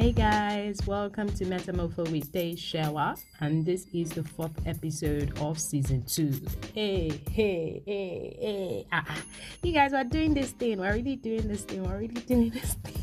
Hey 0.00 0.12
guys, 0.12 0.80
welcome 0.86 1.28
to 1.28 1.44
Metamorpho 1.44 2.10
with 2.10 2.32
Day 2.32 2.56
Shower, 2.56 3.16
and 3.40 3.66
this 3.66 3.86
is 3.92 4.08
the 4.08 4.24
fourth 4.24 4.58
episode 4.64 5.38
of 5.40 5.60
season 5.60 6.02
two. 6.04 6.40
Hey, 6.74 7.20
hey, 7.30 7.82
hey, 7.84 8.36
hey, 8.40 8.86
ah, 8.90 9.04
ah. 9.06 9.22
you 9.62 9.74
guys 9.74 9.92
are 9.92 10.04
doing 10.04 10.32
this 10.32 10.52
thing. 10.52 10.78
We're 10.78 10.94
really 10.94 11.16
doing 11.16 11.46
this 11.46 11.64
thing. 11.64 11.84
We're 11.84 11.98
really 11.98 12.22
doing 12.22 12.48
this 12.48 12.72
thing. 12.82 13.02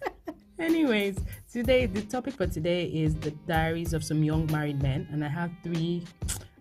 Anyways, 0.58 1.18
today 1.52 1.84
the 1.84 2.00
topic 2.00 2.32
for 2.32 2.46
today 2.46 2.86
is 2.86 3.14
the 3.16 3.32
diaries 3.46 3.92
of 3.92 4.02
some 4.02 4.24
young 4.24 4.50
married 4.50 4.82
men, 4.82 5.06
and 5.12 5.22
I 5.22 5.28
have 5.28 5.50
three 5.62 6.02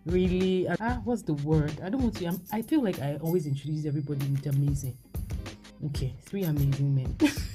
really 0.06 0.68
ah 0.68 1.00
what's 1.06 1.22
the 1.22 1.36
word? 1.36 1.80
I 1.82 1.88
don't 1.88 2.02
want 2.02 2.18
to. 2.18 2.26
I'm, 2.26 2.42
I 2.52 2.62
feel 2.62 2.84
like 2.84 3.00
I 3.00 3.16
always 3.22 3.48
introduce 3.48 3.86
everybody 3.86 4.28
with 4.28 4.48
amazing. 4.48 4.98
Okay, 5.86 6.14
three 6.26 6.44
amazing 6.44 6.94
men. 6.94 7.16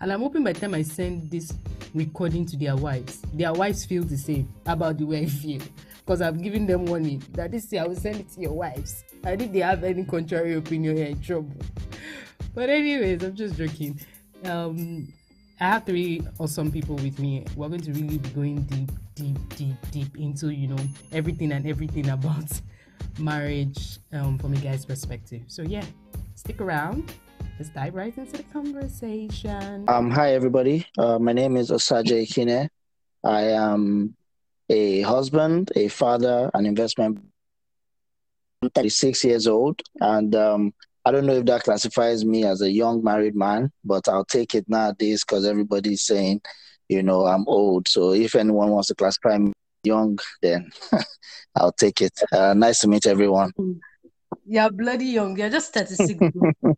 and 0.00 0.12
I'm 0.12 0.20
hoping 0.20 0.44
by 0.44 0.52
the 0.52 0.60
time 0.60 0.74
I 0.74 0.82
send 0.82 1.30
this 1.30 1.52
recording 1.94 2.44
to 2.46 2.56
their 2.56 2.76
wives, 2.76 3.22
their 3.32 3.52
wives 3.52 3.84
feel 3.84 4.04
the 4.04 4.16
same 4.16 4.52
about 4.66 4.98
the 4.98 5.04
way 5.04 5.22
I 5.22 5.26
feel. 5.26 5.62
Because 5.98 6.22
I've 6.22 6.40
given 6.40 6.66
them 6.66 6.86
warning 6.86 7.22
that 7.32 7.50
this 7.50 7.72
year 7.72 7.82
I 7.82 7.86
will 7.88 7.96
send 7.96 8.20
it 8.20 8.30
to 8.32 8.40
your 8.40 8.52
wives. 8.52 9.04
And 9.24 9.42
if 9.42 9.52
they 9.52 9.60
have 9.60 9.82
any 9.82 10.04
contrary 10.04 10.54
opinion, 10.54 10.96
you're 10.98 11.06
in 11.06 11.20
trouble. 11.20 11.56
But 12.54 12.70
anyways, 12.70 13.22
I'm 13.24 13.34
just 13.34 13.56
joking. 13.56 13.98
Um, 14.44 15.12
I 15.58 15.64
have 15.64 15.86
three 15.86 16.22
awesome 16.38 16.70
people 16.70 16.96
with 16.96 17.18
me. 17.18 17.44
We're 17.56 17.68
going 17.68 17.80
to 17.80 17.92
really 17.92 18.18
be 18.18 18.28
going 18.30 18.62
deep, 18.62 18.90
deep, 19.14 19.56
deep, 19.56 19.90
deep 19.90 20.16
into 20.18 20.50
you 20.50 20.68
know 20.68 20.82
everything 21.12 21.52
and 21.52 21.66
everything 21.66 22.10
about 22.10 22.50
marriage 23.18 23.98
um, 24.12 24.38
from 24.38 24.52
a 24.52 24.56
guy's 24.56 24.84
perspective. 24.84 25.42
So 25.48 25.62
yeah, 25.62 25.84
stick 26.34 26.60
around. 26.60 27.12
Let's 27.58 27.70
dive 27.70 27.94
right 27.94 28.16
into 28.16 28.32
the 28.32 28.42
conversation. 28.42 29.88
Um, 29.88 30.10
hi 30.10 30.34
everybody. 30.34 30.86
Uh, 30.98 31.18
my 31.18 31.32
name 31.32 31.56
is 31.56 31.70
Osaje 31.70 32.28
Kine. 32.28 32.68
I 33.24 33.42
am 33.44 34.14
a 34.68 35.00
husband, 35.00 35.72
a 35.74 35.88
father, 35.88 36.50
an 36.52 36.66
investment. 36.66 37.18
I'm 38.60 38.68
36 38.68 39.24
years 39.24 39.46
old, 39.46 39.80
and 40.00 40.34
um, 40.34 40.74
I 41.06 41.12
don't 41.12 41.24
know 41.24 41.36
if 41.36 41.46
that 41.46 41.62
classifies 41.62 42.26
me 42.26 42.44
as 42.44 42.60
a 42.60 42.70
young 42.70 43.02
married 43.02 43.34
man, 43.34 43.72
but 43.82 44.06
I'll 44.06 44.26
take 44.26 44.54
it 44.54 44.68
nowadays 44.68 45.24
because 45.24 45.46
everybody's 45.46 46.02
saying, 46.02 46.42
you 46.90 47.02
know, 47.02 47.24
I'm 47.24 47.48
old. 47.48 47.88
So 47.88 48.12
if 48.12 48.34
anyone 48.34 48.68
wants 48.68 48.88
to 48.88 48.94
classify 48.94 49.38
me 49.38 49.52
young, 49.82 50.18
then 50.42 50.70
I'll 51.56 51.72
take 51.72 52.02
it. 52.02 52.12
Uh, 52.30 52.52
nice 52.52 52.80
to 52.80 52.88
meet 52.88 53.06
everyone. 53.06 53.52
You're 54.46 54.70
bloody 54.70 55.06
young. 55.06 55.38
You're 55.38 55.50
just 55.50 55.72
36. 55.72 56.20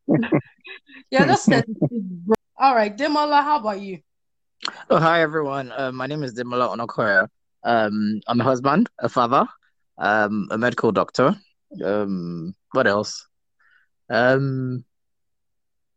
You're 1.10 1.26
just 1.26 1.48
36, 1.48 1.76
bro. 1.90 2.34
All 2.58 2.74
right, 2.74 2.96
Demola, 2.96 3.42
how 3.42 3.60
about 3.60 3.80
you? 3.80 4.00
Oh, 4.90 4.98
hi 4.98 5.22
everyone. 5.22 5.72
Uh, 5.72 5.92
my 5.92 6.06
name 6.06 6.22
is 6.22 6.34
Demola 6.34 6.76
Onokoya. 6.76 7.28
Um, 7.64 8.20
I'm 8.26 8.40
a 8.40 8.44
husband, 8.44 8.88
a 8.98 9.08
father, 9.08 9.46
um, 9.98 10.48
a 10.50 10.58
medical 10.58 10.92
doctor. 10.92 11.36
Um, 11.84 12.54
what 12.72 12.86
else? 12.86 13.26
Um, 14.10 14.84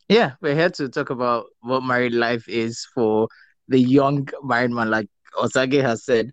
yeah, 0.09 0.33
we're 0.41 0.55
here 0.55 0.69
to 0.71 0.89
talk 0.89 1.09
about 1.09 1.45
what 1.61 1.83
married 1.83 2.13
life 2.13 2.47
is 2.47 2.85
for 2.93 3.27
the 3.67 3.79
young 3.79 4.27
married 4.43 4.71
man, 4.71 4.89
like 4.89 5.07
Osage 5.41 5.81
has 5.81 6.05
said. 6.05 6.31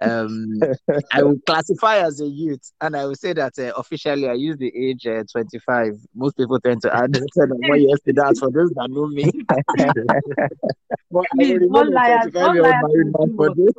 Um, 0.00 0.60
I 1.12 1.22
will 1.22 1.38
classify 1.46 1.98
as 1.98 2.20
a 2.20 2.26
youth, 2.26 2.72
and 2.80 2.96
I 2.96 3.04
will 3.06 3.14
say 3.14 3.32
that 3.32 3.58
uh, 3.58 3.72
officially 3.76 4.28
I 4.28 4.34
use 4.34 4.56
the 4.58 4.72
age 4.74 5.06
uh, 5.06 5.24
25. 5.30 5.94
Most 6.14 6.36
people 6.36 6.60
tend 6.60 6.82
to 6.82 6.94
add 6.94 7.16
seven 7.32 7.58
more 7.60 7.76
years 7.76 8.00
to 8.06 8.12
that 8.14 8.36
for 8.38 8.50
those 8.50 8.70
that 8.70 8.90
know 8.90 9.06
me. 9.06 9.24
but 11.10 11.24
Please, 11.34 11.60
all 11.72 11.92
liars, 11.92 12.34
all 12.34 12.56
liars. 12.56 13.74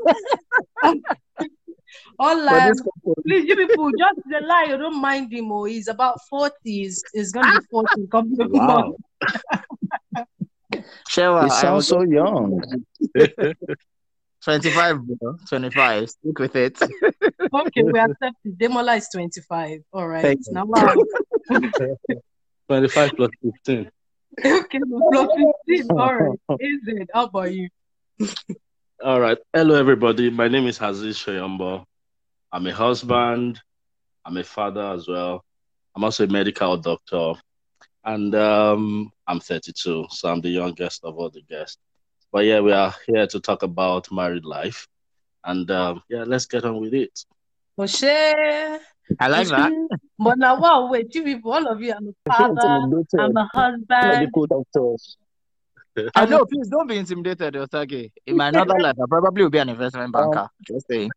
All 2.19 2.44
lives. 2.44 2.81
Please, 3.25 3.46
you 3.47 3.56
people, 3.56 3.90
just 3.97 4.19
the 4.30 4.41
lie. 4.46 4.66
You 4.69 4.78
don't 4.78 5.01
mind 5.01 5.31
him. 5.31 5.51
Oh, 5.51 5.63
he's 5.63 5.88
about 5.88 6.19
40. 6.30 6.53
He's, 6.63 7.01
he's 7.13 7.31
going 7.31 7.46
to 7.46 7.59
be 7.62 7.66
40 7.72 8.07
come 8.07 8.31
wow. 8.38 8.96
Shewa, 11.09 11.44
you 11.44 11.50
sound 11.50 11.84
so 11.86 12.01
young. 12.01 12.62
25, 14.44 15.01
bro. 15.05 15.38
25. 15.47 16.09
Stick 16.09 16.39
with 16.39 16.55
it. 16.55 16.81
okay, 17.53 17.83
we 17.83 18.00
accept 18.00 18.35
it. 18.45 18.57
Demola 18.57 18.97
is 18.97 19.09
25. 19.13 19.81
All 19.94 20.07
right. 20.07 20.22
Thanks. 20.22 20.47
Now, 20.50 20.66
wow. 20.66 20.95
25 22.67 23.11
plus 23.16 23.31
15. 23.66 23.91
Okay, 24.45 24.79
plus 25.11 25.29
15. 25.67 25.91
All 25.91 26.16
right. 26.16 26.39
Is 26.59 26.79
it? 26.88 27.09
How 27.13 27.25
about 27.25 27.53
you? 27.53 27.67
All 29.03 29.19
right. 29.19 29.38
Hello, 29.53 29.75
everybody. 29.75 30.29
My 30.29 30.47
name 30.47 30.67
is 30.67 30.77
Haziz 30.77 31.17
Shoyombo. 31.17 31.83
I'm 32.51 32.66
a 32.67 32.73
husband. 32.73 33.59
I'm 34.25 34.38
a 34.38 34.44
father 34.44 34.94
as 34.94 35.07
well. 35.07 35.44
I'm 35.95 36.03
also 36.03 36.23
a 36.23 36.27
medical 36.27 36.77
doctor. 36.77 37.33
And 38.06 38.33
um, 38.35 39.11
I'm 39.27 39.39
32, 39.39 40.07
so 40.09 40.29
I'm 40.31 40.41
the 40.41 40.50
youngest 40.50 41.03
of 41.03 41.17
all 41.17 41.29
the 41.29 41.41
guests. 41.41 41.77
But 42.31 42.45
yeah, 42.45 42.59
we 42.59 42.72
are 42.72 42.94
here 43.07 43.25
to 43.28 43.40
talk 43.40 43.63
about 43.63 44.12
married 44.12 44.45
life. 44.45 44.88
And 45.44 45.69
um, 45.72 46.03
yeah, 46.09 46.23
let's 46.25 46.45
get 46.45 46.63
on 46.66 46.79
with 46.79 46.94
it. 46.94 47.25
Moshe. 47.79 48.79
I 49.19 49.28
like 49.28 49.47
that. 49.47 49.72
But 50.19 50.38
now, 50.38 50.59
wow, 50.59 50.89
wait, 50.91 51.13
you 51.16 51.23
people, 51.23 51.53
all 51.53 51.68
of 51.68 51.81
you, 51.81 51.94
I'm 51.94 52.07
a 52.09 52.31
father, 52.31 52.62
I'm 53.18 53.35
a 53.38 53.50
husband. 53.53 54.31
I 56.16 56.25
know, 56.25 56.45
please 56.45 56.68
don't 56.68 56.88
be 56.88 56.97
intimidated, 56.97 57.56
Osage. 57.56 58.12
In 58.28 58.38
my 58.38 58.50
another 58.50 58.78
life, 58.79 58.95
I 59.01 59.06
probably 59.09 59.44
will 59.44 59.50
be 59.50 59.57
an 59.57 59.69
investment 59.69 60.13
banker. 60.13 60.39
Um, 60.39 60.47
just 60.62 60.88
saying. 60.88 61.09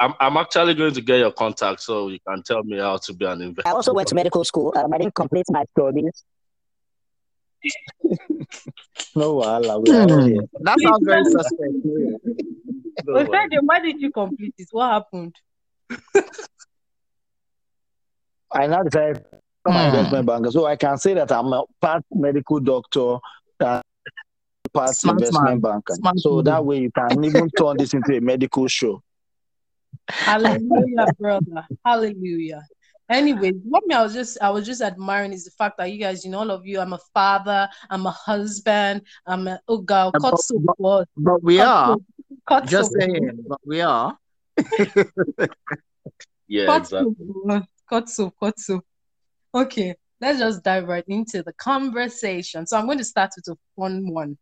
I'm, 0.00 0.14
I'm 0.20 0.36
actually 0.36 0.74
going 0.74 0.94
to 0.94 1.00
get 1.00 1.18
your 1.18 1.32
contact 1.32 1.80
so 1.80 2.08
you 2.08 2.20
can 2.26 2.42
tell 2.44 2.62
me 2.62 2.78
how 2.78 2.98
to 2.98 3.12
be 3.12 3.24
an 3.24 3.42
investor. 3.42 3.68
I 3.68 3.72
also 3.72 3.92
went 3.92 4.06
to 4.08 4.14
medical 4.14 4.44
school. 4.44 4.72
Um, 4.76 4.92
I 4.94 4.98
didn't 4.98 5.16
complete 5.16 5.46
my 5.50 5.64
studies. 5.76 6.22
No, 9.14 9.40
Allah, 9.42 9.80
we. 9.80 9.88
That 9.90 10.78
sounds 10.80 11.04
very 11.04 11.24
suspect. 11.24 11.72
no 13.04 13.24
why 13.62 13.80
did 13.80 14.00
you 14.00 14.10
complete 14.10 14.54
this? 14.58 14.68
What 14.70 14.90
happened? 14.90 15.34
I 18.50 18.66
now 18.66 18.82
decided 18.82 19.24
I'm 19.66 19.76
an 19.76 19.86
investment 19.86 20.26
banker, 20.26 20.50
so 20.50 20.66
I 20.66 20.76
can 20.76 20.96
say 20.96 21.14
that 21.14 21.30
I'm 21.30 21.52
a 21.52 21.64
part 21.80 22.02
medical 22.10 22.60
doctor, 22.60 23.18
uh, 23.60 23.82
part 24.72 24.96
smart 24.96 25.20
investment 25.20 25.62
banker. 25.62 25.94
Smart 25.94 26.18
so 26.18 26.42
that 26.42 26.64
way 26.64 26.80
you 26.80 26.90
can 26.90 27.22
even 27.24 27.50
turn 27.50 27.76
this 27.76 27.92
into 27.92 28.16
a 28.16 28.20
medical 28.20 28.66
show. 28.68 29.02
Hallelujah, 30.08 31.06
brother. 31.18 31.66
Hallelujah. 31.84 32.66
Anyways, 33.10 33.54
what 33.64 33.86
me 33.86 33.94
I 33.94 34.02
was 34.02 34.12
just 34.12 34.36
I 34.42 34.50
was 34.50 34.66
just 34.66 34.82
admiring 34.82 35.32
is 35.32 35.44
the 35.44 35.50
fact 35.52 35.78
that 35.78 35.90
you 35.90 35.98
guys, 35.98 36.24
you 36.24 36.30
know, 36.30 36.40
all 36.40 36.50
of 36.50 36.66
you, 36.66 36.78
I'm 36.78 36.92
a 36.92 36.98
father, 37.14 37.68
I'm 37.88 38.04
a 38.04 38.10
husband, 38.10 39.02
I'm 39.26 39.48
a 39.48 39.60
oh 39.66 39.78
god, 39.78 40.12
cut 40.20 40.32
but, 40.32 40.40
so 40.40 40.62
but, 40.78 41.08
but 41.16 41.42
we 41.42 41.56
cut 41.56 41.66
are 41.66 41.96
cut 42.46 42.66
just 42.66 42.92
so 42.92 42.98
saying, 43.00 43.44
but 43.48 43.60
we 43.64 43.80
are. 43.80 44.18
yeah, 46.48 46.66
cut 46.66 46.82
exactly. 46.82 47.14
So, 47.18 47.62
cut 47.88 48.08
so, 48.10 48.30
cut 48.38 48.58
so. 48.58 48.82
Okay, 49.54 49.94
let's 50.20 50.38
just 50.38 50.62
dive 50.62 50.86
right 50.86 51.04
into 51.08 51.42
the 51.42 51.54
conversation. 51.54 52.66
So 52.66 52.76
I'm 52.76 52.84
going 52.84 52.98
to 52.98 53.04
start 53.04 53.30
with 53.36 53.56
a 53.56 53.58
fun 53.74 54.12
one. 54.12 54.36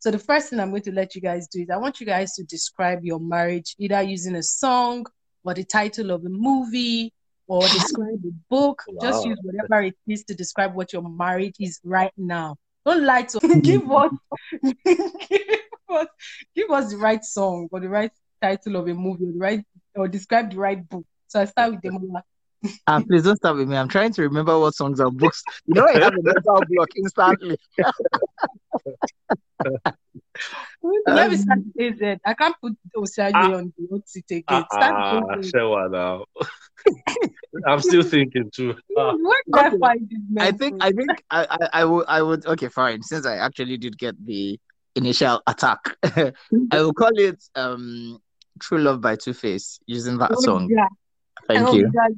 So 0.00 0.10
the 0.10 0.18
first 0.18 0.50
thing 0.50 0.58
I'm 0.58 0.70
going 0.70 0.82
to 0.82 0.92
let 0.92 1.14
you 1.14 1.20
guys 1.20 1.46
do 1.46 1.62
is 1.62 1.70
I 1.70 1.76
want 1.76 2.00
you 2.00 2.06
guys 2.06 2.34
to 2.34 2.42
describe 2.44 3.04
your 3.04 3.20
marriage 3.20 3.76
either 3.78 4.02
using 4.02 4.34
a 4.34 4.42
song 4.42 5.06
or 5.44 5.54
the 5.54 5.62
title 5.62 6.10
of 6.10 6.24
a 6.24 6.28
movie 6.28 7.12
or 7.48 7.62
describe 7.62 8.20
a 8.24 8.32
book. 8.48 8.82
Oh, 8.88 8.92
wow. 8.92 9.00
Just 9.02 9.26
use 9.26 9.38
whatever 9.42 9.82
it 9.82 9.96
is 10.06 10.22
to 10.24 10.34
describe 10.34 10.74
what 10.74 10.92
your 10.92 11.02
marriage 11.02 11.56
is 11.58 11.80
right 11.82 12.12
now. 12.16 12.56
Don't 12.86 13.04
lie 13.04 13.22
to 13.22 13.40
give 13.62 13.90
us 13.90 14.12
give 14.64 15.60
us 15.90 16.06
give 16.54 16.70
us 16.70 16.90
the 16.90 16.98
right 16.98 17.24
song 17.24 17.68
or 17.72 17.80
the 17.80 17.88
right 17.88 18.12
title 18.40 18.76
of 18.76 18.86
a 18.86 18.94
movie 18.94 19.24
or 19.24 19.32
the 19.32 19.38
right 19.38 19.64
or 19.94 20.06
describe 20.06 20.50
the 20.50 20.58
right 20.58 20.88
book. 20.88 21.04
So 21.26 21.40
I 21.40 21.46
start 21.46 21.72
with 21.72 21.82
the 21.82 22.22
uh, 22.86 23.00
please 23.06 23.22
don't 23.22 23.36
start 23.36 23.56
with 23.56 23.68
me. 23.68 23.76
I'm 23.76 23.88
trying 23.88 24.12
to 24.12 24.22
remember 24.22 24.58
what 24.58 24.74
songs 24.74 25.00
are 25.00 25.10
books. 25.10 25.42
You 25.66 25.74
know, 25.74 25.86
I 25.86 25.98
have 25.98 26.14
a 26.14 26.22
mental 26.22 26.62
block 26.68 26.88
instantly. 26.96 27.58
Let 31.06 31.30
me 31.30 31.36
start 31.36 31.60
with 31.74 32.02
AZ. 32.02 32.18
I 32.24 32.34
can't 32.34 32.54
put 32.60 32.72
Osayi 32.96 33.32
ah, 33.34 33.56
on 33.56 33.72
the 33.76 33.88
hot 33.90 34.08
seat 34.08 34.24
again. 34.30 34.64
Ah, 34.70 35.20
ah 35.22 35.42
sure 35.42 35.88
now. 35.88 36.24
I'm 37.66 37.80
still 37.80 38.02
thinking 38.02 38.50
too. 38.54 38.74
Where 38.88 39.42
did 39.46 39.54
okay. 39.56 39.76
I 39.76 39.78
find 39.78 40.08
this 40.08 40.20
I 40.38 40.52
think 40.52 40.82
I 40.82 40.92
think 40.92 41.10
I, 41.30 41.46
I, 41.50 41.68
I 41.80 41.84
would 41.84 42.04
I 42.06 42.22
would 42.22 42.46
okay 42.46 42.68
fine 42.68 43.02
since 43.02 43.26
I 43.26 43.36
actually 43.36 43.76
did 43.78 43.98
get 43.98 44.14
the 44.24 44.58
initial 44.94 45.42
attack. 45.46 45.80
I 46.04 46.32
will 46.72 46.94
call 46.94 47.18
it 47.18 47.42
um 47.54 48.20
True 48.60 48.78
Love 48.78 49.00
by 49.00 49.16
2face 49.16 49.80
using 49.86 50.18
that 50.18 50.32
oh, 50.36 50.40
song. 50.40 50.68
Yeah. 50.70 50.88
Thank 51.48 51.68
oh, 51.68 51.74
you. 51.74 51.90
God. 51.90 52.12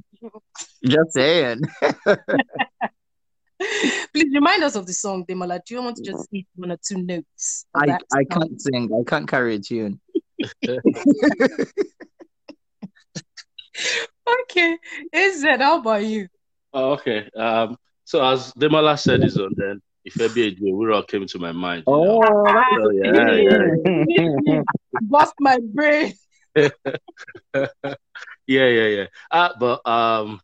Just 0.84 1.12
saying. 1.14 1.60
Please 4.12 4.34
remind 4.34 4.64
us 4.64 4.74
of 4.74 4.86
the 4.86 4.92
song, 4.92 5.24
Demola. 5.26 5.60
Do 5.64 5.74
you 5.74 5.82
want 5.82 5.96
to 5.96 6.02
just 6.02 6.28
hit 6.32 6.46
one 6.56 6.72
or 6.72 6.78
two 6.84 7.02
notes? 7.02 7.66
I, 7.74 7.98
I 8.12 8.24
can't 8.24 8.60
sing. 8.60 8.90
I 8.92 9.02
can't 9.08 9.28
carry 9.28 9.54
a 9.54 9.58
tune. 9.58 10.00
Okay. 14.42 14.78
Is 15.12 15.42
that 15.42 15.60
how 15.60 15.80
about 15.80 16.04
you? 16.04 16.28
Oh, 16.72 16.92
okay. 16.92 17.28
Um, 17.36 17.76
so 18.04 18.24
as 18.24 18.52
Demola 18.52 18.98
said 18.98 19.22
his 19.22 19.36
own, 19.36 19.54
then 19.56 19.80
Ifebi 20.08 20.56
Ejewuro 20.56 21.06
came 21.06 21.26
to 21.26 21.38
my 21.38 21.52
mind. 21.52 21.84
you 21.86 21.92
know. 21.92 22.20
So, 22.82 22.90
yeah, 22.90 24.32
yeah, 24.44 24.62
Bust 25.02 25.34
my 25.40 25.58
brain. 25.62 26.14
Yeah, 28.46 28.68
yeah, 28.68 28.88
yeah. 28.96 29.06
Uh, 29.30 29.50
but 29.58 29.80
um, 29.86 30.40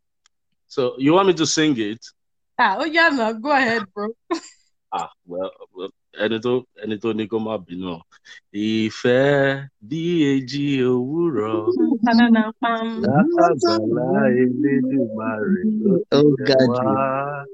so 0.69 0.95
you 0.99 1.13
want 1.15 1.29
me 1.29 1.35
to 1.35 1.47
sing 1.47 1.75
it? 1.79 2.01
Ah, 2.59 2.77
oh 2.81 2.85
yeah, 2.85 3.09
now 3.11 3.33
go 3.33 3.51
ahead, 3.53 3.83
bro. 3.95 4.09
Ah, 4.93 5.11
well, 5.27 5.51
well, 5.75 5.91
ẹni 6.17 6.39
tó 6.41 6.63
ẹni 6.83 6.97
tó 7.03 7.13
ní 7.13 7.27
kó 7.29 7.39
má 7.39 7.57
bínú. 7.59 8.01
Ìfẹ́ 8.55 9.67
bí 9.89 10.01
èjì 10.33 10.67
òwúrọ̀ 10.93 11.73
Banana 12.05 12.43
pam. 12.61 12.87
látàgbàlá 13.03 14.09
Elédùmarè 14.43 15.63
ló 15.85 15.95
ti 16.09 16.17
Oh, 16.17 16.31
tẹ̀ 16.39 16.47
God, 16.49 16.69
wá. 16.71 17.45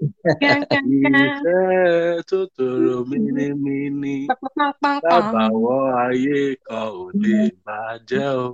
Can, 0.41 0.61
can, 0.71 0.85
can. 1.03 1.15
Ìfẹ́ 1.25 2.23
tó 2.29 2.39
tòrò 2.57 2.95
pam. 4.81 5.03
lábàwọ́n 5.03 5.87
ayé 6.07 6.39
kan 6.67 6.87
ò 7.01 7.11
lè 7.23 7.39
bàjẹ́ 7.65 8.27
o. 8.45 8.47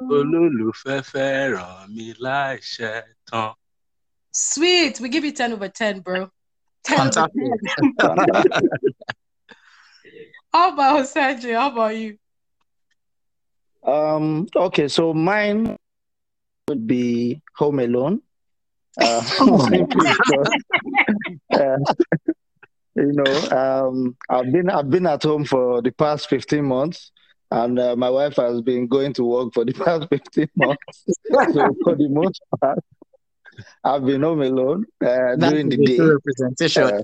Olólùfẹ́ 0.00 1.02
fẹ́ràn 1.10 1.88
mi 1.94 2.14
láìṣẹ́ 2.24 3.02
tán. 3.30 3.52
Sweet. 4.32 5.00
We 5.00 5.08
give 5.08 5.24
you 5.24 5.32
10 5.32 5.52
over 5.52 5.68
10, 5.68 6.00
bro. 6.00 6.30
10 6.84 7.00
over 7.00 7.28
10. 7.28 7.94
How 10.52 10.72
about 10.72 11.06
Sanjay? 11.06 11.54
How 11.54 11.70
about 11.72 11.96
you? 11.96 12.16
Um, 13.82 14.46
okay, 14.54 14.88
so 14.88 15.14
mine 15.14 15.76
would 16.68 16.86
be 16.86 17.40
Home 17.56 17.80
Alone. 17.80 18.22
Uh, 19.00 19.22
simply 19.22 20.06
because, 20.08 20.50
uh, 21.54 21.78
you 22.96 23.12
know, 23.12 23.34
um, 23.56 24.16
I've 24.28 24.50
been 24.52 24.68
I've 24.68 24.90
been 24.90 25.06
at 25.06 25.22
home 25.22 25.44
for 25.44 25.80
the 25.80 25.92
past 25.92 26.28
15 26.28 26.64
months, 26.64 27.12
and 27.50 27.78
uh, 27.78 27.96
my 27.96 28.08
wife 28.10 28.36
has 28.36 28.60
been 28.62 28.86
going 28.86 29.12
to 29.14 29.24
work 29.24 29.52
for 29.54 29.64
the 29.64 29.72
past 29.84 30.06
15 30.08 30.48
months. 30.56 31.04
so 31.52 31.74
for 31.84 31.94
the 31.96 32.08
most 32.10 32.40
part, 32.60 32.78
I've 33.84 34.06
been 34.06 34.22
home 34.22 34.40
alone 34.42 34.86
uh, 35.04 35.36
That 35.36 35.50
during 35.50 35.68
the 35.68 35.76
day. 35.76 35.96
true 35.96 36.14
representation. 36.14 36.82
Uh, 36.84 37.02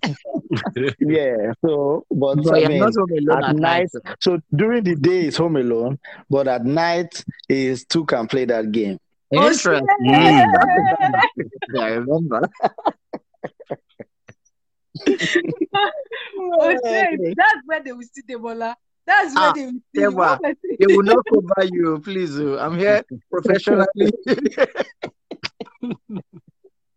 yeah, 1.00 1.52
so 1.64 2.04
but 2.10 2.37
but 2.43 2.64
I 2.64 2.69
mean, 2.69 2.78
not 2.78 2.94
home 2.94 3.10
alone 3.12 3.44
at 3.44 3.50
at 3.50 3.56
night. 3.56 3.88
night, 3.93 4.16
so 4.20 4.38
during 4.54 4.84
the 4.84 4.94
day 4.96 5.26
is 5.26 5.37
home 5.37 5.56
alone, 5.56 5.98
but 6.31 6.48
at 6.48 6.64
night 6.64 7.22
is 7.48 7.84
two 7.84 8.04
can 8.06 8.26
play 8.26 8.44
that 8.46 8.72
game. 8.72 8.98
Oh, 9.34 9.48
Interesting. 9.48 9.87
shit. 11.37 11.81
I 11.81 11.87
remember. 11.88 12.43
Oh, 16.38 16.70
shit. 16.84 17.37
That's 17.37 17.60
where 17.66 17.82
they 17.82 17.93
will 17.93 18.02
see 18.02 18.22
Debola. 18.28 18.75
That's 19.06 19.35
where 19.35 19.50
Ah, 19.50 19.53
they 19.55 19.64
will 19.67 19.73
see 19.73 20.76
They 20.79 20.87
will 20.87 21.03
not 21.05 21.25
cover 21.32 21.69
you, 21.73 22.00
please. 22.00 22.38
oh. 22.41 22.58
I'm 22.58 22.76
here 22.79 23.03
professionally. 23.31 23.87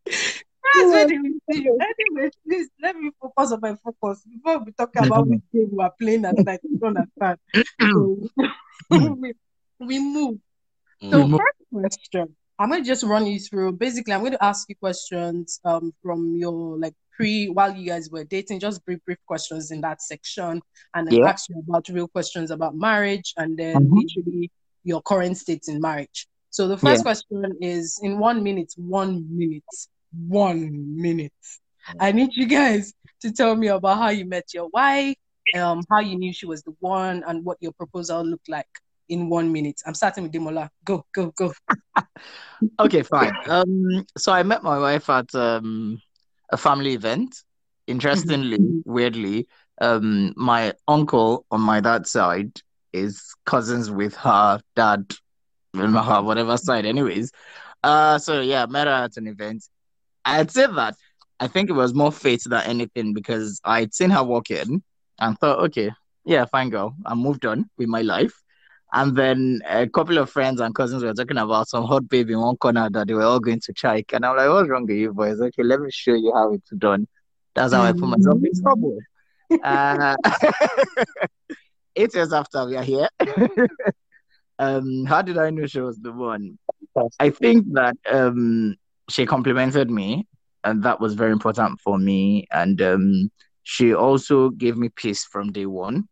That's 0.05 0.91
what 0.91 1.07
they 1.07 1.17
will 1.17 1.39
see 1.51 1.63
you. 1.63 1.79
Anyway, 1.99 2.29
please 2.47 2.69
let 2.81 2.95
me 2.95 3.11
focus 3.21 3.51
on 3.51 3.59
my 3.61 3.75
focus 3.83 4.23
before 4.23 4.59
we 4.63 4.71
talk 4.71 4.95
about 4.95 5.27
which 5.27 5.41
game 5.53 5.69
we 5.71 5.83
are 5.83 5.93
playing 5.99 6.25
at 6.25 6.35
night. 6.45 6.59
You 6.63 6.77
don't 6.79 6.97
understand. 6.97 7.37
So, 7.81 8.29
we, 8.89 9.33
we 9.79 9.99
move. 9.99 10.39
So 11.11 11.23
We 11.23 11.25
move. 11.31 11.39
first 11.39 11.57
question, 11.71 12.35
I'm 12.57 12.69
gonna 12.69 12.83
just 12.83 13.03
run 13.03 13.25
you 13.25 13.39
through. 13.39 13.73
Basically, 13.73 14.13
I'm 14.13 14.19
going 14.21 14.33
to 14.33 14.43
ask 14.43 14.67
you 14.69 14.75
questions 14.75 15.59
um 15.63 15.93
from 16.03 16.35
your 16.37 16.77
like 16.77 16.95
pre 17.19 17.49
while 17.49 17.75
you 17.75 17.85
guys 17.85 18.09
were 18.09 18.23
dating, 18.23 18.59
just 18.61 18.83
brief 18.85 18.99
brief 19.05 19.17
questions 19.27 19.71
in 19.71 19.81
that 19.81 20.01
section, 20.01 20.61
and 20.93 21.07
then 21.07 21.15
Yeah. 21.19 21.27
ask 21.27 21.49
you 21.49 21.59
about 21.67 21.87
real 21.89 22.07
questions 22.07 22.49
about 22.49 22.75
marriage, 22.75 23.33
and 23.37 23.57
then 23.57 23.89
Mhm. 23.89 24.01
literally 24.01 24.49
your 24.83 25.01
current 25.01 25.37
state 25.37 25.67
in 25.67 25.81
marriage. 25.81 26.27
So 26.49 26.67
the 26.67 26.77
first 26.77 27.03
question 27.03 27.57
is 27.61 27.99
in 28.01 28.17
one 28.17 28.41
minute, 28.41 28.73
one 28.77 29.25
minute, 29.37 29.63
one 30.27 30.95
minute. 30.95 31.33
I 31.99 32.11
need 32.11 32.33
you 32.35 32.45
guys 32.47 32.93
to 33.21 33.31
tell 33.31 33.55
me 33.55 33.67
about 33.67 33.97
how 33.97 34.09
you 34.09 34.25
met 34.25 34.53
your 34.53 34.69
wife, 34.69 35.15
um, 35.55 35.81
how 35.91 35.99
you 35.99 36.17
knew 36.17 36.31
she 36.33 36.45
was 36.45 36.63
the 36.63 36.73
one, 36.79 37.23
and 37.27 37.43
what 37.43 37.57
your 37.59 37.73
proposal 37.73 38.23
looked 38.23 38.47
like 38.49 38.69
in 39.09 39.29
one 39.29 39.51
minute. 39.51 39.81
I'm 39.85 39.93
starting 39.93 40.23
with 40.23 40.31
Demola. 40.31 40.69
Go, 40.85 41.05
go, 41.13 41.31
go. 41.31 41.53
Okay, 42.79 43.03
fine. 43.03 43.31
Um, 43.47 44.05
so 44.17 44.31
I 44.31 44.43
met 44.43 44.63
my 44.63 44.77
wife 44.79 45.09
at 45.09 45.33
um 45.35 46.01
a 46.51 46.57
family 46.57 46.93
event. 46.93 47.43
Interestingly, 47.87 48.59
weirdly, 48.85 49.47
um, 49.81 50.33
my 50.35 50.73
uncle 50.87 51.45
on 51.49 51.61
my 51.61 51.79
dad's 51.79 52.11
side 52.11 52.51
is 52.93 53.33
cousins 53.45 53.89
with 53.89 54.15
her 54.15 54.59
dad, 54.75 55.11
her 55.75 56.21
whatever 56.21 56.57
side, 56.57 56.85
anyways. 56.85 57.31
Uh, 57.83 58.17
so 58.19 58.41
yeah, 58.41 58.65
met 58.67 58.87
her 58.87 58.93
at 58.93 59.17
an 59.17 59.27
event. 59.27 59.63
I'd 60.25 60.51
say 60.51 60.67
that 60.67 60.95
I 61.39 61.47
think 61.47 61.69
it 61.69 61.73
was 61.73 61.93
more 61.93 62.11
fate 62.11 62.43
than 62.45 62.63
anything 62.65 63.13
because 63.13 63.61
I'd 63.63 63.93
seen 63.93 64.09
her 64.09 64.23
walk 64.23 64.51
in 64.51 64.83
and 65.19 65.39
thought, 65.39 65.59
okay, 65.65 65.91
yeah, 66.25 66.45
fine 66.45 66.69
girl, 66.69 66.95
I 67.05 67.15
moved 67.15 67.45
on 67.45 67.69
with 67.77 67.87
my 67.87 68.01
life. 68.01 68.33
And 68.91 69.15
then 69.15 69.61
a 69.67 69.87
couple 69.87 70.17
of 70.17 70.29
friends 70.29 70.59
and 70.61 70.73
cousins 70.73 71.03
were 71.03 71.13
talking 71.13 71.37
about 71.37 71.69
some 71.69 71.85
hot 71.85 72.09
babe 72.09 72.29
in 72.29 72.39
one 72.39 72.57
corner 72.57 72.89
that 72.91 73.07
they 73.07 73.13
were 73.13 73.23
all 73.23 73.39
going 73.39 73.59
to 73.61 73.73
chike. 73.73 74.13
And 74.13 74.25
I'm 74.25 74.35
like, 74.35 74.49
what's 74.49 74.69
wrong 74.69 74.85
with 74.87 74.97
you 74.97 75.13
boys? 75.13 75.39
Okay, 75.39 75.63
let 75.63 75.79
me 75.79 75.89
show 75.91 76.13
you 76.15 76.31
how 76.33 76.53
it's 76.53 76.71
done. 76.71 77.07
That's 77.53 77.73
how 77.73 77.83
I 77.83 77.91
put 77.91 78.09
myself 78.09 78.37
in 78.43 78.61
trouble. 78.61 78.97
Uh, 79.63 80.15
eight 81.95 82.13
years 82.15 82.33
after 82.33 82.65
we 82.65 82.77
are 82.77 82.83
here. 82.83 83.09
um, 84.59 85.05
how 85.05 85.21
did 85.21 85.37
I 85.37 85.49
know 85.49 85.67
she 85.67 85.81
was 85.81 85.99
the 85.99 86.11
one? 86.11 86.57
I 87.19 87.29
think 87.29 87.65
that 87.73 87.95
um 88.09 88.75
she 89.09 89.25
complimented 89.25 89.89
me, 89.89 90.27
and 90.63 90.83
that 90.83 90.99
was 90.99 91.13
very 91.13 91.31
important 91.31 91.79
for 91.79 91.97
me. 91.97 92.47
And 92.51 92.81
um, 92.81 93.31
she 93.63 93.93
also 93.93 94.49
gave 94.49 94.77
me 94.77 94.89
peace 94.89 95.25
from 95.25 95.51
day 95.51 95.65
one. 95.65 96.07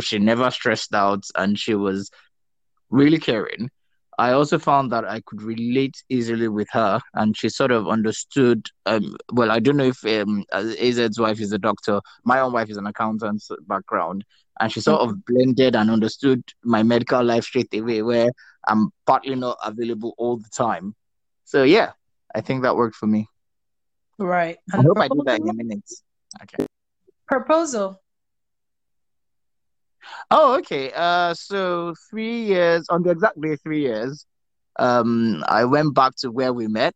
She 0.00 0.18
never 0.18 0.50
stressed 0.50 0.94
out, 0.94 1.24
and 1.36 1.58
she 1.58 1.74
was 1.74 2.10
really 2.90 3.18
caring. 3.18 3.70
I 4.18 4.32
also 4.32 4.58
found 4.58 4.92
that 4.92 5.04
I 5.04 5.20
could 5.20 5.42
relate 5.42 6.02
easily 6.08 6.48
with 6.48 6.68
her, 6.72 7.00
and 7.14 7.36
she 7.36 7.48
sort 7.48 7.70
of 7.70 7.86
understood. 7.86 8.66
Um, 8.86 9.16
well, 9.32 9.50
I 9.50 9.58
don't 9.58 9.76
know 9.76 9.92
if 9.94 10.04
um, 10.06 10.44
AZ's 10.52 11.18
wife 11.18 11.40
is 11.40 11.52
a 11.52 11.58
doctor. 11.58 12.00
My 12.24 12.40
own 12.40 12.52
wife 12.52 12.70
is 12.70 12.78
an 12.78 12.86
accountant 12.86 13.42
background, 13.66 14.24
and 14.58 14.72
she 14.72 14.80
sort 14.80 15.02
of 15.02 15.24
blended 15.26 15.76
and 15.76 15.90
understood 15.90 16.42
my 16.64 16.82
medical 16.82 17.22
life 17.22 17.44
straight 17.44 17.74
away, 17.74 18.00
where 18.02 18.30
I'm 18.66 18.90
partly 19.06 19.34
not 19.34 19.58
available 19.62 20.14
all 20.16 20.38
the 20.38 20.48
time. 20.48 20.94
So 21.44 21.62
yeah, 21.62 21.92
I 22.34 22.40
think 22.40 22.62
that 22.62 22.76
worked 22.76 22.96
for 22.96 23.06
me. 23.06 23.28
Right. 24.18 24.56
I 24.72 24.78
hope 24.78 24.98
I 24.98 25.08
did 25.08 25.24
that 25.26 25.40
in 25.40 25.48
a 25.48 25.54
minute. 25.54 25.90
Okay. 26.42 26.66
Proposal. 27.28 28.00
Oh, 30.30 30.56
okay. 30.58 30.92
Uh, 30.94 31.34
so 31.34 31.94
three 32.10 32.44
years 32.44 32.86
on 32.88 33.02
the 33.02 33.10
exact 33.10 33.40
day, 33.40 33.56
three 33.56 33.82
years. 33.82 34.26
Um, 34.78 35.44
I 35.48 35.64
went 35.64 35.94
back 35.94 36.16
to 36.18 36.30
where 36.30 36.52
we 36.52 36.66
met. 36.68 36.94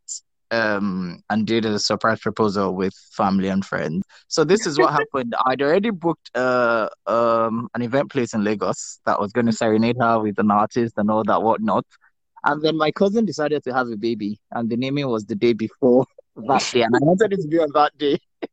Um, 0.53 1.23
and 1.31 1.47
did 1.47 1.65
a 1.65 1.79
surprise 1.79 2.19
proposal 2.19 2.75
with 2.75 2.93
family 3.13 3.47
and 3.47 3.65
friends. 3.65 4.03
So 4.27 4.43
this 4.43 4.67
is 4.67 4.81
what 4.81 4.93
happened. 5.01 5.33
I'd 5.47 5.63
already 5.63 5.91
booked 5.91 6.29
uh 6.35 6.89
um 7.07 7.69
an 7.73 7.83
event 7.83 8.11
place 8.11 8.35
in 8.35 8.43
Lagos 8.43 8.99
that 9.07 9.21
was 9.21 9.31
going 9.31 9.47
to 9.47 9.53
serenade 9.53 9.95
her 10.01 10.19
with 10.19 10.41
an 10.41 10.51
artist 10.51 10.95
and 10.97 11.09
all 11.09 11.23
that 11.23 11.43
whatnot. 11.43 11.87
And 12.43 12.61
then 12.63 12.77
my 12.77 12.91
cousin 12.91 13.27
decided 13.27 13.63
to 13.63 13.73
have 13.73 13.89
a 13.91 13.97
baby, 13.97 14.41
and 14.51 14.69
the 14.69 14.77
naming 14.77 15.09
was 15.09 15.25
the 15.27 15.37
day 15.37 15.53
before 15.53 16.05
that 16.49 16.69
day, 16.73 16.83
and 16.83 16.97
I 16.97 16.99
wanted 17.01 17.33
it 17.33 17.43
to 17.43 17.49
be 17.49 17.61
on 17.61 17.71
that 17.75 17.97
day. 17.97 18.19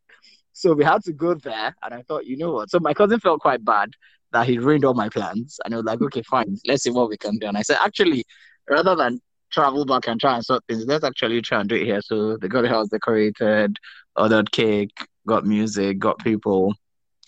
So 0.54 0.74
we 0.74 0.84
had 0.84 1.04
to 1.04 1.14
go 1.14 1.36
there, 1.36 1.76
and 1.84 1.94
I 1.94 2.02
thought, 2.02 2.26
you 2.26 2.36
know 2.36 2.52
what? 2.52 2.72
So 2.72 2.80
my 2.80 2.92
cousin 2.94 3.20
felt 3.20 3.42
quite 3.42 3.64
bad 3.64 3.92
that 4.32 4.48
he 4.48 4.58
ruined 4.58 4.86
all 4.86 4.94
my 4.94 5.10
plans, 5.10 5.60
and 5.64 5.74
he 5.74 5.76
was 5.78 5.86
like, 5.86 6.02
okay, 6.02 6.22
fine, 6.24 6.58
let's 6.66 6.84
see 6.84 6.90
what 6.90 7.10
we 7.10 7.18
can 7.18 7.38
do. 7.38 7.48
And 7.48 7.58
I 7.58 7.62
said, 7.62 7.78
actually, 7.82 8.26
rather 8.70 8.96
than 8.96 9.20
travel 9.52 9.86
back 9.86 10.08
and 10.08 10.20
try 10.20 10.36
and 10.36 10.46
sort 10.46 10.64
things, 10.68 10.86
let's 10.86 11.04
actually 11.04 11.42
try 11.42 11.62
and 11.62 11.70
do 11.70 11.76
it 11.76 11.86
here. 11.86 12.02
So 12.02 12.38
they 12.38 12.48
got 12.48 12.62
the 12.62 12.70
house 12.70 12.90
decorated, 12.90 13.78
ordered 14.16 14.52
cake, 14.52 14.92
got 15.26 15.46
music, 15.46 16.00
got 16.00 16.20
people, 16.20 16.74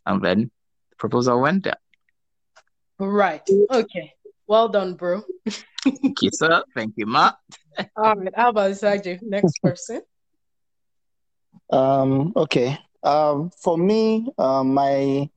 and 0.06 0.22
then 0.22 0.51
the 0.89 0.96
proposal 0.98 1.41
went 1.41 1.63
there. 1.63 1.77
Right. 3.00 3.48
Okay. 3.72 4.13
Well 4.48 4.68
done, 4.68 4.96
bro. 4.96 5.22
Thank 5.84 6.22
you, 6.22 6.32
sir. 6.34 6.63
Thank 6.75 6.96
you, 6.98 7.06
Matt. 7.06 7.36
All 7.96 8.15
right. 8.15 8.34
How 8.36 8.50
about 8.50 8.72
Sajay? 8.72 9.22
Next 9.22 9.58
person. 9.63 10.01
Um, 11.72 12.34
okay. 12.36 12.77
Um, 13.03 13.51
for 13.51 13.77
me, 13.77 14.27
um, 14.38 14.74
my 14.74 15.29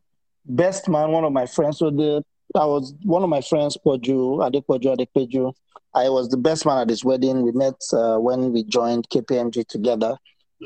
best 0.44 0.88
man, 0.88 1.10
one 1.10 1.24
of 1.24 1.32
my 1.32 1.46
friends, 1.46 1.78
so 1.78 1.90
the 1.90 2.24
I 2.54 2.66
was 2.66 2.94
one 3.02 3.22
of 3.22 3.30
my 3.30 3.40
friends, 3.40 3.78
Poju, 3.84 4.38
Adepoju, 4.40 4.96
Adepeju. 4.96 5.54
I 5.94 6.08
was 6.08 6.28
the 6.28 6.36
best 6.36 6.66
man 6.66 6.78
at 6.78 6.90
his 6.90 7.04
wedding. 7.04 7.42
We 7.42 7.52
met 7.52 7.74
uh, 7.92 8.18
when 8.18 8.52
we 8.52 8.64
joined 8.64 9.08
KPMG 9.08 9.66
together. 9.66 10.16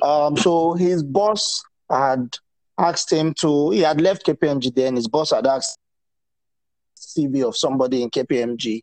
Um, 0.03 0.37
so 0.37 0.75
his 0.75 1.03
boss 1.03 1.63
had 1.91 2.37
asked 2.79 3.13
him 3.13 3.35
to, 3.35 3.71
he 3.71 3.81
had 3.81 4.01
left 4.01 4.27
KPMG 4.27 4.75
then, 4.75 4.97
his 4.97 5.09
boss 5.09 5.31
had 5.31 5.47
asked 5.47 5.79
CV 6.97 7.45
of 7.45 7.57
somebody 7.57 8.03
in 8.03 8.11
KPMG 8.11 8.81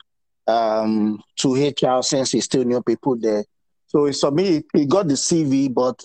um, 0.47 1.21
to 1.37 1.53
HR 1.53 2.01
since 2.01 2.31
he 2.31 2.41
still 2.41 2.63
knew 2.63 2.81
people 2.81 3.17
there. 3.17 3.43
So 3.87 4.05
he 4.05 4.13
submitted, 4.13 4.65
he 4.73 4.85
got 4.85 5.07
the 5.07 5.13
CV, 5.13 5.73
but 5.73 6.03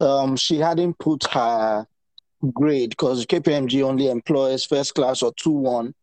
um, 0.00 0.36
she 0.36 0.58
hadn't 0.58 0.98
put 0.98 1.24
her 1.28 1.86
grade 2.52 2.90
because 2.90 3.26
KPMG 3.26 3.82
only 3.82 4.08
employs 4.08 4.64
first 4.64 4.94
class 4.94 5.22
or 5.22 5.32
2 5.36 5.50
1 5.50 5.94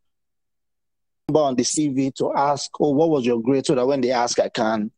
on 1.34 1.56
the 1.56 1.62
CV 1.62 2.14
to 2.14 2.32
ask, 2.34 2.70
oh, 2.80 2.90
what 2.90 3.10
was 3.10 3.26
your 3.26 3.40
grade? 3.40 3.66
So 3.66 3.74
that 3.74 3.86
when 3.86 4.00
they 4.00 4.10
ask, 4.10 4.38
I 4.40 4.48
can 4.48 4.90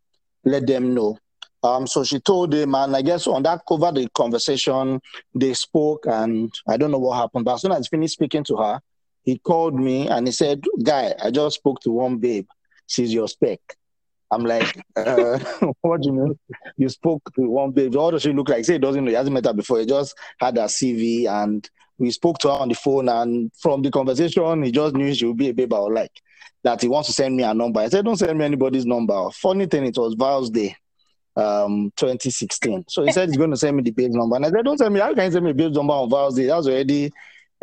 let 0.45 0.67
them 0.67 0.95
know. 0.95 1.19
Um, 1.63 1.87
so 1.87 2.05
she 2.05 2.21
told 2.21 2.55
him, 2.55 2.75
and 2.75 2.97
I 2.97 3.03
guess 3.03 3.27
on 3.27 3.43
that 3.43 3.63
cover 3.69 3.93
the 3.93 4.09
conversation, 4.15 5.01
they 5.35 5.53
spoke, 5.55 6.07
and 6.07 6.53
I 6.69 6.77
don't 6.77 6.91
know 6.91 6.99
what 6.99 7.17
happened. 7.17 7.45
But 7.45 7.55
as 7.55 7.63
soon 7.63 7.73
as 7.73 7.89
finished 7.89 8.15
speaking 8.15 8.45
to 8.45 8.57
her, 8.57 8.81
he 9.23 9.39
called 9.39 9.75
me 9.75 10.09
and 10.09 10.27
he 10.27 10.33
said, 10.33 10.65
Guy, 10.83 11.15
I 11.23 11.31
just 11.31 11.57
spoke 11.57 11.81
to 11.81 11.91
one 11.91 12.17
babe. 12.17 12.47
She's 12.87 13.13
your 13.13 13.29
spec. 13.29 13.61
I'm 14.31 14.45
like, 14.45 14.81
uh, 14.97 15.39
what 15.81 16.03
do 16.03 16.09
you 16.09 16.13
mean? 16.13 16.39
You 16.77 16.89
spoke 16.89 17.23
to 17.35 17.43
one 17.43 17.73
babe. 17.73 17.95
What 17.95 18.13
does 18.13 18.23
she 18.23 18.33
look 18.33 18.49
like? 18.49 18.65
Say 18.65 18.77
it 18.77 18.83
doesn't 18.83 19.05
know. 19.05 19.11
He 19.11 19.17
hasn't 19.17 19.35
met 19.35 19.45
her 19.45 19.53
before. 19.53 19.81
He 19.81 19.87
just 19.87 20.17
had 20.39 20.57
her 20.57 20.65
CV 20.65 21.27
and 21.29 21.69
we 21.99 22.11
spoke 22.11 22.39
to 22.39 22.49
her 22.49 22.55
on 22.55 22.69
the 22.69 22.75
phone. 22.75 23.09
And 23.09 23.51
from 23.61 23.83
the 23.83 23.91
conversation, 23.91 24.63
he 24.63 24.71
just 24.71 24.95
knew 24.95 25.13
she 25.15 25.27
would 25.27 25.37
be 25.37 25.49
a 25.49 25.55
babe 25.55 25.73
I 25.75 25.79
like. 25.79 26.13
That 26.63 26.81
he 26.83 26.89
wants 26.89 27.09
to 27.09 27.13
send 27.13 27.37
me 27.37 27.43
a 27.43 27.55
number. 27.55 27.81
I 27.81 27.89
said, 27.89 28.05
don't 28.05 28.17
send 28.17 28.39
me 28.39 28.45
anybody's 28.45 28.87
number. 28.87 29.31
Funny 29.31 29.67
thing, 29.67 29.87
it 29.87 29.97
was 29.97 30.15
Val's 30.15 30.51
Day, 30.51 30.77
um, 31.37 31.91
2016. 31.97 32.85
So 32.89 33.05
he 33.05 33.13
said 33.13 33.29
he's 33.29 33.39
going 33.39 33.51
to 33.51 33.57
send 33.57 33.77
me 33.77 33.83
the 33.83 33.91
babe's 33.93 34.15
number. 34.15 34.37
And 34.37 34.45
I 34.45 34.51
said, 34.51 34.65
don't 34.65 34.77
send 34.77 34.93
me. 34.93 35.01
How 35.01 35.15
can 35.15 35.25
you 35.25 35.33
send 35.33 35.45
me 35.45 35.51
a 35.53 35.71
number 35.71 35.95
on 35.95 36.11
Val's 36.11 36.37
Day? 36.37 36.47
That 36.47 36.57
was 36.57 36.69
already 36.69 37.11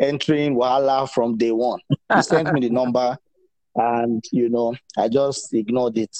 entering 0.00 0.54
Wala 0.54 1.06
from 1.06 1.36
day 1.36 1.52
one. 1.52 1.80
He 2.14 2.22
sent 2.22 2.52
me 2.52 2.60
the 2.60 2.70
number 2.70 3.16
and, 3.76 4.24
you 4.32 4.48
know, 4.48 4.74
I 4.96 5.08
just 5.08 5.54
ignored 5.54 5.96
it. 5.98 6.16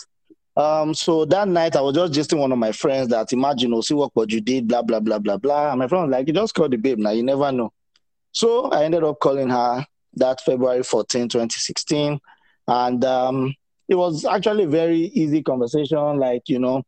Um, 0.58 0.92
so 0.92 1.24
that 1.26 1.46
night 1.46 1.76
I 1.76 1.80
was 1.80 1.94
just 1.94 2.12
gisting 2.12 2.40
one 2.40 2.50
of 2.50 2.58
my 2.58 2.72
friends 2.72 3.08
that 3.08 3.32
imagine, 3.32 3.72
oh, 3.72 3.80
see 3.80 3.94
what, 3.94 4.10
you 4.28 4.40
did, 4.40 4.66
blah, 4.66 4.82
blah, 4.82 4.98
blah, 4.98 5.20
blah, 5.20 5.36
blah. 5.36 5.70
And 5.70 5.78
my 5.78 5.86
friend 5.86 6.08
was 6.08 6.10
like, 6.10 6.26
you 6.26 6.34
just 6.34 6.52
call 6.52 6.68
the 6.68 6.76
babe 6.76 6.98
now, 6.98 7.10
you 7.10 7.22
never 7.22 7.52
know. 7.52 7.72
So 8.32 8.68
I 8.70 8.82
ended 8.84 9.04
up 9.04 9.20
calling 9.20 9.48
her 9.48 9.86
that 10.14 10.40
February 10.40 10.82
14, 10.82 11.28
2016. 11.28 12.18
And 12.66 13.04
um, 13.04 13.54
it 13.88 13.94
was 13.94 14.24
actually 14.24 14.64
a 14.64 14.68
very 14.68 14.98
easy 14.98 15.44
conversation. 15.44 16.18
Like, 16.18 16.48
you 16.48 16.58
know, 16.58 16.82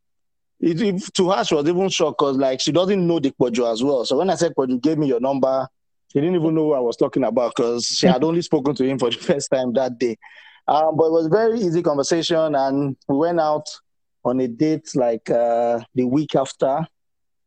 it, 0.58 0.82
it, 0.82 1.14
to 1.14 1.30
her, 1.30 1.44
she 1.44 1.54
was 1.54 1.68
even 1.68 1.88
shocked 1.90 2.18
because, 2.18 2.36
like, 2.38 2.60
she 2.60 2.72
doesn't 2.72 3.06
know 3.06 3.20
the 3.20 3.30
Poju 3.30 3.72
as 3.72 3.84
well. 3.84 4.04
So 4.04 4.18
when 4.18 4.30
I 4.30 4.34
said, 4.34 4.52
Poju, 4.58 4.82
gave 4.82 4.98
me 4.98 5.06
your 5.06 5.20
number, 5.20 5.68
she 6.12 6.20
didn't 6.20 6.34
even 6.34 6.56
know 6.56 6.64
who 6.64 6.72
I 6.72 6.80
was 6.80 6.96
talking 6.96 7.22
about 7.22 7.54
because 7.54 7.86
she 7.86 8.08
had 8.08 8.24
only 8.24 8.42
spoken 8.42 8.74
to 8.74 8.84
him 8.84 8.98
for 8.98 9.10
the 9.10 9.16
first 9.20 9.48
time 9.48 9.72
that 9.74 9.96
day. 9.96 10.18
Um, 10.70 10.96
but 10.96 11.06
it 11.06 11.12
was 11.12 11.26
a 11.26 11.30
very 11.30 11.58
easy 11.60 11.82
conversation, 11.82 12.54
and 12.54 12.96
we 13.08 13.16
went 13.16 13.40
out 13.40 13.66
on 14.24 14.38
a 14.40 14.46
date 14.48 14.94
like 14.94 15.28
uh, 15.28 15.80
the 15.94 16.04
week 16.04 16.34
after. 16.36 16.86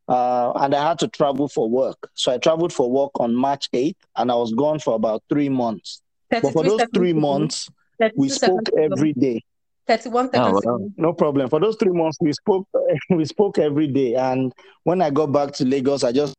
Uh, 0.09 0.51
and 0.57 0.75
I 0.75 0.89
had 0.89 0.99
to 0.99 1.07
travel 1.07 1.47
for 1.47 1.69
work. 1.69 2.09
So 2.13 2.33
I 2.33 2.37
traveled 2.37 2.73
for 2.73 2.91
work 2.91 3.11
on 3.21 3.33
March 3.33 3.71
8th, 3.71 3.95
and 4.17 4.29
I 4.29 4.35
was 4.35 4.53
gone 4.53 4.79
for 4.79 4.95
about 4.95 5.23
three 5.29 5.47
months. 5.47 6.01
But 6.29 6.51
for 6.51 6.63
those 6.63 6.81
three 6.93 7.13
months, 7.13 7.69
we 8.15 8.27
spoke 8.27 8.67
every 8.77 9.13
day. 9.13 9.41
31 9.87 10.25
Oh, 10.25 10.29
seconds. 10.31 10.65
wow. 10.65 10.89
No 10.97 11.13
problem. 11.13 11.49
For 11.49 11.61
those 11.61 11.77
three 11.77 11.93
months, 11.93 12.17
we 12.19 12.33
spoke. 12.33 12.67
We 13.09 13.23
spoke 13.23 13.57
every 13.57 13.87
day, 13.87 14.15
and 14.15 14.51
when 14.83 15.01
I 15.01 15.09
got 15.09 15.27
back 15.31 15.53
to 15.53 15.65
Lagos, 15.65 16.03
I 16.03 16.11
just, 16.11 16.35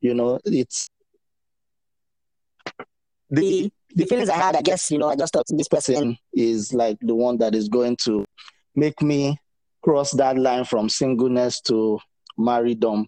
you 0.00 0.14
know, 0.14 0.38
it's 0.46 0.88
The, 3.30 3.70
the 3.94 4.04
feelings 4.04 4.28
I 4.28 4.36
had, 4.36 4.56
I 4.56 4.62
guess, 4.62 4.90
you 4.90 4.98
know, 4.98 5.08
I 5.08 5.16
just 5.16 5.32
thought 5.32 5.46
this 5.48 5.68
person, 5.68 6.18
is 6.32 6.72
like 6.74 6.98
the 7.00 7.14
one 7.14 7.38
that 7.38 7.54
is 7.54 7.68
going 7.68 7.96
to 8.04 8.24
make 8.74 9.00
me 9.02 9.38
cross 9.82 10.12
that 10.12 10.36
line 10.38 10.64
from 10.64 10.88
singleness 10.88 11.60
to 11.62 11.98
marriedom. 12.36 13.06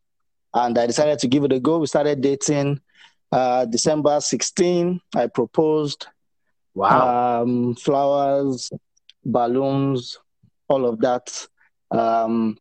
And 0.54 0.76
I 0.78 0.86
decided 0.86 1.18
to 1.20 1.28
give 1.28 1.44
it 1.44 1.52
a 1.52 1.60
go. 1.60 1.78
We 1.78 1.86
started 1.86 2.20
dating 2.20 2.80
uh, 3.30 3.66
December 3.66 4.20
16. 4.20 5.00
I 5.14 5.26
proposed. 5.28 6.06
Wow. 6.74 7.42
Um, 7.42 7.74
flowers, 7.74 8.70
balloons, 9.24 10.18
all 10.68 10.86
of 10.86 11.00
that. 11.00 11.46
Um, 11.90 12.58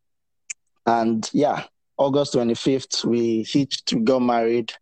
and 0.86 1.30
yeah, 1.34 1.64
August 1.98 2.34
25th, 2.34 3.06
we 3.06 3.44
hitched, 3.44 3.94
we 3.94 4.02
got 4.02 4.20
married. 4.20 4.74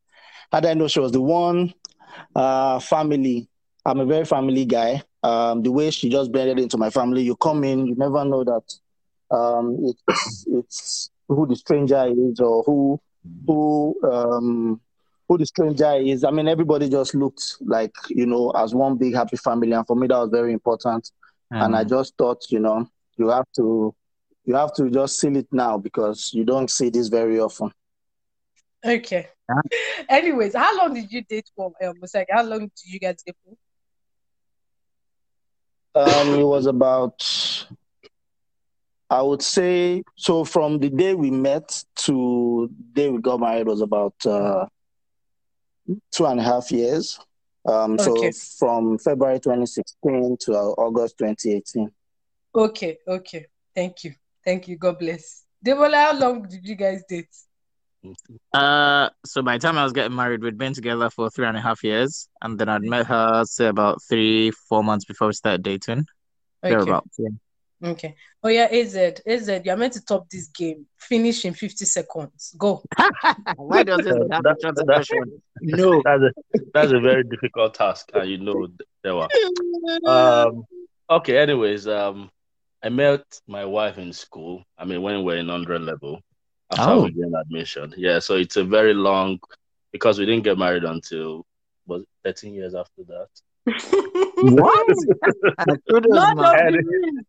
How 0.52 0.62
did 0.62 0.72
I 0.72 0.74
know 0.74 0.88
she 0.88 1.00
was 1.00 1.12
the 1.12 1.22
one? 1.22 1.74
Uh, 2.36 2.80
family. 2.80 3.48
I'm 3.86 4.00
a 4.00 4.06
very 4.06 4.26
family 4.26 4.66
guy. 4.66 5.02
Um, 5.24 5.62
the 5.64 5.72
way 5.72 5.90
she 5.92 6.10
just 6.10 6.32
blended 6.32 6.60
into 6.60 6.78
my 6.78 6.90
family, 6.90 7.24
you 7.24 7.36
come 7.36 7.64
in, 7.64 7.86
you 7.88 7.96
never 7.96 8.24
know 8.26 8.44
that 8.44 9.36
um, 9.36 9.78
it's 9.84 10.46
it's 10.48 11.10
who 11.28 11.46
the 11.48 11.56
stranger 11.56 12.06
is 12.08 12.40
or 12.40 12.64
who 12.64 13.00
who 13.46 13.96
um, 14.12 14.80
who 15.28 15.38
the 15.38 15.46
stranger 15.46 15.94
is. 15.96 16.24
I 16.24 16.32
mean, 16.32 16.48
everybody 16.48 16.90
just 16.90 17.16
looked 17.16 17.58
like 17.62 17.94
you 18.10 18.26
know 18.26 18.52
as 18.52 18.74
one 18.76 18.98
big 18.98 19.16
happy 19.16 19.38
family, 19.38 19.72
and 19.74 19.86
for 19.86 19.96
me 19.96 20.08
that 20.08 20.18
was 20.20 20.30
very 20.32 20.54
important. 20.54 21.10
And 21.60 21.76
I 21.76 21.84
Um, 21.84 21.86
just 21.86 22.16
thought, 22.18 22.44
you 22.50 22.60
know, 22.60 22.88
you 23.18 23.30
have 23.30 23.46
to 23.58 23.94
you 24.46 24.56
have 24.56 24.74
to 24.76 24.90
just 24.90 25.20
seal 25.20 25.36
it 25.38 25.48
now 25.52 25.78
because 25.78 26.32
you 26.34 26.44
don't 26.46 26.70
see 26.70 26.90
this 26.90 27.08
very 27.10 27.40
often. 27.40 27.72
Okay. 28.86 29.30
Yeah. 29.50 29.62
Anyways, 30.10 30.56
how 30.56 30.78
long 30.78 30.94
did 30.94 31.12
you 31.12 31.24
date 31.24 31.50
for? 31.56 31.72
Um, 31.84 31.96
how 32.30 32.44
long 32.44 32.60
did 32.60 32.86
you 32.86 33.00
guys 33.00 33.24
date 33.26 33.36
for? 33.44 33.56
Um, 36.00 36.40
it 36.40 36.44
was 36.44 36.66
about, 36.68 37.24
I 39.10 39.22
would 39.22 39.42
say, 39.42 40.04
so 40.16 40.44
from 40.44 40.80
the 40.80 40.90
day 40.90 41.16
we 41.16 41.32
met 41.32 41.84
to 41.98 42.70
the 42.94 43.02
day 43.02 43.10
we 43.10 43.20
got 43.20 43.40
married 43.40 43.68
was 43.68 43.82
about 43.82 44.14
uh, 44.26 44.68
two 46.12 46.26
and 46.26 46.40
a 46.40 46.44
half 46.44 46.72
years. 46.72 47.20
Um, 47.68 47.98
so 47.98 48.12
Okay. 48.12 48.32
from 48.60 48.98
February 49.00 49.40
2016 49.40 50.38
to 50.42 50.54
uh, 50.54 50.56
August 50.78 51.18
2018. 51.18 51.90
Okay, 52.56 52.98
okay. 53.08 53.46
Thank 53.76 54.04
you. 54.04 54.14
Thank 54.46 54.68
you. 54.68 54.78
God 54.78 55.00
bless. 55.00 55.44
Debola, 55.66 55.96
how 55.96 56.14
long 56.18 56.44
did 56.48 56.66
you 56.66 56.76
guys 56.76 57.04
date? 57.10 57.28
Uh, 58.54 59.10
so 59.26 59.42
by 59.42 59.58
the 59.58 59.62
time 59.62 59.78
I 59.78 59.84
was 59.84 59.94
getting 59.94 60.16
married, 60.16 60.42
we'd 60.42 60.58
been 60.58 60.74
together 60.74 61.10
for 61.10 61.30
three 61.30 61.46
and 61.48 61.58
a 61.58 61.62
half 61.62 61.84
years, 61.84 62.30
and 62.42 62.58
then 62.58 62.70
I'd 62.70 62.84
met 62.84 63.06
her 63.08 63.44
say 63.46 63.68
about 63.68 64.02
three, 64.08 64.52
four 64.52 64.84
months 64.84 65.06
before 65.06 65.28
we 65.28 65.34
started 65.34 65.64
dating. 65.64 66.06
Okay. 66.64 66.70
Thereabouts, 66.74 67.18
yeah. 67.20 67.30
Okay. 67.92 68.16
Oh 68.44 68.50
yeah, 68.50 68.68
AZ. 68.72 68.96
AZ, 68.96 69.62
you're 69.64 69.78
meant 69.78 69.94
to 69.94 70.04
top 70.04 70.28
this 70.30 70.48
game. 70.48 70.88
Finish 70.98 71.46
in 71.46 71.54
50 71.54 71.86
seconds. 71.86 72.56
Go. 72.58 72.82
Why 73.56 73.84
does 73.84 74.00
this 74.00 74.14
Uh, 74.16 74.26
have 74.32 74.44
that- 74.44 74.60
to 74.62 74.68
answer 74.68 74.84
that- 74.86 75.40
No. 75.62 76.02
That's 76.04 76.24
a 76.24 76.32
that's 76.74 76.92
a 76.92 77.00
very 77.00 77.24
difficult 77.24 77.76
task, 77.76 78.10
and 78.16 78.28
you 78.30 78.40
know 78.40 78.68
there 79.04 79.16
were. 79.16 79.28
Um, 80.08 80.64
okay. 81.10 81.38
Anyways, 81.38 81.88
um, 81.88 82.32
I 82.84 82.90
met 82.90 83.24
my 83.48 83.66
wife 83.66 84.00
in 84.00 84.12
school. 84.12 84.64
I 84.78 84.86
mean, 84.86 85.02
when 85.04 85.18
we 85.20 85.24
were 85.24 85.36
in 85.36 85.50
hundred 85.50 85.82
level, 85.82 86.22
after 86.80 86.92
Oh. 86.94 87.04
we 87.04 87.12
gained 87.12 87.36
admission. 87.36 87.94
Yeah, 87.98 88.20
so 88.20 88.36
it's 88.36 88.58
a 88.58 88.64
very 88.64 88.94
long 88.94 89.40
because 89.92 90.20
we 90.20 90.26
didn't 90.26 90.44
get 90.44 90.58
married 90.58 90.84
until 90.84 91.46
was 91.86 92.04
thirteen 92.24 92.54
years 92.54 92.76
after 92.76 93.04
that. 93.08 93.28
What? 94.40 94.88
Kudos, 95.90 96.06
Lord 96.10 96.38
man. 96.38 96.46
of 96.46 96.54
Any- 96.56 96.78
the 96.78 97.24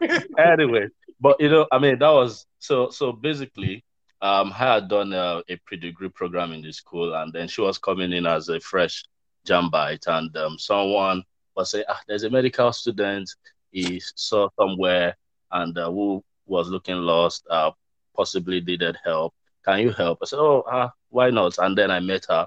Rings. 0.00 0.24
anyway, 0.38 0.88
but 1.20 1.40
you 1.40 1.48
know, 1.48 1.66
I 1.70 1.78
mean, 1.78 1.98
that 1.98 2.08
was 2.10 2.46
so. 2.58 2.90
So 2.90 3.12
basically, 3.12 3.84
um, 4.20 4.52
I 4.52 4.74
had 4.74 4.88
done 4.88 5.12
a, 5.12 5.42
a 5.48 5.56
pre-degree 5.66 6.08
program 6.08 6.52
in 6.52 6.62
the 6.62 6.72
school, 6.72 7.14
and 7.14 7.32
then 7.32 7.46
she 7.48 7.60
was 7.60 7.78
coming 7.78 8.12
in 8.12 8.26
as 8.26 8.48
a 8.48 8.58
fresh 8.60 9.04
jambite, 9.46 10.06
and 10.06 10.34
um, 10.36 10.58
someone 10.58 11.22
was 11.56 11.70
saying, 11.70 11.84
"Ah, 11.88 12.00
there's 12.08 12.24
a 12.24 12.30
medical 12.30 12.72
student 12.72 13.30
he 13.70 14.00
saw 14.16 14.48
somewhere, 14.58 15.16
and 15.52 15.76
uh, 15.78 15.90
who 15.90 16.22
was 16.46 16.68
looking 16.68 16.96
lost, 16.96 17.46
uh, 17.48 17.70
possibly 18.16 18.60
needed 18.60 18.96
help. 19.04 19.34
Can 19.64 19.80
you 19.80 19.90
help?" 19.92 20.18
I 20.22 20.26
said, 20.26 20.38
"Oh, 20.38 20.64
ah, 20.66 20.92
why 21.10 21.30
not?" 21.30 21.58
And 21.58 21.76
then 21.76 21.90
I 21.90 22.00
met 22.00 22.26
her, 22.28 22.46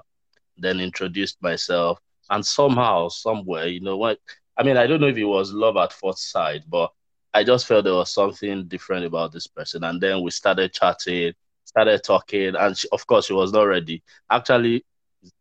then 0.58 0.80
introduced 0.80 1.40
myself, 1.42 2.00
and 2.30 2.44
somehow, 2.44 3.08
somewhere, 3.08 3.66
you 3.68 3.80
know, 3.80 3.96
what 3.96 4.18
I 4.56 4.62
mean, 4.62 4.76
I 4.76 4.86
don't 4.86 5.00
know 5.00 5.08
if 5.08 5.16
it 5.16 5.24
was 5.24 5.52
love 5.52 5.76
at 5.76 5.92
first 5.92 6.30
sight, 6.30 6.62
but 6.68 6.92
I 7.32 7.42
just 7.44 7.66
felt 7.66 7.84
there 7.84 7.94
was 7.94 8.12
something 8.12 8.66
different 8.68 9.04
about 9.04 9.32
this 9.32 9.46
person. 9.48 9.82
And 9.84 10.00
then 10.00 10.22
we 10.22 10.30
started 10.30 10.72
chatting. 10.72 11.34
started 11.64 12.02
talking, 12.04 12.54
and 12.56 12.76
she, 12.76 12.88
of 12.92 13.06
course 13.06 13.26
she 13.26 13.32
was 13.32 13.52
not 13.52 13.64
ready. 13.64 14.02
Actually, 14.30 14.84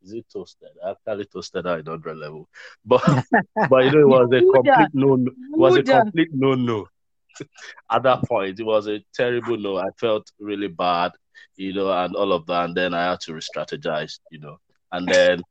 is 0.03 0.13
it 0.13 0.25
toasted? 0.31 0.69
I 0.83 0.91
actually 0.91 1.25
toasted 1.25 1.65
her 1.65 1.77
at 1.77 1.85
100 1.85 2.17
level, 2.17 2.49
but 2.85 3.03
but 3.69 3.83
you 3.85 3.91
know 3.91 3.99
it 3.99 4.07
was 4.07 4.29
a 4.33 4.41
complete 4.41 4.89
no, 4.93 5.15
no 5.15 5.31
it 5.31 5.57
was 5.57 5.77
a 5.77 5.83
complete 5.83 6.29
no 6.33 6.55
no. 6.55 6.87
At 7.91 8.03
that 8.03 8.23
point, 8.23 8.59
it 8.59 8.63
was 8.63 8.87
a 8.87 9.03
terrible 9.13 9.57
no. 9.57 9.77
I 9.77 9.89
felt 9.99 10.31
really 10.39 10.67
bad, 10.67 11.11
you 11.55 11.73
know, 11.73 11.91
and 11.91 12.15
all 12.15 12.31
of 12.31 12.45
that, 12.47 12.65
and 12.65 12.75
then 12.75 12.93
I 12.93 13.11
had 13.11 13.21
to 13.21 13.33
re-strategize, 13.33 14.19
you 14.31 14.39
know, 14.39 14.57
and 14.91 15.07
then 15.07 15.41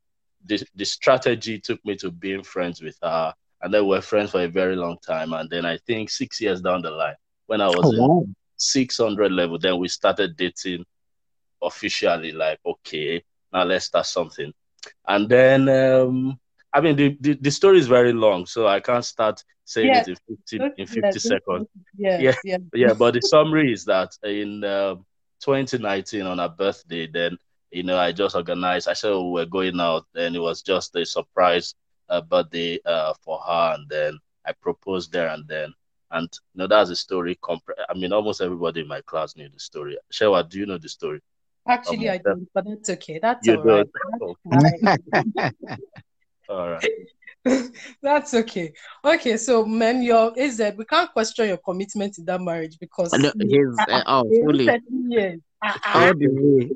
the 0.45 0.65
the 0.75 0.85
strategy 0.85 1.59
took 1.59 1.85
me 1.85 1.97
to 1.97 2.11
being 2.11 2.43
friends 2.43 2.83
with 2.83 2.97
her, 3.03 3.35
and 3.62 3.73
then 3.73 3.83
we 3.83 3.91
we're 3.91 4.01
friends 4.01 4.31
for 4.31 4.43
a 4.43 4.49
very 4.49 4.77
long 4.77 4.99
time, 5.07 5.33
and 5.33 5.49
then 5.51 5.65
I 5.65 5.79
think 5.87 6.11
six 6.11 6.41
years 6.41 6.61
down 6.61 6.83
the 6.83 6.91
line, 6.91 7.17
when 7.47 7.61
I 7.61 7.69
was 7.69 7.95
oh, 7.99 8.09
wow. 8.09 8.27
600 8.57 9.33
level, 9.33 9.59
then 9.59 9.79
we 9.79 9.89
started 9.89 10.37
dating 10.37 10.85
officially, 11.62 12.33
like 12.33 12.59
okay 12.65 13.23
now 13.53 13.65
let's 13.65 13.87
start 13.87 14.07
something. 14.07 14.53
And 15.07 15.29
then, 15.29 15.69
um, 15.69 16.39
I 16.73 16.81
mean, 16.81 16.97
the, 16.97 17.17
the, 17.21 17.35
the, 17.35 17.50
story 17.50 17.79
is 17.79 17.87
very 17.87 18.12
long, 18.12 18.47
so 18.47 18.67
I 18.67 18.81
can't 18.81 19.05
start 19.05 19.45
saying 19.64 19.95
it 19.95 20.09
in 20.09 20.17
50, 20.50 20.73
in 20.79 20.87
50 20.87 21.19
seconds. 21.19 21.69
yeah, 21.97 22.33
yeah, 22.45 22.57
yeah. 22.75 22.95
But 22.95 23.14
the 23.14 23.21
summary 23.21 23.73
is 23.73 23.85
that 23.85 24.17
in 24.23 24.64
uh, 24.64 24.95
2019, 25.41 26.23
on 26.23 26.38
her 26.38 26.49
birthday, 26.49 27.07
then, 27.07 27.37
you 27.71 27.83
know, 27.83 27.99
I 27.99 28.12
just 28.12 28.35
organized, 28.35 28.88
I 28.88 28.95
said 28.95 29.12
oh, 29.12 29.31
we're 29.31 29.45
going 29.45 29.79
out, 29.81 30.07
and 30.14 30.35
it 30.35 30.38
was 30.38 30.62
just 30.62 30.97
a 30.97 31.05
surprise 31.05 31.75
uh, 32.09 32.23
birthday 32.23 32.79
uh, 32.87 33.12
for 33.23 33.38
her. 33.38 33.75
And 33.75 33.88
then 33.88 34.19
I 34.47 34.52
proposed 34.52 35.12
there 35.12 35.29
and 35.29 35.47
then. 35.47 35.75
And, 36.11 36.29
you 36.55 36.59
know, 36.59 36.67
that's 36.67 36.91
a 36.91 36.97
story. 36.97 37.38
Comp- 37.43 37.62
I 37.88 37.95
mean, 37.95 38.12
almost 38.12 38.41
everybody 38.41 38.81
in 38.81 38.88
my 38.88 39.00
class 39.02 39.37
knew 39.37 39.49
the 39.49 39.61
story. 39.61 39.99
Shewa, 40.12 40.49
do 40.49 40.59
you 40.59 40.67
know 40.67 40.79
the 40.79 40.88
story? 40.88 41.21
Actually, 41.67 42.11
I 42.11 42.19
don't, 42.19 42.49
but 42.52 42.64
that's 42.67 42.91
okay. 42.91 43.19
That's 43.23 43.47
you 43.47 43.57
all 43.57 43.62
right. 43.62 43.87
That's 44.11 44.23
all 44.23 44.37
right. 44.47 45.79
That's 48.02 48.35
okay. 48.35 48.73
Okay, 49.04 49.37
so 49.37 49.64
man, 49.64 50.02
your 50.02 50.32
is 50.37 50.56
that 50.59 50.76
we 50.76 50.85
can't 50.85 51.12
question 51.12 51.49
your 51.49 51.56
commitment 51.56 52.14
to 52.14 52.23
that 52.23 52.40
marriage 52.40 52.78
because 52.78 53.12
no, 53.12 53.32
he's 53.40 53.78
uh, 53.88 54.02
oh 54.06 54.30
fully 54.44 54.71
years. 55.09 55.40
All 55.94 56.14
the 56.14 56.28
way. 56.28 56.71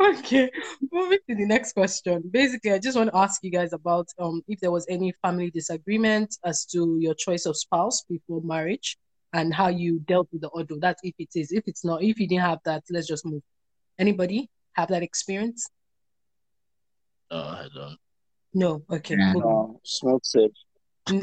okay, 0.00 0.50
moving 0.92 1.18
to 1.28 1.34
the 1.34 1.46
next 1.46 1.72
question. 1.72 2.22
Basically, 2.30 2.72
I 2.72 2.78
just 2.78 2.96
want 2.96 3.10
to 3.10 3.16
ask 3.16 3.42
you 3.42 3.50
guys 3.50 3.72
about 3.72 4.08
um 4.18 4.42
if 4.46 4.60
there 4.60 4.70
was 4.70 4.86
any 4.88 5.12
family 5.22 5.50
disagreement 5.50 6.36
as 6.44 6.66
to 6.66 6.98
your 7.00 7.14
choice 7.14 7.46
of 7.46 7.56
spouse 7.56 8.04
before 8.08 8.42
marriage 8.42 8.98
and 9.32 9.54
how 9.54 9.68
you 9.68 10.00
dealt 10.00 10.28
with 10.32 10.42
the 10.42 10.50
audio. 10.54 10.78
That's 10.78 11.00
if 11.02 11.14
it 11.18 11.30
is. 11.34 11.52
If 11.52 11.64
it's 11.66 11.84
not, 11.84 12.02
if 12.02 12.18
you 12.20 12.28
didn't 12.28 12.42
have 12.42 12.58
that, 12.64 12.84
let's 12.90 13.06
just 13.06 13.24
move. 13.24 13.42
Anybody 13.98 14.48
have 14.74 14.88
that 14.88 15.02
experience? 15.02 15.68
No, 17.30 17.38
I 17.38 17.66
don't. 17.74 17.96
No, 18.52 18.82
okay. 18.90 19.16
Yeah. 19.16 19.32
No, 19.34 19.80
smoke 19.84 20.22
it. 20.34 20.52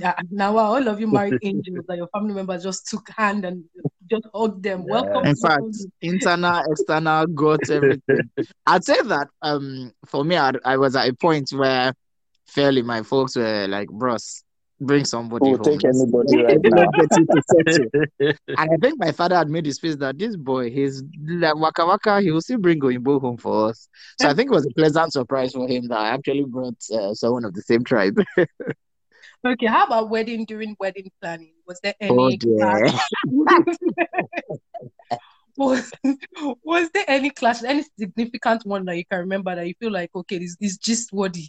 Uh, 0.04 0.14
now 0.32 0.58
all 0.58 0.88
of 0.88 1.00
you 1.00 1.08
married 1.08 1.40
angels 1.44 1.86
that 1.88 1.98
your 1.98 2.08
family 2.08 2.34
members 2.34 2.64
just 2.64 2.88
took 2.88 3.10
hand 3.10 3.46
and 3.46 3.64
just 4.10 4.26
hugged 4.34 4.64
them. 4.64 4.86
Yeah. 4.88 5.02
Welcome. 5.02 5.26
In 5.26 5.36
fact, 5.36 5.64
internal, 6.02 6.64
external, 6.72 7.28
got 7.28 7.70
everything. 7.70 8.30
I'd 8.66 8.84
say 8.84 9.02
that 9.02 9.28
um 9.42 9.92
for 10.06 10.24
me, 10.24 10.38
I, 10.38 10.54
I 10.64 10.78
was 10.78 10.96
at 10.96 11.08
a 11.10 11.14
point 11.14 11.50
where 11.52 11.94
fairly 12.48 12.82
my 12.82 13.04
folks 13.04 13.36
were 13.36 13.68
like, 13.68 13.90
bros, 13.90 14.44
bring 14.80 15.06
somebody. 15.06 15.46
Oh, 15.50 15.58
take 15.58 15.84
anybody 15.84 16.44
right 16.44 16.60
now. 16.64 16.88
and 18.20 18.38
I 18.72 18.78
think 18.82 19.00
my 19.00 19.12
father 19.12 19.36
had 19.36 19.50
made 19.50 19.66
his 19.66 19.80
face 19.80 19.96
that 19.98 20.18
this 20.18 20.36
boy, 20.36 20.70
he's 20.70 21.04
like 21.26 21.56
waka 21.56 21.86
waka, 21.86 22.22
he 22.22 22.32
will 22.32 22.42
still 22.42 22.60
bring 22.60 22.80
Goimbo 22.80 23.20
home 23.20 23.38
for 23.38 23.70
us. 23.70 23.88
So 24.20 24.30
I 24.30 24.34
think 24.34 24.52
it 24.52 24.54
was 24.54 24.66
a 24.66 24.72
pleasant 24.72 25.14
surprise 25.14 25.54
for 25.54 25.68
him 25.68 25.88
that 25.88 25.98
I 25.98 26.10
actually 26.10 26.46
brought 26.46 26.78
uh, 26.94 27.14
someone 27.14 27.46
of 27.46 27.54
the 27.54 27.62
same 27.62 27.84
tribe. 27.84 28.18
okay, 29.46 29.66
how 29.66 29.86
about 29.86 30.10
wedding 30.10 30.46
during 30.46 30.76
wedding 30.80 31.12
planning? 31.22 31.54
Was 31.68 31.80
there 31.82 31.96
any? 32.00 32.12
Oh, 32.12 32.30
dear. 32.36 32.86
was, 35.58 35.92
was 36.64 36.90
there 36.92 37.06
any 37.08 37.32
clash, 37.32 37.64
any 37.64 37.84
significant 37.98 38.66
one 38.66 38.86
that 38.86 38.98
you 38.98 39.06
can 39.06 39.20
remember 39.20 39.56
that 39.56 39.68
you 39.68 39.74
feel 39.80 39.92
like 39.92 40.12
okay, 40.16 40.38
this 40.38 40.56
is 40.62 40.78
just 40.78 41.12
worthy? 41.12 41.48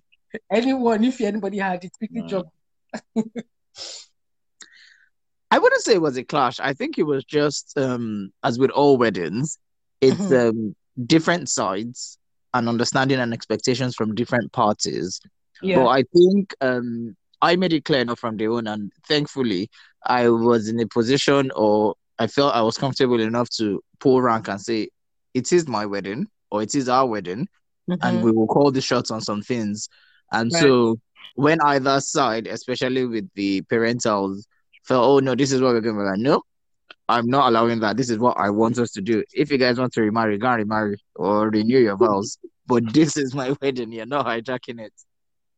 Anyone, 0.51 1.05
if 1.05 1.21
anybody 1.23 1.59
had 1.59 1.85
it, 1.85 1.93
quickly 1.99 2.21
mm. 2.21 2.29
drop 2.29 2.49
I 5.51 5.59
wouldn't 5.59 5.83
say 5.83 5.95
it 5.95 6.03
was 6.03 6.17
a 6.17 6.25
clash. 6.25 6.61
I 6.61 6.75
think 6.75 6.99
it 6.99 7.05
was 7.05 7.25
just 7.25 7.77
um 7.79 8.33
as 8.43 8.59
with 8.59 8.71
all 8.71 8.97
weddings, 8.97 9.59
it's 10.01 10.17
mm-hmm. 10.17 10.59
um 10.59 10.77
different 11.07 11.49
sides 11.49 12.19
and 12.55 12.69
understanding 12.69 13.19
and 13.19 13.33
expectations 13.33 13.95
from 13.95 14.15
different 14.15 14.53
parties. 14.53 15.21
Yeah. 15.63 15.77
But 15.77 15.89
I 15.89 16.05
think 16.15 16.55
um 16.61 17.17
I 17.41 17.57
made 17.57 17.73
it 17.73 17.85
clear 17.85 18.01
enough 18.01 18.19
from 18.19 18.37
day 18.37 18.49
one 18.49 18.67
and 18.67 18.93
thankfully 19.07 19.71
I 20.07 20.29
was 20.29 20.69
in 20.69 20.81
a 20.81 20.87
position 20.87 21.51
or 21.55 21.95
I 22.19 22.27
felt 22.27 22.55
I 22.55 22.63
was 22.63 22.77
comfortable 22.77 23.21
enough 23.21 23.49
to 23.59 23.81
pull 24.01 24.21
rank 24.21 24.49
and 24.49 24.61
say 24.61 24.89
it 25.35 25.53
is 25.53 25.69
my 25.69 25.87
wedding 25.87 26.27
or 26.51 26.63
it 26.63 26.75
is 26.75 26.89
our 26.89 27.07
wedding 27.07 27.49
mm-hmm. 27.89 28.07
and 28.07 28.23
we 28.23 28.33
will 28.33 28.47
call 28.47 28.71
the 28.71 28.81
shots 28.81 29.11
on 29.11 29.21
some 29.21 29.43
things. 29.43 29.89
And 30.33 30.51
right. 30.53 30.63
so 30.63 31.01
when 31.35 31.61
either 31.61 32.01
side, 32.01 32.47
especially 32.47 33.07
with 33.07 33.29
the 33.35 33.63
parentals, 33.63 34.45
felt, 34.85 35.07
oh 35.07 35.19
no, 35.19 35.35
this 35.35 35.53
is 35.53 35.61
what 35.61 35.75
we're 35.75 35.81
going 35.81 35.97
to 35.97 36.03
like, 36.03 36.19
no, 36.19 36.43
I'm 37.09 37.27
not 37.27 37.49
allowing 37.49 37.81
that. 37.81 37.97
This 37.97 38.11
is 38.11 38.19
what 38.19 38.37
I 38.39 38.51
want 38.51 38.79
us 38.79 38.93
to 38.93 39.01
do. 39.01 39.25
If 39.33 39.51
you 39.51 39.59
guys 39.59 39.79
want 39.79 39.93
to 39.95 40.03
remarry, 40.03 40.39
go 40.39 40.49
and 40.49 40.59
remarry 40.59 40.97
or 41.15 41.49
renew 41.49 41.79
your 41.79 41.97
vows. 41.97 42.39
but 42.67 42.93
this 42.93 43.17
is 43.17 43.35
my 43.35 43.55
wedding. 43.63 43.93
You're 43.93 44.07
not 44.07 44.27
hijacking 44.27 44.81
it. 44.81 44.93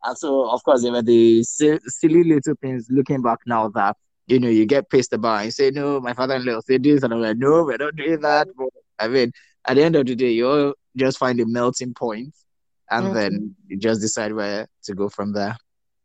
And 0.04 0.16
so, 0.16 0.48
of 0.48 0.62
course, 0.62 0.82
there 0.82 0.92
were 0.92 1.02
the 1.02 1.42
silly 1.42 2.24
little 2.24 2.54
things 2.62 2.86
looking 2.88 3.20
back 3.20 3.38
now 3.46 3.68
that, 3.70 3.96
you 4.26 4.38
know, 4.38 4.48
you 4.48 4.64
get 4.64 4.88
pissed 4.88 5.12
about 5.12 5.42
and 5.42 5.52
say, 5.52 5.70
no, 5.70 6.00
my 6.00 6.14
father 6.14 6.36
in 6.36 6.44
law 6.44 6.60
said 6.60 6.82
this. 6.82 7.02
And 7.02 7.12
I'm 7.12 7.20
like, 7.20 7.36
no, 7.36 7.64
we're 7.64 7.76
not 7.76 7.96
doing 7.96 8.20
that. 8.20 8.48
But, 8.56 8.68
I 8.98 9.08
mean, 9.08 9.32
at 9.66 9.74
the 9.74 9.82
end 9.82 9.96
of 9.96 10.06
the 10.06 10.14
day, 10.14 10.30
you 10.30 10.48
all 10.48 10.74
just 10.96 11.18
find 11.18 11.38
a 11.40 11.46
melting 11.46 11.94
point 11.94 12.34
and 12.90 13.06
mm-hmm. 13.06 13.14
then 13.14 13.56
you 13.68 13.76
just 13.76 14.00
decide 14.00 14.32
where 14.32 14.66
to 14.90 14.96
go 14.96 15.08
from 15.08 15.32
there. 15.32 15.56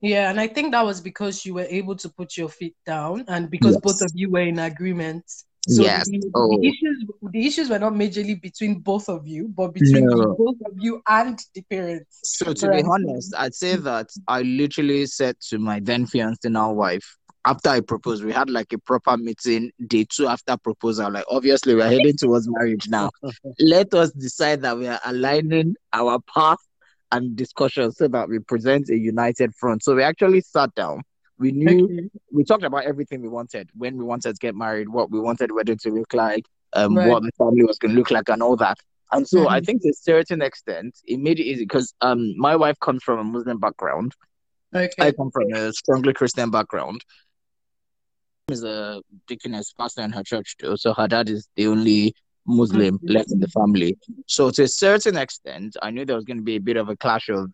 Yeah, 0.02 0.30
and 0.30 0.40
I 0.40 0.48
think 0.48 0.72
that 0.72 0.86
was 0.86 1.02
because 1.02 1.46
you 1.46 1.54
were 1.56 1.68
able 1.70 1.96
to 1.96 2.10
put 2.10 2.38
your 2.38 2.50
feet 2.50 2.76
down 2.86 3.26
and 3.28 3.50
because 3.50 3.74
yes. 3.74 3.82
both 3.82 4.02
of 4.02 4.12
you 4.14 4.30
were 4.30 4.42
in 4.42 4.60
agreement. 4.60 5.24
So 5.68 5.82
yes. 5.82 6.08
The, 6.08 6.22
oh. 6.36 6.60
the, 6.60 6.68
issues 6.68 7.06
the 7.32 7.48
issues 7.48 7.70
were 7.70 7.80
not 7.80 7.94
majorly 7.94 8.40
between 8.40 8.80
both 8.80 9.10
of 9.10 9.26
you, 9.26 9.48
but 9.48 9.74
between 9.74 10.06
no. 10.06 10.36
both 10.38 10.58
of 10.64 10.74
you 10.78 11.02
and 11.08 11.40
the 11.56 11.62
parents. 11.64 12.20
So 12.24 12.54
to 12.54 12.68
right? 12.68 12.84
be 12.84 12.90
honest, 12.90 13.34
I'd 13.36 13.56
say 13.56 13.78
that 13.78 14.10
I 14.28 14.44
literally 14.44 15.08
said 15.08 15.38
to 15.50 15.58
my 15.58 15.80
then 15.80 16.06
fiancée 16.06 16.52
now 16.52 16.72
wife, 16.72 17.18
after 17.46 17.70
I 17.70 17.80
proposed, 17.80 18.24
we 18.24 18.32
had 18.32 18.50
like 18.50 18.74
a 18.74 18.78
proper 18.78 19.18
meeting 19.18 19.72
day 19.88 20.06
two 20.08 20.28
after 20.28 20.58
proposal. 20.58 21.12
Like 21.12 21.26
obviously 21.30 21.74
we're 21.74 21.90
heading 21.90 22.18
towards 22.18 22.48
marriage 22.48 22.88
now. 22.90 23.10
Let 23.60 23.94
us 23.94 24.12
decide 24.12 24.62
that 24.64 24.78
we 24.78 24.88
are 24.88 25.00
aligning 25.06 25.76
our 25.94 26.20
path 26.32 26.60
and 27.12 27.36
discussions 27.36 27.98
so 27.98 28.08
that 28.08 28.30
we 28.30 28.40
present 28.40 28.90
a 28.90 28.98
united 28.98 29.54
front. 29.56 29.84
So 29.84 29.96
we 29.96 30.04
actually 30.04 30.42
sat 30.42 30.74
down. 30.76 31.02
We 31.38 31.52
knew 31.52 32.10
we 32.32 32.44
talked 32.44 32.64
about 32.64 32.86
everything 32.86 33.22
we 33.22 33.28
wanted 33.28 33.70
when 33.76 33.98
we 33.98 34.06
wanted 34.06 34.36
to 34.36 34.40
get 34.40 34.56
married, 34.56 34.90
what 34.90 35.12
we 35.12 35.20
wanted 35.20 35.52
wedding 35.52 35.78
to 35.84 35.90
look 35.90 36.14
like, 36.14 36.46
um, 36.74 36.96
right. 36.96 37.10
what 37.10 37.24
the 37.24 37.32
family 37.38 37.64
was 37.64 37.78
going 37.78 37.92
to 37.92 37.98
look 37.98 38.12
like, 38.12 38.30
and 38.30 38.42
all 38.42 38.56
that. 38.56 38.78
And 39.12 39.28
so 39.28 39.40
mm-hmm. 39.40 39.50
I 39.50 39.60
think 39.60 39.82
to 39.82 39.90
a 39.90 39.94
certain 39.94 40.42
extent, 40.42 40.98
it 41.06 41.20
made 41.20 41.40
it 41.40 41.44
easy 41.44 41.64
because 41.64 41.94
um, 42.02 42.34
my 42.38 42.56
wife 42.56 42.80
comes 42.80 43.04
from 43.04 43.20
a 43.20 43.24
Muslim 43.24 43.60
background. 43.60 44.14
Okay. 44.74 44.90
I 45.00 45.12
come 45.12 45.30
from 45.32 45.54
a 45.54 45.72
strongly 45.74 46.14
Christian 46.14 46.52
background. 46.52 47.04
Is 48.48 48.64
a 48.64 49.02
deaconess 49.28 49.74
pastor 49.74 50.02
in 50.02 50.12
her 50.12 50.24
church 50.24 50.56
too, 50.58 50.78
so 50.78 50.94
her 50.94 51.08
dad 51.08 51.30
is 51.30 51.50
the 51.56 51.66
only 51.66 52.14
Muslim 52.48 52.98
mm-hmm. 52.98 53.12
left 53.12 53.32
in 53.32 53.40
the 53.40 53.48
family. 53.48 53.98
So 54.28 54.52
to 54.52 54.64
a 54.64 54.68
certain 54.68 55.18
extent, 55.18 55.76
I 55.82 55.92
knew 55.92 56.06
there 56.06 56.16
was 56.16 56.26
going 56.26 56.38
to 56.38 56.44
be 56.44 56.56
a 56.56 56.62
bit 56.62 56.78
of 56.78 56.90
a 56.90 56.96
clash 56.96 57.30
of 57.30 57.52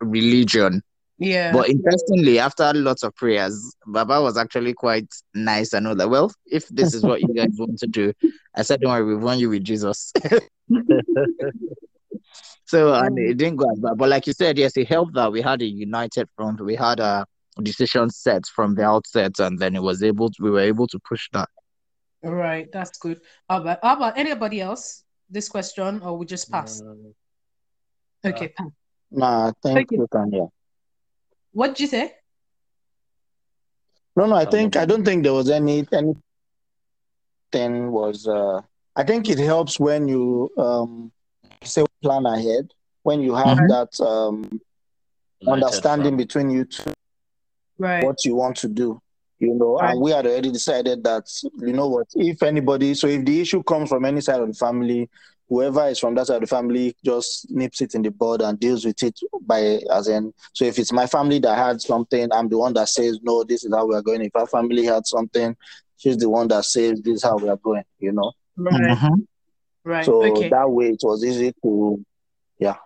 religion. 0.00 0.82
Yeah. 1.18 1.52
But 1.52 1.68
interestingly, 1.68 2.38
after 2.40 2.72
lots 2.74 3.04
of 3.04 3.14
prayers, 3.14 3.76
Baba 3.86 4.20
was 4.20 4.36
actually 4.36 4.74
quite 4.74 5.06
nice 5.34 5.72
and 5.72 5.86
all 5.86 5.94
that. 5.94 6.10
Well, 6.10 6.32
if 6.46 6.66
this 6.68 6.94
is 6.94 7.04
what 7.04 7.20
you 7.20 7.28
guys 7.34 7.50
want 7.58 7.78
to 7.78 7.86
do, 7.86 8.12
I 8.56 8.62
said, 8.62 8.80
don't 8.80 8.90
worry, 8.90 9.04
we 9.04 9.14
want 9.16 9.38
you 9.38 9.50
with 9.50 9.62
Jesus. 9.62 10.12
so 12.64 12.94
and 12.94 13.18
it 13.18 13.36
didn't 13.36 13.56
go 13.56 13.70
as 13.70 13.78
bad. 13.78 13.98
But 13.98 14.08
like 14.08 14.26
you 14.26 14.32
said, 14.32 14.58
yes, 14.58 14.76
it 14.76 14.88
helped 14.88 15.14
that 15.14 15.30
we 15.30 15.40
had 15.42 15.62
a 15.62 15.66
united 15.66 16.28
front. 16.36 16.60
We 16.60 16.74
had 16.74 16.98
a 16.98 17.24
decision 17.62 18.10
set 18.10 18.46
from 18.46 18.74
the 18.74 18.84
outset, 18.84 19.38
and 19.38 19.58
then 19.58 19.76
it 19.76 19.82
was 19.82 20.02
able 20.02 20.30
to, 20.30 20.42
we 20.42 20.50
were 20.50 20.60
able 20.60 20.88
to 20.88 20.98
push 21.08 21.28
that. 21.32 21.48
All 22.24 22.34
right, 22.34 22.70
that's 22.72 22.98
good. 22.98 23.20
How 23.48 23.60
about, 23.60 23.78
how 23.82 23.96
about 23.96 24.16
anybody 24.18 24.60
else? 24.60 25.04
This 25.28 25.48
question, 25.48 26.00
or 26.02 26.16
we 26.18 26.26
just 26.26 26.50
pass? 26.52 26.82
okay. 28.24 28.52
Nah, 29.10 29.48
I 29.48 29.52
think 29.62 29.90
we 29.90 30.06
can. 30.12 30.30
Yeah. 30.30 30.46
What 31.52 31.68
did 31.68 31.80
you 31.80 31.86
say? 31.86 32.14
No, 34.14 34.26
no. 34.26 34.34
I 34.36 34.44
think 34.44 34.76
I 34.76 34.84
don't 34.84 35.04
think 35.04 35.22
there 35.22 35.32
was 35.32 35.48
any 35.48 35.86
anything 35.92 36.20
was 37.90 38.26
uh 38.28 38.60
I 38.94 39.04
think 39.04 39.30
it 39.30 39.38
helps 39.38 39.80
when 39.80 40.06
you 40.06 40.50
um, 40.58 41.10
say 41.64 41.84
plan 42.02 42.26
ahead, 42.26 42.72
when 43.04 43.22
you 43.22 43.34
have 43.34 43.56
Mhm. 43.56 43.68
that 43.68 44.00
um, 44.06 44.60
understanding 45.46 46.16
front. 46.16 46.18
between 46.18 46.50
you 46.50 46.64
two, 46.66 46.92
Right. 47.78 48.04
what 48.04 48.24
you 48.26 48.34
want 48.36 48.56
to 48.58 48.68
do. 48.68 49.00
You 49.42 49.54
know, 49.54 49.76
and 49.78 50.00
we 50.00 50.12
had 50.12 50.24
already 50.24 50.52
decided 50.52 51.02
that 51.02 51.24
you 51.58 51.72
know 51.72 51.88
what, 51.88 52.06
if 52.14 52.44
anybody, 52.44 52.94
so 52.94 53.08
if 53.08 53.24
the 53.24 53.40
issue 53.40 53.60
comes 53.64 53.88
from 53.88 54.04
any 54.04 54.20
side 54.20 54.38
of 54.40 54.46
the 54.46 54.54
family, 54.54 55.10
whoever 55.48 55.88
is 55.88 55.98
from 55.98 56.14
that 56.14 56.28
side 56.28 56.36
of 56.36 56.42
the 56.42 56.46
family 56.46 56.94
just 57.04 57.50
nips 57.50 57.80
it 57.80 57.96
in 57.96 58.02
the 58.02 58.12
bud 58.12 58.40
and 58.40 58.60
deals 58.60 58.84
with 58.84 59.02
it 59.02 59.18
by 59.40 59.80
as 59.90 60.06
in. 60.06 60.32
So 60.52 60.64
if 60.64 60.78
it's 60.78 60.92
my 60.92 61.08
family 61.08 61.40
that 61.40 61.58
had 61.58 61.80
something, 61.80 62.28
I'm 62.32 62.48
the 62.50 62.56
one 62.56 62.72
that 62.74 62.88
says 62.88 63.18
no, 63.20 63.42
this 63.42 63.64
is 63.64 63.74
how 63.74 63.84
we 63.84 63.96
are 63.96 64.02
going. 64.02 64.22
If 64.22 64.36
our 64.36 64.46
family 64.46 64.84
had 64.84 65.08
something, 65.08 65.56
she's 65.96 66.18
the 66.18 66.30
one 66.30 66.46
that 66.46 66.64
says 66.64 67.00
this 67.02 67.16
is 67.16 67.24
how 67.24 67.36
we 67.36 67.48
are 67.48 67.56
going. 67.56 67.82
You 67.98 68.12
know, 68.12 68.30
Right. 68.56 68.96
Mhm. 68.96 69.26
Right. 69.84 70.04
so 70.04 70.22
okay. 70.36 70.50
that 70.50 70.70
way 70.70 70.90
it 70.90 71.00
was 71.02 71.24
easy 71.24 71.52
to, 71.64 72.04
yeah. 72.60 72.76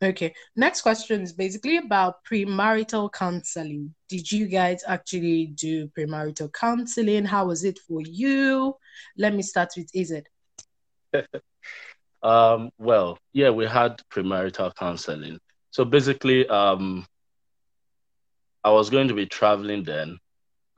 Okay. 0.00 0.32
Next 0.54 0.82
question 0.82 1.22
is 1.22 1.32
basically 1.32 1.78
about 1.78 2.24
premarital 2.24 3.12
counseling. 3.12 3.94
Did 4.08 4.30
you 4.30 4.46
guys 4.46 4.84
actually 4.86 5.46
do 5.46 5.88
premarital 5.88 6.52
counseling? 6.52 7.24
How 7.24 7.46
was 7.46 7.64
it 7.64 7.80
for 7.80 8.00
you? 8.02 8.76
Let 9.16 9.34
me 9.34 9.42
start 9.42 9.70
with 9.76 9.90
Ized. 9.94 10.28
Um, 12.22 12.70
well, 12.78 13.18
yeah, 13.32 13.50
we 13.50 13.66
had 13.66 14.00
premarital 14.12 14.74
counseling. 14.74 15.38
So 15.70 15.84
basically, 15.84 16.48
um, 16.48 17.06
I 18.64 18.70
was 18.70 18.90
going 18.90 19.08
to 19.08 19.14
be 19.14 19.26
traveling 19.26 19.84
then, 19.84 20.18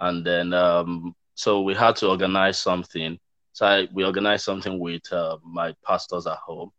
and 0.01 0.25
then 0.25 0.53
um, 0.53 1.15
so 1.35 1.63
we 1.63 1.75
had 1.75 1.97
to 1.97 2.09
organize 2.09 2.59
something. 2.59 3.19
So 3.53 3.67
I, 3.67 3.89
we 3.93 4.05
organized 4.05 4.45
something 4.45 4.79
with 4.79 5.11
uh, 5.13 5.39
my 5.43 5.75
pastors 5.85 6.27
at 6.27 6.37
home, 6.37 6.71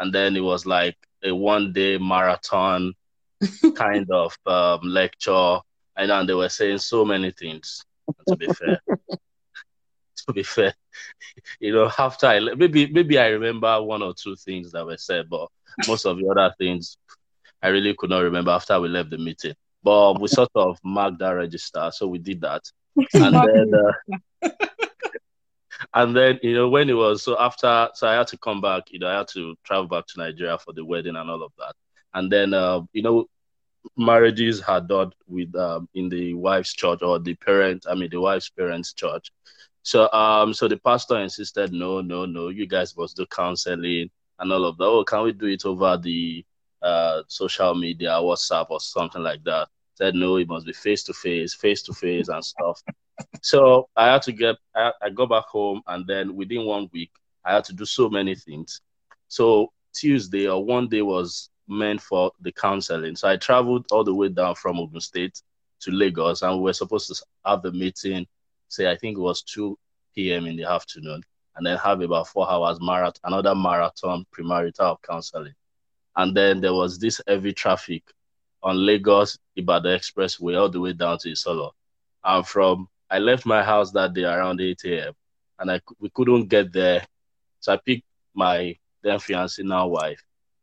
and 0.00 0.12
then 0.12 0.34
it 0.34 0.40
was 0.40 0.66
like 0.66 0.96
a 1.22 1.32
one-day 1.32 1.98
marathon 1.98 2.94
kind 3.76 4.10
of 4.10 4.36
um, 4.46 4.80
lecture, 4.82 5.58
and 5.96 6.10
then 6.10 6.26
they 6.26 6.34
were 6.34 6.48
saying 6.48 6.78
so 6.78 7.04
many 7.04 7.30
things. 7.30 7.84
To 8.26 8.36
be 8.36 8.46
fair, 8.46 8.80
to 10.26 10.32
be 10.32 10.42
fair, 10.42 10.74
you 11.60 11.72
know, 11.72 11.90
after 11.98 12.26
I 12.26 12.40
maybe 12.40 12.90
maybe 12.90 13.18
I 13.18 13.28
remember 13.28 13.80
one 13.82 14.02
or 14.02 14.14
two 14.14 14.34
things 14.36 14.72
that 14.72 14.84
were 14.84 14.96
said, 14.96 15.28
but 15.30 15.48
most 15.86 16.06
of 16.06 16.18
the 16.18 16.28
other 16.28 16.52
things 16.58 16.96
I 17.62 17.68
really 17.68 17.94
could 17.94 18.10
not 18.10 18.20
remember 18.20 18.50
after 18.50 18.80
we 18.80 18.88
left 18.88 19.10
the 19.10 19.18
meeting. 19.18 19.54
But 19.82 20.20
we 20.20 20.28
sort 20.28 20.50
of 20.54 20.78
marked 20.82 21.20
that 21.20 21.30
register, 21.30 21.90
so 21.92 22.08
we 22.08 22.18
did 22.18 22.40
that, 22.40 22.62
and 23.14 23.34
then 23.34 23.72
uh, 23.74 24.48
and 25.94 26.16
then 26.16 26.38
you 26.42 26.54
know 26.54 26.68
when 26.68 26.88
it 26.90 26.94
was 26.94 27.22
so 27.22 27.36
after 27.38 27.88
so 27.94 28.08
I 28.08 28.14
had 28.14 28.28
to 28.28 28.38
come 28.38 28.60
back, 28.60 28.84
you 28.90 28.98
know, 28.98 29.08
I 29.08 29.18
had 29.18 29.28
to 29.28 29.56
travel 29.64 29.88
back 29.88 30.06
to 30.08 30.18
Nigeria 30.18 30.58
for 30.58 30.72
the 30.72 30.84
wedding 30.84 31.16
and 31.16 31.30
all 31.30 31.42
of 31.42 31.52
that, 31.58 31.74
and 32.14 32.30
then 32.30 32.54
uh, 32.54 32.80
you 32.92 33.02
know 33.02 33.26
marriages 33.96 34.60
are 34.62 34.80
done 34.80 35.12
with 35.26 35.54
um, 35.56 35.88
in 35.94 36.08
the 36.08 36.34
wife's 36.34 36.72
church 36.74 37.00
or 37.02 37.18
the 37.18 37.34
parent, 37.36 37.86
I 37.88 37.94
mean 37.94 38.10
the 38.10 38.20
wife's 38.20 38.50
parents' 38.50 38.92
church. 38.92 39.30
So 39.82 40.10
um 40.12 40.52
so 40.54 40.68
the 40.68 40.76
pastor 40.78 41.18
insisted, 41.18 41.72
no, 41.72 42.00
no, 42.00 42.26
no, 42.26 42.48
you 42.48 42.66
guys 42.66 42.96
must 42.96 43.16
do 43.16 43.26
counseling 43.26 44.10
and 44.38 44.52
all 44.52 44.64
of 44.66 44.76
that. 44.78 44.84
Oh, 44.84 45.04
can 45.04 45.22
we 45.22 45.32
do 45.32 45.46
it 45.46 45.64
over 45.64 45.96
the 45.96 46.44
uh 46.82 47.22
social 47.28 47.74
media, 47.74 48.10
WhatsApp 48.10 48.66
or 48.70 48.80
something 48.80 49.22
like 49.22 49.42
that? 49.44 49.68
Said 49.94 50.14
no, 50.14 50.36
it 50.36 50.48
must 50.48 50.66
be 50.66 50.72
face 50.72 51.02
to 51.04 51.12
face, 51.14 51.54
face 51.54 51.82
to 51.84 51.92
face 51.94 52.28
and 52.28 52.44
stuff. 52.44 52.82
So 53.42 53.88
I 53.96 54.06
had 54.12 54.22
to 54.22 54.32
get 54.32 54.56
I, 54.74 54.92
I 55.02 55.10
got 55.10 55.30
back 55.30 55.44
home 55.44 55.82
and 55.86 56.06
then 56.06 56.34
within 56.36 56.64
one 56.64 56.88
week 56.92 57.10
I 57.44 57.54
had 57.54 57.64
to 57.64 57.72
do 57.72 57.84
so 57.84 58.08
many 58.08 58.34
things. 58.34 58.80
So 59.28 59.72
Tuesday 59.94 60.48
or 60.48 60.64
one 60.64 60.88
day 60.88 61.02
was 61.02 61.50
meant 61.68 62.00
for 62.00 62.32
the 62.40 62.52
counseling. 62.52 63.16
So 63.16 63.28
I 63.28 63.36
traveled 63.36 63.86
all 63.90 64.04
the 64.04 64.14
way 64.14 64.28
down 64.28 64.54
from 64.56 64.78
Ogun 64.78 65.00
State 65.00 65.40
to 65.80 65.90
Lagos, 65.90 66.42
and 66.42 66.56
we 66.56 66.64
were 66.64 66.72
supposed 66.72 67.08
to 67.08 67.24
have 67.46 67.62
the 67.62 67.72
meeting. 67.72 68.26
Say 68.68 68.90
I 68.90 68.96
think 68.96 69.16
it 69.16 69.20
was 69.20 69.42
two 69.42 69.78
p.m. 70.14 70.46
in 70.46 70.56
the 70.56 70.64
afternoon, 70.64 71.22
and 71.56 71.66
then 71.66 71.78
have 71.78 72.00
about 72.00 72.28
four 72.28 72.50
hours 72.50 72.78
marathon, 72.80 73.20
another 73.24 73.54
marathon 73.54 74.26
premarital 74.36 74.98
counseling, 75.02 75.54
and 76.16 76.36
then 76.36 76.60
there 76.60 76.74
was 76.74 76.98
this 76.98 77.20
heavy 77.26 77.52
traffic 77.52 78.02
on 78.62 78.84
Lagos 78.84 79.38
Ibadan 79.56 79.98
Expressway 79.98 80.60
all 80.60 80.68
the 80.68 80.80
way 80.80 80.92
down 80.92 81.18
to 81.18 81.30
Isolo, 81.30 81.70
and 82.24 82.46
from 82.46 82.88
I 83.10 83.18
left 83.18 83.44
my 83.46 83.62
house 83.62 83.90
that 83.92 84.14
day 84.14 84.24
around 84.24 84.60
eight 84.60 84.82
a.m. 84.84 85.14
and 85.58 85.70
I 85.70 85.80
we 85.98 86.10
couldn't 86.10 86.48
get 86.48 86.72
there, 86.72 87.04
so 87.58 87.72
I 87.72 87.76
picked 87.76 88.04
my 88.34 88.76
then 89.02 89.18
fiancée 89.18 89.64
now 89.64 89.88
wife 89.88 90.22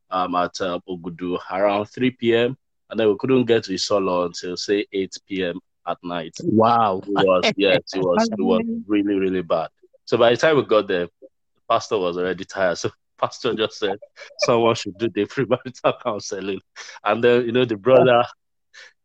um, 0.10 0.36
at 0.36 0.60
uh, 0.62 0.79
Ogudu 0.88 1.38
around 1.51 1.86
3 1.86 2.12
p.m. 2.12 2.57
And 2.89 2.99
then 2.99 3.10
we 3.10 3.17
couldn't 3.17 3.45
get 3.45 3.63
to 3.65 3.73
Isolo 3.73 4.25
until 4.27 4.55
say 4.55 4.86
8 4.93 5.17
p.m. 5.27 5.60
at 5.86 5.97
night. 6.03 6.36
Wow. 6.43 7.01
It 7.05 7.10
was 7.10 7.51
yes, 7.57 7.79
it 7.93 7.99
was 7.99 8.29
it 8.38 8.41
was 8.41 8.63
really 8.88 9.15
really 9.15 9.41
bad. 9.41 9.69
So 10.05 10.17
by 10.17 10.31
the 10.31 10.38
time 10.38 10.55
we 10.57 10.63
got 10.63 10.88
there, 10.88 11.07
the 11.21 11.62
pastor 11.69 11.97
was 11.97 12.17
already 12.17 12.45
tired. 12.45 12.77
So 12.88 12.89
pastor 13.19 13.55
just 13.55 13.79
said 13.79 13.97
someone 14.38 14.75
should 14.75 14.97
do 14.97 15.10
the 15.10 15.25
premarital 15.25 16.01
counseling, 16.03 16.62
and 17.03 17.23
then 17.23 17.45
you 17.45 17.51
know 17.51 17.65
the 17.65 17.75
brother. 17.77 18.23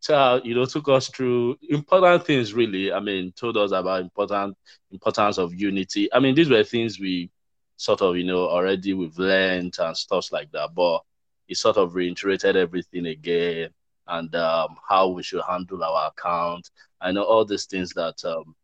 Child, 0.02 0.44
you 0.44 0.54
know, 0.54 0.64
took 0.66 0.88
us 0.88 1.08
through 1.08 1.58
important 1.68 2.26
things. 2.26 2.54
Really, 2.54 2.92
I 2.92 3.00
mean, 3.00 3.32
told 3.32 3.56
us 3.56 3.70
about 3.72 4.00
important 4.02 4.56
importance 4.90 5.38
of 5.38 5.54
unity. 5.54 6.12
I 6.12 6.18
mean, 6.20 6.34
these 6.34 6.50
were 6.50 6.64
things 6.64 6.98
we 6.98 7.30
sort 7.76 8.02
of, 8.02 8.16
you 8.16 8.24
know, 8.24 8.48
already 8.48 8.94
we've 8.94 9.18
learned 9.18 9.76
and 9.78 9.96
stuff 9.96 10.32
like 10.32 10.50
that. 10.52 10.74
But 10.74 11.02
he 11.46 11.54
sort 11.54 11.76
of 11.76 11.94
reiterated 11.94 12.56
everything 12.56 13.06
again 13.06 13.70
and 14.08 14.34
um, 14.34 14.76
how 14.88 15.08
we 15.08 15.22
should 15.22 15.42
handle 15.48 15.82
our 15.84 16.08
account. 16.08 16.70
I 17.00 17.12
know 17.12 17.24
all 17.24 17.44
these 17.44 17.66
things 17.66 17.90
that 17.94 18.24
um, 18.24 18.54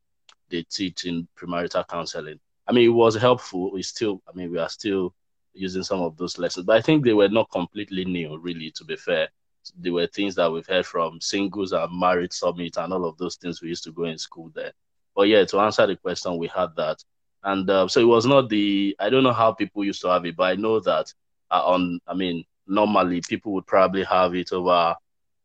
they 0.50 0.64
teach 0.64 1.04
in 1.04 1.28
premarital 1.36 1.86
counseling. 1.88 2.40
I 2.66 2.72
mean, 2.72 2.86
it 2.86 2.92
was 2.92 3.16
helpful. 3.16 3.72
We 3.72 3.82
still, 3.82 4.22
I 4.28 4.36
mean, 4.36 4.50
we 4.50 4.58
are 4.58 4.68
still 4.68 5.14
using 5.54 5.82
some 5.84 6.00
of 6.00 6.16
those 6.16 6.38
lessons, 6.38 6.66
but 6.66 6.76
I 6.76 6.80
think 6.80 7.04
they 7.04 7.14
were 7.14 7.28
not 7.28 7.50
completely 7.50 8.04
new, 8.04 8.38
really, 8.38 8.70
to 8.72 8.84
be 8.84 8.96
fair. 8.96 9.28
They 9.78 9.90
were 9.90 10.06
things 10.06 10.34
that 10.36 10.50
we've 10.50 10.66
heard 10.66 10.86
from 10.86 11.20
singles 11.20 11.72
and 11.72 11.98
married 11.98 12.32
summit 12.32 12.76
and 12.76 12.92
all 12.92 13.04
of 13.04 13.18
those 13.18 13.36
things 13.36 13.60
we 13.60 13.68
used 13.68 13.84
to 13.84 13.92
go 13.92 14.04
in 14.04 14.18
school 14.18 14.50
there. 14.54 14.72
But 15.14 15.28
yeah, 15.28 15.44
to 15.44 15.60
answer 15.60 15.86
the 15.86 15.96
question, 15.96 16.38
we 16.38 16.46
had 16.48 16.76
that. 16.76 17.02
And 17.42 17.68
uh, 17.68 17.88
so 17.88 18.00
it 18.00 18.04
was 18.04 18.26
not 18.26 18.48
the, 18.48 18.96
I 18.98 19.10
don't 19.10 19.22
know 19.22 19.32
how 19.32 19.52
people 19.52 19.84
used 19.84 20.00
to 20.02 20.08
have 20.08 20.24
it, 20.26 20.36
but 20.36 20.44
I 20.44 20.54
know 20.54 20.80
that 20.80 21.12
uh, 21.50 21.62
on, 21.64 22.00
I 22.06 22.14
mean, 22.14 22.44
normally 22.66 23.20
people 23.26 23.52
would 23.52 23.66
probably 23.66 24.04
have 24.04 24.34
it 24.34 24.52
over 24.52 24.94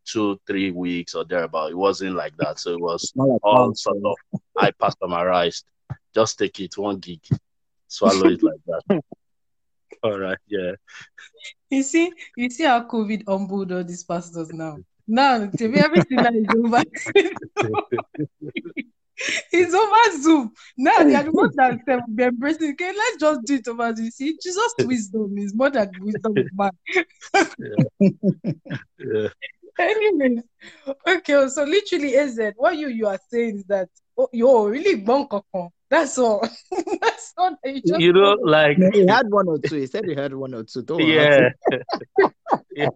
two, 0.05 0.39
three 0.45 0.71
weeks 0.71 1.15
or 1.15 1.23
thereabout. 1.23 1.71
It 1.71 1.77
wasn't 1.77 2.15
like 2.15 2.35
that. 2.37 2.59
So 2.59 2.71
it 2.73 2.79
was 2.79 3.11
like 3.15 3.29
all 3.43 3.67
counseling. 3.67 4.01
sort 4.01 4.15
of. 4.15 4.41
Just 6.13 6.37
take 6.37 6.59
it 6.59 6.77
one 6.77 6.99
gig, 6.99 7.21
swallow 7.87 8.27
it 8.27 8.43
like 8.43 8.59
that. 8.67 9.03
All 10.03 10.19
right, 10.19 10.37
yeah. 10.47 10.73
You 11.69 11.83
see, 11.83 12.11
you 12.35 12.49
see 12.49 12.65
how 12.65 12.83
COVID 12.83 13.23
humbled 13.27 13.71
all 13.71 13.83
these 13.83 14.03
pastors 14.03 14.51
now. 14.51 14.77
Now, 15.07 15.47
to 15.47 15.67
me, 15.67 15.79
everything 15.79 16.21
that 16.21 16.35
is 16.35 16.53
over. 16.53 16.83
it's 19.51 19.73
over 19.73 20.21
Zoom. 20.21 20.51
Now 20.77 21.03
they 21.03 21.15
are 21.15 21.23
the 21.23 21.31
ones 21.31 21.55
that 21.55 21.79
we'll 21.87 22.01
be 22.15 22.23
embracing. 22.23 22.71
Okay, 22.71 22.91
let's 22.95 23.17
just 23.17 23.43
do 23.45 23.55
it 23.55 23.67
over 23.67 23.95
Zoom. 23.95 24.11
See, 24.11 24.37
Jesus' 24.41 24.75
wisdom 24.79 25.37
is 25.37 25.53
more 25.53 25.69
than 25.69 25.89
wisdom 25.99 26.37
of 26.37 26.47
man. 26.53 26.71
yeah. 28.99 29.27
Anyways, 29.79 30.43
okay, 31.07 31.47
so 31.47 31.63
literally, 31.63 32.15
AZ, 32.15 32.39
what 32.57 32.77
you 32.77 32.89
you 32.89 33.07
are 33.07 33.19
saying 33.29 33.57
is 33.57 33.63
that 33.65 33.89
oh, 34.17 34.29
you're 34.31 34.47
oh, 34.47 34.67
really 34.67 35.01
bonkokon. 35.01 35.69
That's 35.93 36.17
all. 36.17 36.41
That's 37.01 37.33
all 37.37 37.55
that 37.63 37.71
you 37.71 37.81
just 37.85 37.99
You 37.99 38.13
know, 38.13 38.35
like 38.41 38.77
he 38.93 39.05
had 39.05 39.29
one 39.29 39.47
or 39.47 39.59
two. 39.59 39.75
He 39.75 39.85
said 39.85 40.05
he 40.05 40.15
had 40.15 40.33
one 40.33 40.55
or 40.55 40.63
two. 40.63 40.81
Don't 40.81 40.99
yeah. 40.99 41.49
yeah. 42.75 42.89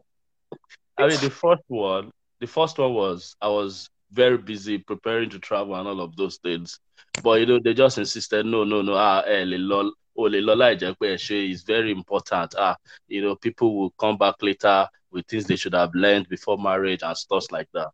I 0.98 1.08
mean 1.08 1.20
the 1.22 1.30
first 1.30 1.62
one, 1.68 2.10
the 2.40 2.48
first 2.48 2.80
one 2.80 2.96
was 2.96 3.36
I 3.40 3.50
was 3.50 3.88
very 4.12 4.40
busy 4.40 4.80
preparing 4.80 5.30
to 5.30 5.38
travel 5.38 5.76
and 5.76 5.88
all 5.88 6.02
of 6.02 6.16
those 6.16 6.38
things. 6.38 6.80
But 7.22 7.40
you 7.40 7.46
know, 7.46 7.60
they 7.64 7.76
just 7.76 8.00
insisted, 8.00 8.48
no, 8.48 8.64
no, 8.64 8.82
no, 8.82 8.96
ah, 8.96 9.22
eh, 9.28 9.44
le 9.46 9.60
lol, 9.60 9.92
oh, 10.18 10.24
le 10.24 10.42
lola 10.42 10.76
ejekwe 10.76 11.52
is 11.52 11.62
very 11.62 11.92
important. 11.92 12.56
Ah, 12.58 12.78
you 13.08 13.22
know, 13.22 13.36
people 13.36 13.78
will 13.78 13.92
come 13.92 14.18
back 14.18 14.42
later 14.42 14.88
with 15.12 15.28
things 15.28 15.46
they 15.46 15.56
should 15.56 15.76
have 15.76 15.92
learned 15.94 16.28
before 16.30 16.58
marriage 16.58 17.04
and 17.04 17.16
stuff 17.16 17.46
like 17.52 17.70
that. 17.74 17.90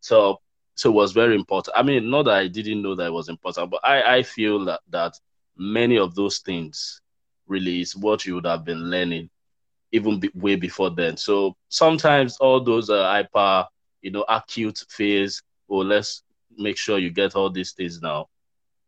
So 0.00 0.40
so 0.78 0.90
it 0.90 0.94
was 0.94 1.12
very 1.12 1.34
important. 1.36 1.76
I 1.76 1.82
mean, 1.82 2.10
not 2.10 2.24
that 2.24 2.36
I 2.36 2.48
didn't 2.48 2.82
know 2.82 2.94
that 2.96 3.06
it 3.08 3.12
was 3.12 3.28
important, 3.28 3.70
but 3.70 3.80
I, 3.84 4.18
I 4.18 4.22
feel 4.22 4.64
that, 4.66 4.80
that 4.90 5.14
many 5.56 5.98
of 5.98 6.14
those 6.14 6.38
things 6.38 7.00
really 7.48 7.82
is 7.82 7.96
what 7.96 8.26
you 8.26 8.36
would 8.36 8.46
have 8.46 8.64
been 8.64 8.90
learning 8.90 9.30
even 9.92 10.20
be, 10.20 10.30
way 10.34 10.56
before 10.56 10.90
then. 10.90 11.16
So 11.16 11.56
sometimes 11.68 12.36
all 12.38 12.62
those 12.62 12.90
uh, 12.90 13.04
hyper, 13.04 13.66
you 14.02 14.10
know, 14.10 14.24
acute 14.28 14.84
phase, 14.88 15.42
or 15.68 15.84
let's 15.84 16.22
make 16.56 16.76
sure 16.78 16.98
you 16.98 17.10
get 17.10 17.34
all 17.36 17.50
these 17.50 17.72
things 17.72 18.00
now. 18.02 18.26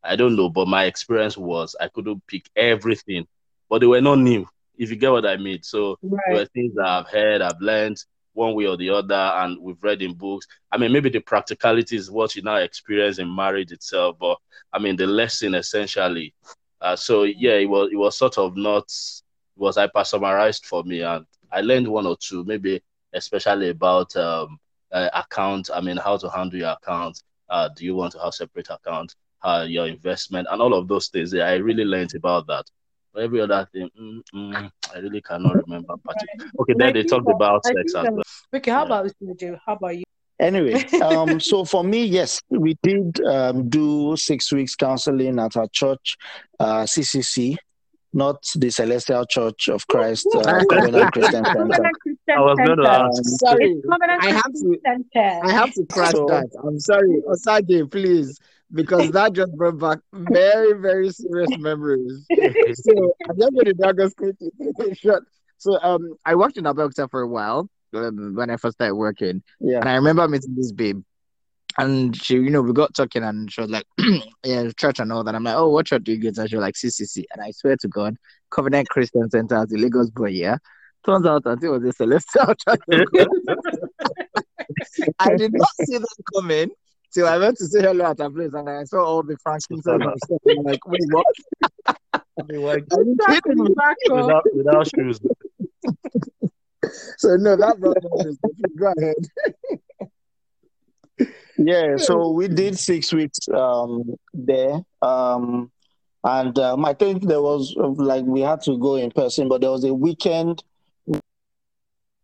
I 0.05 0.17
don't 0.17 0.37
know, 0.37 0.49
but 0.51 0.69
my 0.69 0.85
experience 0.85 1.37
was 1.37 1.77
I 1.81 1.89
couldn't 1.89 2.27
pick 2.27 2.45
everything, 2.57 3.27
but 3.69 3.81
they 3.81 3.87
were 3.87 4.01
not 4.01 4.19
new. 4.19 4.49
If 4.79 4.91
you 4.91 4.97
get 4.97 5.13
what 5.13 5.27
I 5.27 5.37
mean, 5.37 5.63
so 5.63 5.99
Right. 6.03 6.21
there 6.27 6.37
were 6.37 6.47
things 6.47 6.75
that 6.77 6.87
I've 6.87 7.09
heard, 7.09 7.43
I've 7.43 7.61
learned 7.61 7.99
one 8.33 8.55
way 8.55 8.67
or 8.67 8.77
the 8.77 8.91
other, 8.91 9.15
and 9.15 9.59
we've 9.61 9.83
read 9.83 10.03
in 10.03 10.15
books. 10.15 10.47
I 10.71 10.79
mean, 10.79 10.93
maybe 10.93 11.11
the 11.11 11.21
practicality 11.21 11.97
is 11.97 12.11
what 12.11 12.35
you 12.37 12.43
now 12.43 12.57
experience 12.57 13.19
in 13.19 13.35
marriage 13.35 13.73
itself, 13.73 14.17
but 14.21 14.39
I 14.73 14.79
mean 14.79 14.97
the 14.97 15.07
lesson 15.07 15.55
essentially. 15.55 16.35
Uh, 16.81 16.97
so 16.97 17.25
yeah, 17.25 17.55
it 17.55 17.67
was 17.67 17.91
it 17.93 17.97
was 17.97 18.17
sort 18.17 18.39
of 18.39 18.57
not 18.57 18.85
it 18.85 19.61
was 19.61 19.77
hyper 19.77 20.05
summarized 20.05 20.67
for 20.67 20.83
me, 20.85 21.03
and 21.03 21.27
I 21.53 21.61
learned 21.61 21.89
one 21.89 22.07
or 22.07 22.17
two, 22.17 22.45
maybe 22.45 22.83
especially 23.13 23.71
about 23.71 24.15
um, 24.17 24.59
uh, 24.93 25.11
account. 25.15 25.71
I 25.75 25.81
mean, 25.81 25.97
how 25.97 26.17
to 26.17 26.31
handle 26.31 26.59
your 26.59 26.71
account. 26.71 27.23
Uh, 27.49 27.69
do 27.77 27.85
you 27.85 27.95
want 27.95 28.13
to 28.13 28.21
have 28.21 28.35
separate 28.35 28.71
account? 28.71 29.15
Uh, 29.43 29.65
your 29.67 29.87
investment 29.87 30.47
and 30.51 30.61
all 30.61 30.75
of 30.75 30.87
those 30.87 31.09
things. 31.09 31.33
Yeah, 31.33 31.45
I 31.47 31.55
really 31.55 31.85
learned 31.85 32.15
about 32.15 32.47
that. 32.49 32.67
But 33.13 33.25
every 33.25 33.41
other 33.41 33.69
thing, 33.73 33.91
mm, 34.01 34.21
mm, 34.35 34.71
I 34.95 34.99
really 34.99 35.21
cannot 35.21 35.57
remember. 35.67 35.95
particularly. 36.05 36.51
Okay, 36.61 36.75
then 36.77 36.93
they 36.95 37.01
think 37.01 37.11
talked 37.11 37.29
about 37.31 37.61
I 37.67 37.69
sex 37.73 37.95
as 37.95 38.05
well. 38.11 38.23
Okay, 38.55 38.71
how 38.71 38.85
about 38.87 39.11
you, 39.21 39.35
Joe? 39.35 39.59
How 39.67 39.75
about 39.75 39.97
you? 39.97 40.05
Anyway, 40.39 40.85
um, 41.03 41.39
so 41.41 41.65
for 41.65 41.85
me, 41.85 42.05
yes, 42.05 42.41
we 42.49 42.77
did 42.83 43.21
um, 43.27 43.69
do 43.69 44.17
six 44.17 44.53
weeks 44.53 44.75
counseling 44.77 45.39
at 45.39 45.57
our 45.57 45.67
church, 45.73 46.17
uh, 46.59 46.83
CCC, 46.85 47.57
not 48.13 48.43
the 48.57 48.71
Celestial 48.71 49.27
Church 49.27 49.69
of 49.69 49.87
Christ, 49.87 50.27
uh, 50.35 50.65
Covenant 50.71 51.13
Christian 51.13 51.45
Center. 51.45 51.55
Covenant 51.55 51.97
Christian 52.01 52.35
I 52.37 52.41
was 52.41 52.57
going 52.65 52.79
to 52.79 52.85
Center. 52.85 53.07
ask. 53.07 53.23
Sorry, 53.25 53.83
I 54.21 54.31
have 54.31 54.43
Christian 54.45 54.73
to- 54.73 54.81
Center. 55.15 55.41
I 55.47 55.53
have 55.53 55.73
to 55.75 55.85
crash 55.87 56.13
So- 56.13 56.27
that. 56.27 56.47
I'm 56.65 56.79
sorry, 56.81 57.23
Osage, 57.29 57.91
please, 57.91 58.39
because 58.73 59.11
that 59.13 59.33
just 59.33 59.53
brought 59.57 59.79
back 59.79 59.99
very, 60.13 60.73
very 60.81 61.11
serious 61.11 61.51
memories. 61.59 62.25
so 62.31 63.15
I'm 63.29 63.39
just 63.39 63.53
going 63.53 63.67
to 63.67 63.75
drag 63.75 64.01
us 64.01 64.15
quickly. 64.15 64.51
Short. 64.95 65.25
So 65.59 65.79
um, 65.83 66.15
I 66.25 66.35
worked 66.35 66.57
in 66.57 66.65
Abeokuta 66.65 67.11
for 67.11 67.21
a 67.23 67.29
while 67.29 67.69
um, 67.95 68.35
when 68.35 68.49
I 68.51 68.57
first 68.57 68.77
started 68.77 68.95
working, 68.95 69.43
Yeah. 69.61 69.81
and 69.81 69.89
I 69.89 69.95
remember 69.97 70.27
meeting 70.29 70.55
this 70.57 70.73
babe, 70.73 71.03
and 71.79 72.17
she, 72.17 72.35
you 72.35 72.51
know, 72.51 72.63
we 72.63 72.73
got 72.73 72.95
talking, 72.95 73.23
and 73.23 73.51
she 73.53 73.61
was 73.61 73.71
like, 73.71 73.85
"Yeah, 74.45 74.71
church 74.77 75.01
and 75.01 75.13
all 75.13 75.23
that." 75.25 75.35
I'm 75.35 75.45
like, 75.45 75.57
"Oh, 75.57 75.69
what 75.69 75.87
church 75.87 76.05
do 76.05 76.13
you 76.13 76.19
go 76.19 76.31
to?" 76.31 76.41
And 76.41 76.51
she 76.51 76.57
was 76.57 76.63
like, 76.63 76.75
"CCC," 76.75 77.25
and 77.33 77.43
I 77.43 77.51
swear 77.51 77.77
to 77.81 77.89
God, 77.89 78.17
Covenant 78.51 78.89
Christian 78.89 79.29
Center 79.31 79.57
as 79.57 79.69
the 79.69 79.77
Lagos 79.79 80.09
boy. 80.11 80.29
Yeah, 80.31 80.57
turns 81.05 81.27
out 81.27 81.45
that 81.45 81.63
it 81.63 81.69
was 81.69 81.85
a 81.85 81.93
celestial 81.93 82.55
church. 82.69 82.81
I 85.19 85.35
did 85.37 85.53
not 85.53 85.69
see 85.85 85.99
that 85.99 86.09
coming 86.35 86.71
till 87.13 87.27
I 87.27 87.39
went 87.39 87.57
to 87.59 87.67
say 87.67 87.83
hello 87.83 88.07
at 88.07 88.19
her 88.19 88.31
place 88.31 88.53
and 88.53 88.69
I 88.69 88.85
saw 88.85 89.05
all 89.05 89.23
the 89.23 89.37
and 89.47 89.63
stuff. 89.63 90.01
I'm 90.49 90.63
like, 90.65 90.87
wait, 90.87 91.01
what? 91.11 91.27
Like, 92.49 92.85
without, 92.91 94.45
without 94.55 94.89
shoes. 94.89 95.21
So 97.19 97.37
no, 97.37 97.55
that 97.55 97.79
brought 97.79 97.99
memories. 98.03 98.39
Go 98.79 98.93
ahead. 98.99 99.17
Yeah, 101.59 101.99
so 101.99 102.31
we 102.31 102.49
did 102.49 102.79
six 102.79 103.13
weeks 103.13 103.39
um, 103.53 104.15
there. 104.33 104.81
Um, 105.03 105.71
and 106.25 106.59
um, 106.59 106.87
I 106.87 106.95
think 106.95 107.27
there 107.29 107.43
was 107.43 107.75
like 107.77 108.25
we 108.25 108.41
had 108.41 108.63
to 108.63 108.79
go 108.79 108.95
in 108.95 109.11
person, 109.11 109.47
but 109.47 109.61
there 109.61 109.71
was 109.71 109.85
a 109.85 109.93
weekend 109.93 110.65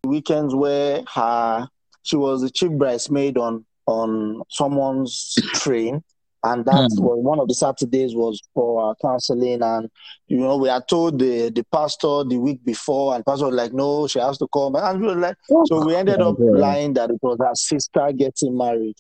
weekends 0.05 0.55
where 0.55 1.03
her 1.15 1.69
she 2.03 2.17
was 2.17 2.41
the 2.41 2.49
chief 2.49 2.73
bridesmaid 2.73 3.37
on 3.37 3.67
on 3.87 4.43
someone's 4.51 5.35
train, 5.55 6.03
and 6.45 6.65
that 6.67 6.87
Hmm. 6.97 7.03
was 7.03 7.19
one 7.23 7.41
of 7.41 7.49
the 7.49 7.55
Saturdays 7.55 8.15
was 8.15 8.41
for 8.55 8.83
our 8.83 8.95
counseling. 9.01 9.63
And 9.63 9.89
you 10.29 10.39
know, 10.39 10.57
we 10.57 10.69
had 10.69 10.87
told 10.89 11.19
the 11.19 11.51
the 11.51 11.65
pastor 11.73 12.25
the 12.25 12.37
week 12.39 12.65
before, 12.65 13.15
and 13.15 13.25
pastor 13.25 13.47
was 13.47 13.55
like, 13.55 13.73
"No, 13.73 14.07
she 14.07 14.19
has 14.19 14.39
to 14.39 14.49
come," 14.53 14.77
and 14.77 15.01
we 15.01 15.07
were 15.09 15.15
like, 15.15 15.37
so 15.67 15.85
we 15.85 15.95
ended 15.95 16.21
up 16.21 16.37
Yeah. 16.39 16.51
lying 16.61 16.95
that 16.95 17.11
it 17.11 17.19
was 17.23 17.39
her 17.41 17.55
sister 17.55 18.13
getting 18.17 18.57
married. 18.57 18.97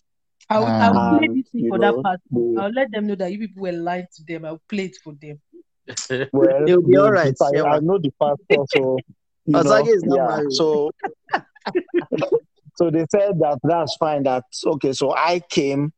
I 0.48 0.58
will, 0.60 0.66
I 0.66 0.90
will 0.90 1.18
play 1.18 1.28
this 1.34 1.68
for 1.68 1.78
know, 1.78 1.96
that 1.96 2.02
part. 2.02 2.20
the- 2.30 2.54
I'll 2.60 2.70
let 2.70 2.90
them 2.92 3.06
know 3.08 3.16
that 3.16 3.32
you 3.32 3.38
people 3.40 3.62
were 3.62 3.72
lying 3.72 4.06
to 4.16 4.22
them. 4.28 4.44
I'll 4.44 4.62
play 4.68 4.84
it 4.84 4.96
for 5.02 5.12
them. 5.20 5.40
Well, 6.32 6.64
They'll 6.66 6.82
be 6.82 6.96
all 6.96 7.10
right, 7.10 7.34
I, 7.40 7.44
Shewa. 7.52 7.76
I 7.76 7.78
know 7.80 7.98
the 7.98 8.10
pastor, 8.20 8.64
so 8.68 8.98
you 9.46 9.56
Osage 9.58 9.88
is 9.88 10.04
not 10.04 10.16
yeah. 10.18 10.26
married. 10.36 10.52
So, 10.52 10.90
so 12.76 12.90
they 12.90 13.06
said 13.10 13.38
that 13.40 13.58
that's 13.62 13.96
fine. 13.96 14.22
That 14.24 14.44
okay. 14.66 14.92
So 14.92 15.14
I 15.14 15.40
came, 15.48 15.92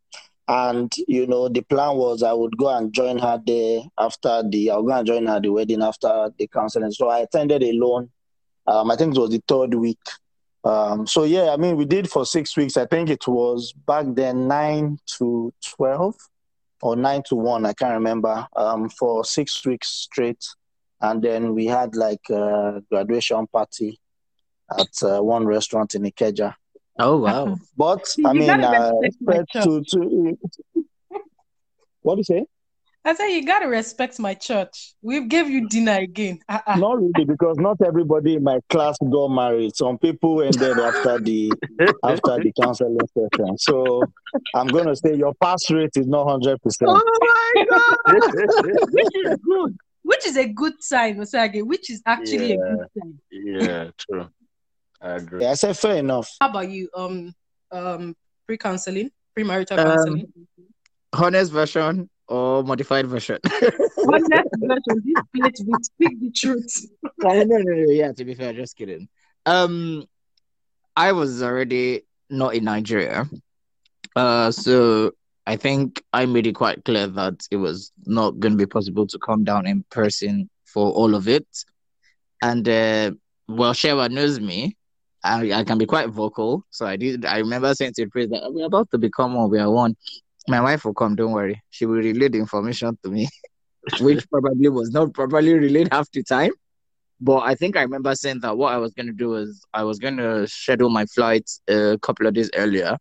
and 0.47 0.93
you 1.07 1.27
know, 1.27 1.49
the 1.49 1.63
plan 1.63 1.97
was 1.97 2.23
I 2.23 2.33
would 2.33 2.57
go 2.57 2.69
and 2.77 2.93
join 2.93 3.19
her 3.19 3.41
there 3.47 3.83
after 3.99 4.43
the. 4.49 4.71
I'll 4.71 4.83
go 4.83 4.93
and 4.93 5.07
join 5.07 5.27
her 5.27 5.41
the 5.41 5.51
wedding 5.51 5.83
after 5.83 6.31
the 6.39 6.47
counseling. 6.49 6.93
So 6.93 7.09
I 7.09 7.21
attended 7.21 7.63
alone. 7.63 8.11
Um, 8.67 8.91
I 8.91 8.97
think 8.97 9.17
it 9.17 9.21
was 9.21 9.31
the 9.31 9.43
third 9.47 9.75
week. 9.75 10.01
Um, 10.65 11.07
so 11.07 11.25
yeah, 11.25 11.51
I 11.51 11.57
mean, 11.57 11.77
we 11.77 11.85
did 11.85 12.11
for 12.11 12.27
six 12.27 12.57
weeks. 12.57 12.77
I 12.77 12.87
think 12.87 13.11
it 13.11 13.27
was 13.27 13.73
back 13.73 14.07
then 14.09 14.49
nine 14.49 14.99
to 15.19 15.53
twelve 15.65 16.17
or 16.83 16.97
nine 16.97 17.23
to 17.29 17.35
one, 17.35 17.67
I 17.67 17.73
can't 17.73 17.95
remember, 17.95 18.47
um, 18.57 18.89
for 18.89 19.25
six 19.25 19.65
weeks 19.67 19.89
straight. 19.89 20.45
And 21.01 21.23
then 21.23 21.55
we 21.55 21.67
had 21.67 21.95
like 21.95 22.29
a 22.31 22.83
graduation 22.91 23.47
party 23.49 24.01
at 24.79 24.89
uh, 25.03 25.23
one 25.23 25.47
restaurant 25.47 25.95
in 25.95 26.03
Ikeja. 26.03 26.55
Oh 26.99 27.19
wow. 27.19 27.57
But 27.77 28.13
You 28.17 28.27
I 28.29 28.33
mean, 28.33 28.47
gotta 28.47 28.69
uh, 28.69 28.93
respect 29.01 29.53
to, 29.53 29.83
to 29.91 30.39
what 32.03 32.15
do 32.17 32.21
you 32.21 32.25
say? 32.25 32.45
I 33.05 33.15
said 33.15 33.29
you 33.29 33.47
gotta 33.47 33.69
respect 33.69 34.19
my 34.19 34.35
church. 34.35 34.95
We 35.01 35.27
gave 35.27 35.49
you 35.49 35.69
dinner 35.69 35.99
again. 35.99 36.41
Ah, 36.49 36.63
ah. 36.67 36.75
Not 36.75 37.01
really, 37.01 37.25
because 37.25 37.57
not 37.59 37.81
everybody 37.81 38.35
in 38.35 38.43
my 38.43 38.59
class 38.69 38.99
got 38.99 39.29
married. 39.29 39.77
Some 39.77 39.97
people 39.99 40.43
ended 40.43 40.79
after 40.79 41.19
the 41.19 41.53
after 42.05 42.37
the 42.43 42.53
counseling 42.61 42.99
session. 43.15 43.57
So 43.59 44.03
I'm 44.55 44.67
gonna 44.67 44.97
say 44.97 45.15
your 45.15 45.33
pass 45.41 45.71
rate 45.71 45.97
is 45.97 46.07
not 46.07 46.29
hundred 46.29 46.61
percent. 46.61 46.91
Oh 46.93 47.55
my 47.55 47.65
god. 47.71 48.23
which 48.93 49.07
is 49.15 49.37
good. 49.43 49.79
Which 50.03 50.27
is 50.27 50.37
a 50.37 50.49
good 50.49 50.83
sign, 50.83 51.21
Osage. 51.21 51.63
Which 51.63 51.91
is 51.91 52.03
actually 52.05 52.53
a 52.53 52.57
good 52.57 52.87
sign. 52.99 53.19
yeah, 53.31 53.91
true. 53.97 54.29
I 55.01 55.11
agree. 55.13 55.45
I 55.47 55.55
said 55.55 55.77
fair 55.77 55.97
enough. 55.97 56.31
How 56.41 56.51
about 56.51 56.71
you? 56.71 56.89
Um, 56.95 57.35
um, 57.71 58.17
pre-counseling, 58.47 59.11
premarital 59.37 59.79
Um, 59.79 59.85
counseling. 59.87 60.33
Honest 61.13 61.53
version 61.53 62.11
or 62.27 62.63
modified 62.65 63.07
version? 63.07 63.39
Honest 63.45 64.31
version. 64.59 65.03
This 65.05 65.23
plate 65.35 65.57
will 65.67 65.79
speak 65.83 66.21
the 66.21 66.31
truth. 66.31 66.87
no, 67.23 67.43
no, 67.43 67.59
no, 67.59 67.73
no. 67.75 67.91
Yeah, 67.91 68.13
to 68.13 68.25
be 68.25 68.35
fair, 68.35 68.53
just 68.53 68.77
kidding. 68.77 69.09
Um, 69.47 70.05
I 70.97 71.13
was 71.13 71.43
already 71.43 72.03
not 72.29 72.55
in 72.55 72.65
Nigeria, 72.65 73.29
uh, 74.17 74.51
so 74.51 75.13
I 75.47 75.57
think 75.57 76.03
I 76.13 76.27
made 76.27 76.47
it 76.47 76.55
quite 76.55 76.85
clear 76.85 77.07
that 77.07 77.47
it 77.51 77.57
was 77.57 77.93
not 78.05 78.39
going 78.39 78.53
to 78.53 78.59
be 78.59 78.67
possible 78.67 79.07
to 79.07 79.19
come 79.19 79.45
down 79.45 79.67
in 79.67 79.85
person 79.91 80.51
for 80.67 80.91
all 80.91 81.15
of 81.15 81.29
it. 81.29 81.47
And 82.43 82.69
uh, 82.69 83.13
well, 83.49 83.73
Shewa 83.73 84.11
knows 84.11 84.41
me. 84.41 84.77
I, 85.25 85.53
I 85.53 85.65
can 85.65 85.79
be 85.79 85.87
quite 85.87 86.09
vocal, 86.11 86.65
so 86.71 86.87
I 86.87 86.97
did. 86.97 87.25
I 87.25 87.39
remember 87.39 87.75
saying 87.75 87.95
to 87.95 88.05
the 88.05 88.11
priest 88.11 88.31
that 88.31 88.53
we're 88.53 88.67
about 88.67 88.91
to 88.93 88.99
become 88.99 89.35
one. 89.35 89.51
We 89.51 89.59
are 89.59 89.71
one. 89.71 89.97
My 90.47 90.61
wife 90.61 90.85
will 90.85 90.95
come. 90.95 91.17
Don't 91.17 91.33
worry. 91.33 91.61
She 91.71 91.87
will 91.87 91.97
relay 91.97 92.29
the 92.29 92.39
information 92.39 92.97
to 93.03 93.11
me, 93.11 93.29
which 94.01 94.29
probably 94.31 94.69
was 94.69 94.91
not 94.91 95.13
properly 95.13 95.55
relayed 95.55 95.89
half 95.93 96.11
the 96.13 96.23
time. 96.23 96.53
But 97.21 97.39
I 97.41 97.55
think 97.57 97.77
I 97.77 97.83
remember 97.83 98.15
saying 98.15 98.41
that 98.43 98.57
what 98.57 98.73
I 98.73 98.77
was 98.77 98.93
going 98.95 99.09
to 99.09 99.13
do 99.13 99.35
is 99.35 99.65
I 99.75 99.83
was 99.83 99.99
going 99.99 100.17
to 100.19 100.47
schedule 100.47 100.89
my 100.89 101.05
flight 101.07 101.51
a 101.69 101.99
couple 102.01 102.27
of 102.27 102.35
days 102.35 102.51
earlier 102.55 102.97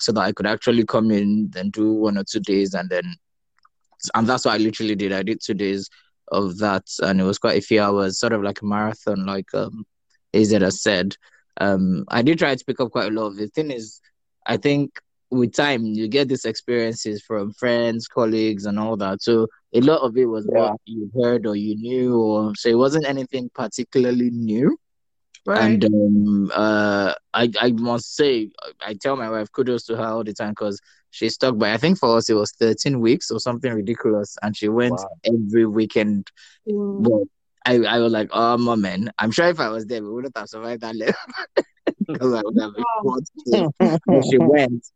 so 0.00 0.12
that 0.12 0.20
I 0.20 0.32
could 0.32 0.46
actually 0.46 0.84
come 0.84 1.10
in, 1.10 1.50
then 1.50 1.70
do 1.70 1.92
one 1.92 2.16
or 2.16 2.24
two 2.24 2.40
days, 2.40 2.72
and 2.74 2.88
then, 2.88 3.04
and 4.14 4.26
that's 4.26 4.44
what 4.44 4.54
I 4.54 4.58
literally 4.58 4.94
did. 4.94 5.12
I 5.12 5.22
did 5.22 5.40
two 5.44 5.54
days 5.54 5.90
of 6.28 6.58
that, 6.58 6.84
and 7.02 7.20
it 7.20 7.24
was 7.24 7.38
quite 7.38 7.58
a 7.58 7.62
few 7.62 7.82
hours, 7.82 8.18
sort 8.18 8.32
of 8.32 8.42
like 8.42 8.62
a 8.62 8.64
marathon, 8.64 9.26
like 9.26 9.52
um, 9.54 9.84
AZ 10.32 10.50
has 10.52 10.82
said. 10.82 11.14
Um, 11.60 12.04
I 12.08 12.22
did 12.22 12.38
try 12.38 12.54
to 12.54 12.64
pick 12.64 12.80
up 12.80 12.90
quite 12.90 13.08
a 13.10 13.14
lot 13.14 13.26
of 13.28 13.34
it. 13.38 13.52
The 13.54 13.62
thing 13.62 13.70
is, 13.70 14.00
I 14.46 14.56
think 14.56 14.90
with 15.30 15.52
time 15.54 15.84
you 15.84 16.08
get 16.08 16.28
these 16.28 16.44
experiences 16.44 17.22
from 17.26 17.52
friends, 17.52 18.06
colleagues, 18.08 18.64
and 18.66 18.78
all 18.78 18.96
that. 18.96 19.22
So 19.22 19.46
a 19.72 19.80
lot 19.80 20.00
of 20.00 20.16
it 20.16 20.26
was 20.26 20.46
Yeah. 20.52 20.70
what 20.70 20.80
you 20.86 21.10
heard 21.22 21.46
or 21.46 21.56
you 21.56 21.76
knew, 21.76 22.16
or 22.18 22.54
so 22.56 22.68
it 22.68 22.78
wasn't 22.78 23.06
anything 23.06 23.50
particularly 23.54 24.30
new. 24.30 24.76
Right. 25.46 25.60
And 25.62 25.84
um, 25.84 26.50
uh, 26.54 27.14
I 27.34 27.50
I 27.60 27.72
must 27.72 28.14
say, 28.16 28.50
I 28.80 28.94
tell 28.94 29.16
my 29.16 29.30
wife 29.30 29.50
kudos 29.52 29.84
to 29.86 29.96
her 29.96 30.04
all 30.04 30.24
the 30.24 30.34
time 30.34 30.50
because 30.50 30.80
she 31.10 31.28
stuck 31.30 31.56
by. 31.58 31.72
I 31.72 31.76
think 31.78 31.98
for 31.98 32.16
us 32.16 32.28
it 32.28 32.34
was 32.34 32.52
thirteen 32.52 33.00
weeks 33.00 33.30
or 33.30 33.40
something 33.40 33.72
ridiculous, 33.72 34.36
and 34.42 34.56
she 34.56 34.68
went 34.68 35.00
Wow. 35.00 35.08
every 35.24 35.66
weekend. 35.66 36.28
Mm. 36.68 37.02
But 37.02 37.22
I 37.64 37.76
I 37.78 37.98
was 37.98 38.12
like, 38.12 38.30
oh 38.32 38.58
my 38.58 38.74
man, 38.74 39.10
I'm 39.18 39.30
sure 39.30 39.46
if 39.46 39.60
I 39.60 39.68
was 39.68 39.86
there, 39.86 40.02
we 40.02 40.10
wouldn't 40.10 40.36
have 40.36 40.48
survived 40.48 40.82
that 40.82 40.96
level 40.96 41.14
because 42.06 42.34
I 42.34 42.42
would 42.44 42.60
have 42.60 42.74
been 42.74 42.84
caught. 43.02 44.24
She 44.30 44.38
went, 44.38 44.86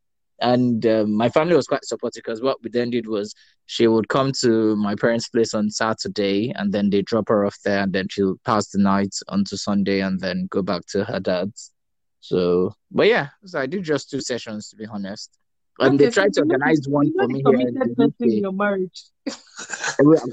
and 0.41 0.85
um, 0.87 1.13
my 1.15 1.29
family 1.29 1.55
was 1.55 1.67
quite 1.67 1.85
supportive 1.85 2.23
because 2.25 2.43
what 2.43 2.63
we 2.63 2.71
then 2.71 2.91
did 2.91 3.07
was 3.07 3.35
she 3.67 3.87
would 3.87 4.09
come 4.09 4.33
to 4.41 4.77
my 4.77 4.95
parents' 4.95 5.29
place 5.29 5.55
on 5.55 5.71
Saturday, 5.71 6.53
and 6.57 6.73
then 6.73 6.91
they 6.91 7.03
drop 7.03 7.29
her 7.29 7.45
off 7.45 7.59
there, 7.65 7.83
and 7.83 7.93
then 7.93 8.07
she'll 8.11 8.37
pass 8.45 8.69
the 8.69 8.79
night 8.79 9.15
onto 9.29 9.57
Sunday, 9.57 10.01
and 10.01 10.21
then 10.21 10.49
go 10.51 10.63
back 10.63 10.83
to 10.87 11.05
her 11.05 11.21
dad's. 11.21 11.73
So, 12.21 12.75
but 12.91 13.09
yeah, 13.09 13.29
so 13.45 13.59
I 13.61 13.67
did 13.67 13.83
just 13.83 14.11
two 14.11 14.21
sessions 14.21 14.69
to 14.69 14.77
be 14.77 14.87
honest. 14.87 15.39
And 15.79 15.95
Okay, 15.95 16.05
they 16.05 16.11
tried 16.11 16.35
so 16.35 16.43
to 16.43 16.49
organize 16.49 16.87
one 16.89 17.13
for 17.13 17.29
me 17.29 17.43
here 17.45 17.55
in 17.55 17.75
committed 17.75 17.91
the 17.91 17.95
person 17.95 18.31
in 18.31 18.39
your 18.39 18.53
marriage. 18.53 19.05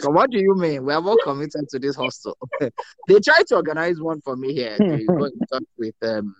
What 0.04 0.32
do 0.32 0.40
you 0.40 0.56
mean? 0.56 0.86
We 0.86 0.94
are 0.94 1.02
all 1.04 1.18
committed 1.24 1.70
to 1.70 1.80
this 1.80 1.96
hostel. 1.96 2.38
they 2.60 3.20
tried 3.20 3.48
to 3.48 3.56
organize 3.56 4.00
one 4.00 4.22
for 4.22 4.36
me 4.36 4.54
here. 4.54 4.78
Got 4.80 4.90
in 4.90 5.08
touch 5.52 5.64
with 5.78 5.96
um, 6.02 6.36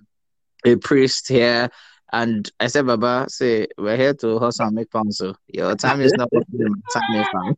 a 0.66 0.76
priest 0.76 1.28
here. 1.28 1.70
And 2.12 2.50
I 2.60 2.68
said, 2.68 2.88
Baba, 2.88 3.28
say, 3.30 3.68
we're 3.78 3.98
here 3.98 4.16
to 4.16 4.40
hustle 4.40 4.66
and 4.66 4.76
make 4.76 4.90
pounds. 4.92 5.18
So 5.18 5.36
your 5.48 5.76
time 5.76 6.02
is 6.02 6.14
not 6.14 6.30
my 6.34 6.42
time, 6.94 7.56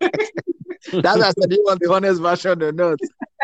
fam. 0.00 0.50
That's 1.02 1.20
why 1.20 1.28
I 1.28 1.32
said, 1.38 1.50
do 1.50 1.56
you 1.56 1.64
want 1.66 1.80
the 1.80 1.92
honest 1.92 2.20
version 2.20 2.62
or 2.62 2.72
not? 2.72 2.98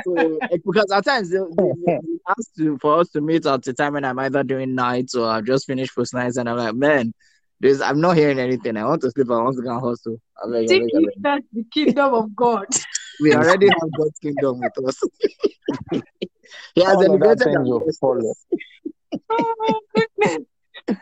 So, 0.05 0.43
because 0.65 0.91
at 0.93 1.05
times 1.05 1.31
they, 1.31 1.39
they, 1.39 1.73
they 2.01 2.19
ask 2.29 2.55
to, 2.59 2.79
for 2.79 3.01
us 3.01 3.09
to 3.11 3.21
meet 3.21 3.47
at 3.47 3.67
a 3.67 3.73
time 3.73 3.95
when 3.95 4.05
I'm 4.05 4.19
either 4.21 4.43
doing 4.45 4.75
nights 4.75 5.15
or 5.15 5.29
I've 5.29 5.45
just 5.45 5.67
finished 5.67 5.95
post 5.95 6.15
nights, 6.15 6.37
and 6.37 6.49
I'm 6.49 6.57
like, 6.57 6.75
man, 6.75 7.13
this, 7.61 7.81
I'm 7.81 8.01
not 8.01 8.17
hearing 8.17 8.39
anything. 8.39 8.77
I 8.77 8.85
want 8.85 9.03
to 9.03 9.11
sleep. 9.11 9.31
I 9.31 9.43
want 9.43 9.57
to 9.57 9.63
go 9.63 9.73
and 9.73 9.81
hustle. 9.83 10.21
I 10.43 10.51
beg, 10.51 10.69
I 10.71 10.73
Seek 10.73 10.79
beg, 10.79 10.91
I 10.97 11.01
ye 11.01 11.07
beg. 11.07 11.15
first 11.23 11.47
the 11.53 11.65
kingdom 11.73 12.15
of 12.15 12.35
God. 12.37 12.67
We 13.19 13.35
already 13.35 13.69
have 13.69 13.95
God's 13.95 14.19
kingdom 14.19 14.63
with 14.63 14.87
us. 14.87 15.09
he 16.75 16.83
has 16.83 17.01
All 17.01 17.11
of 17.15 17.23
that 17.23 17.39
elevated 17.39 17.43
things 17.43 17.57
our 17.57 17.65
will 17.65 17.81
places. 17.81 17.99
follow. 18.01 18.35
oh 19.31 19.55
my 19.59 19.81
goodness. 19.95 20.47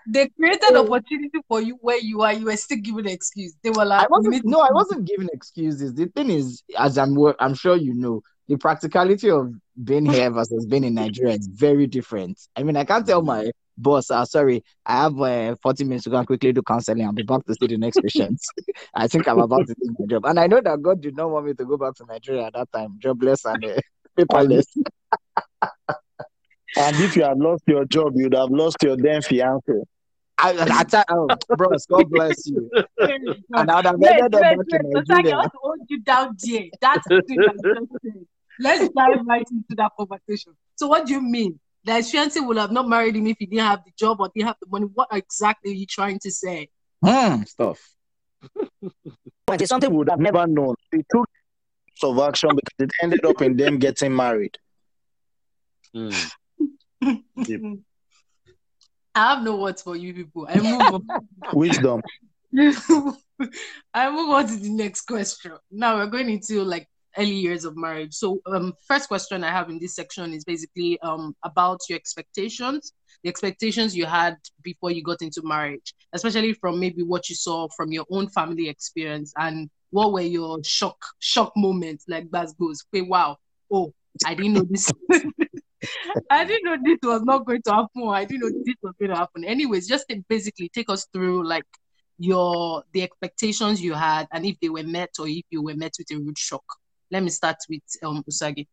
They 0.07 0.29
created 0.29 0.77
opportunity 0.77 1.39
for 1.49 1.61
you 1.61 1.79
where 1.81 1.99
you 1.99 2.23
are. 2.23 2.33
You 2.33 2.47
were 2.47 2.57
still 2.57 2.79
giving 2.79 3.07
an 3.07 3.13
excuse. 3.13 3.55
They 3.63 3.71
were 3.71 3.85
like, 3.85 4.03
I 4.03 4.07
wasn't. 4.09 4.45
No, 4.45 4.61
I 4.61 4.73
wasn't 4.73 5.07
giving 5.07 5.29
excuses. 5.33 5.95
The 5.95 6.07
thing 6.07 6.31
is, 6.31 6.63
as 6.79 6.99
I'm, 6.99 7.17
I'm 7.39 7.55
sure 7.55 7.77
you 7.77 7.95
know, 7.95 8.23
the 8.49 8.57
practicality 8.57 9.31
of 9.31 9.53
being 9.83 10.07
here 10.07 10.31
versus 10.31 10.67
being 10.67 10.85
in 10.85 10.95
Nigeria 10.95 11.35
is 11.35 11.47
very 11.47 11.87
different. 11.87 12.39
I 12.57 12.63
mean, 12.63 12.77
I 12.77 12.85
can't 12.85 13.07
tell 13.07 13.23
my 13.23 13.51
boss, 13.77 14.11
uh, 14.11 14.25
sorry, 14.25 14.63
I 14.87 15.03
have 15.03 15.21
uh, 15.21 15.57
40 15.63 15.85
minutes 15.85 16.05
to 16.05 16.11
go 16.11 16.19
and 16.19 16.27
quickly 16.27 16.53
do 16.53 16.63
counseling. 16.63 17.05
I'll 17.05 17.13
be 17.13 17.23
back 17.23 17.45
to 17.47 17.55
see 17.55 17.67
the 17.67 17.77
next 17.77 18.01
patient. 18.01 18.41
I 18.95 19.09
think 19.09 19.27
I'm 19.27 19.41
about 19.41 19.67
to 19.67 19.75
do 19.75 19.95
my 19.99 20.07
job, 20.07 20.27
and 20.27 20.39
I 20.39 20.47
know 20.47 20.61
that 20.61 20.83
God 20.83 21.01
did 21.01 21.17
not 21.17 21.31
want 21.31 21.47
me 21.47 21.55
to 21.55 21.65
go 21.65 21.77
back 21.77 21.95
to 21.97 22.05
Nigeria 22.07 22.47
at 22.47 22.53
that 22.55 22.73
time, 22.73 22.97
jobless 22.99 23.45
and 23.45 23.65
uh, 23.65 23.81
paperless. 24.19 24.67
And 26.77 26.97
if 27.01 27.17
you 27.17 27.25
had 27.25 27.39
lost 27.39 27.63
your 27.67 27.85
job, 27.85 28.13
you'd 28.17 28.35
have 28.35 28.51
lost 28.51 28.77
your 28.83 28.97
then 28.97 29.23
fiance. 29.23 29.73
I, 30.37 30.51
I, 30.51 30.85
I, 30.93 31.05
oh, 31.11 31.29
bros, 31.57 31.87
God 31.87 32.11
bless 32.11 32.47
you. 32.47 32.69
And 32.99 33.71
I 33.71 33.77
would 33.77 33.87
have 33.87 33.97
Wait, 33.99 34.11
ended 34.11 34.35
up 34.35 34.41
wait, 34.43 34.57
back 34.57 34.57
wait. 34.73 34.81
in 34.81 35.33
I 35.33 35.37
want 35.37 35.53
to 35.53 35.59
hold 35.63 35.79
you 35.89 36.01
down 36.01 36.37
there. 36.43 36.65
That's 36.81 37.07
the 37.07 37.23
thing 37.23 37.39
that 37.39 37.55
you 37.55 37.89
just. 38.03 38.27
Let's 38.59 38.89
dive 38.95 39.27
right 39.27 39.47
into 39.51 39.75
that 39.77 39.93
conversation. 39.99 40.55
So, 40.77 40.87
what 40.89 41.07
do 41.07 41.13
you 41.13 41.21
mean? 41.21 41.59
The 41.85 42.03
fiance 42.03 42.39
would 42.41 42.57
have 42.57 42.73
not 42.73 42.89
married 42.89 43.17
him 43.17 43.27
if 43.27 43.37
he 43.39 43.47
didn't 43.47 43.67
have 43.67 43.85
the 43.85 43.93
job 43.99 44.21
or 44.21 44.31
didn't 44.35 44.47
have 44.47 44.57
the 44.61 44.69
money. 44.69 44.87
What 44.95 45.09
exactly 45.13 45.73
are 45.73 45.75
you 45.75 45.87
trying 45.87 46.19
to 46.21 46.31
say? 46.31 46.69
Hmm, 47.05 47.43
stuff. 47.43 47.81
But 49.47 49.61
it's 49.61 49.69
something 49.69 49.91
we 49.91 49.99
would 49.99 50.11
have 50.11 50.21
never 50.21 50.47
known. 50.47 50.75
They 50.91 51.03
took 51.11 51.29
of 52.03 52.19
action 52.19 52.51
because 52.55 52.75
it 52.79 52.91
ended 53.03 53.25
up 53.25 53.41
in 53.43 53.57
them 53.57 53.79
getting 53.79 54.15
married. 54.15 54.57
Mm. 55.95 56.33
Yep. 57.37 57.61
I 59.15 59.35
have 59.35 59.45
no 59.45 59.57
words 59.57 59.83
for 59.83 59.97
you 59.97 60.13
people. 60.13 60.47
I 60.49 60.59
move 60.59 60.95
on. 60.95 61.07
Wisdom. 61.55 62.03
I 63.95 64.11
move 64.11 64.31
on 64.31 64.47
to 64.49 64.57
the 64.57 64.71
next 64.71 65.03
question. 65.03 65.53
Now 65.71 65.97
we're 65.97 66.07
going 66.07 66.31
into 66.31 66.63
like 66.63 66.89
early 67.17 67.35
years 67.35 67.65
of 67.65 67.77
marriage. 67.77 68.15
So 68.15 68.41
um 68.47 68.75
first 68.87 69.09
question 69.09 69.45
I 69.45 69.51
have 69.51 69.71
in 69.71 69.79
this 69.79 69.95
section 69.95 70.33
is 70.33 70.45
basically 70.45 70.99
um 71.01 71.37
about 71.45 71.81
your 71.89 71.97
expectations, 71.97 72.93
the 73.23 73.29
expectations 73.29 73.97
you 73.97 74.07
had 74.07 74.37
before 74.63 74.91
you 74.91 75.03
got 75.03 75.23
into 75.23 75.43
marriage, 75.43 75.95
especially 76.13 76.53
from 76.55 76.81
maybe 76.81 77.03
what 77.03 77.29
you 77.29 77.37
saw 77.37 77.69
from 77.77 77.93
your 77.93 78.07
own 78.11 78.29
family 78.29 78.69
experience 78.69 79.33
and 79.37 79.71
what 79.91 80.13
were 80.13 80.21
your 80.21 80.59
shock 80.65 80.99
shock 81.21 81.53
moments 81.57 82.05
like 82.09 82.31
Baz 82.31 82.53
goes, 82.55 82.85
hey 82.93 83.03
wow, 83.03 83.37
oh 83.73 83.93
I 84.25 84.35
didn't 84.35 84.55
know 84.55 84.67
this. 84.69 84.91
I 86.31 86.45
didn't 86.45 86.65
know 86.65 86.77
this 86.83 86.99
was 87.03 87.23
not 87.23 87.45
going 87.47 87.63
to 87.63 87.73
happen. 87.73 88.09
I 88.09 88.25
didn't 88.25 88.41
know 88.41 88.63
this 88.65 88.75
was 88.83 88.95
going 88.99 89.11
to 89.11 89.17
happen. 89.17 89.45
Anyways, 89.45 89.87
just 89.87 90.07
basically 90.29 90.69
take 90.69 90.91
us 90.91 91.07
through 91.13 91.47
like 91.47 91.65
your 92.19 92.85
the 92.93 93.03
expectations 93.03 93.83
you 93.83 93.93
had 93.93 94.29
and 94.33 94.47
if 94.47 94.57
they 94.61 94.69
were 94.69 94.85
met 94.85 95.11
or 95.19 95.27
if 95.27 95.45
you 95.51 95.63
were 95.63 95.75
met 95.75 95.93
with 95.99 96.11
a 96.13 96.17
rude 96.17 96.39
shock. 96.39 96.65
Let 97.11 97.23
me 97.23 97.31
start 97.31 97.57
with 97.69 97.83
um 98.03 98.23
Osagie. 98.29 98.67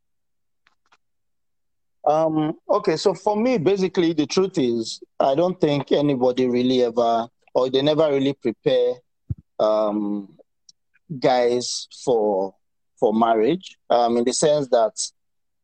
Um, 2.03 2.53
okay, 2.67 2.97
so 2.97 3.13
for 3.13 3.35
me, 3.35 3.57
basically, 3.57 4.13
the 4.13 4.25
truth 4.25 4.57
is, 4.57 5.01
I 5.19 5.35
don't 5.35 5.59
think 5.61 5.91
anybody 5.91 6.47
really 6.47 6.83
ever, 6.83 7.27
or 7.53 7.69
they 7.69 7.81
never 7.83 8.09
really 8.09 8.33
prepare 8.33 8.93
um, 9.59 10.29
guys 11.19 11.87
for 12.03 12.55
for 12.99 13.13
marriage. 13.13 13.77
Um, 13.89 14.17
in 14.17 14.23
the 14.23 14.33
sense 14.33 14.67
that 14.69 14.93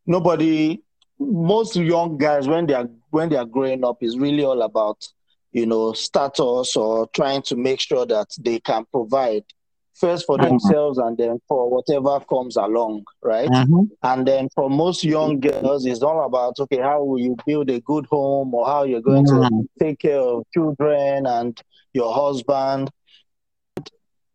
nobody, 0.06 0.82
most 1.20 1.76
young 1.76 2.18
guys, 2.18 2.48
when 2.48 2.66
they 2.68 2.74
are 2.74 2.90
when 3.10 3.30
they 3.30 3.36
are 3.38 3.46
growing 3.46 3.84
up, 3.84 3.98
is 4.02 4.18
really 4.18 4.44
all 4.44 4.62
about, 4.62 5.08
you 5.52 5.66
know, 5.66 5.94
status 5.94 6.76
or 6.76 7.08
trying 7.16 7.42
to 7.44 7.56
make 7.56 7.80
sure 7.80 8.06
that 8.06 8.28
they 8.40 8.60
can 8.60 8.86
provide 8.92 9.44
first 9.96 10.26
for 10.28 10.38
Mhm. 10.38 10.50
themselves 10.50 10.98
and 11.00 11.18
then 11.18 11.40
for 11.48 11.70
whatever 11.70 12.20
comes 12.26 12.56
along, 12.56 13.04
right? 13.24 13.50
And 14.04 14.28
then 14.28 14.48
for 14.54 14.70
most 14.70 15.04
young 15.04 15.40
girls, 15.40 15.86
it's 15.86 16.04
all 16.04 16.24
about 16.26 16.60
okay, 16.60 16.80
how 16.80 17.04
will 17.04 17.20
you 17.20 17.36
build 17.46 17.70
a 17.72 17.80
good 17.82 18.06
home 18.06 18.54
or 18.54 18.66
how 18.68 18.84
you're 18.84 19.02
going 19.02 19.24
to 19.26 19.48
Mhm. 19.50 19.68
take 19.80 20.00
care 20.00 20.20
of 20.20 20.44
children 20.54 21.26
and 21.26 21.60
your 21.94 22.14
husband. 22.14 22.92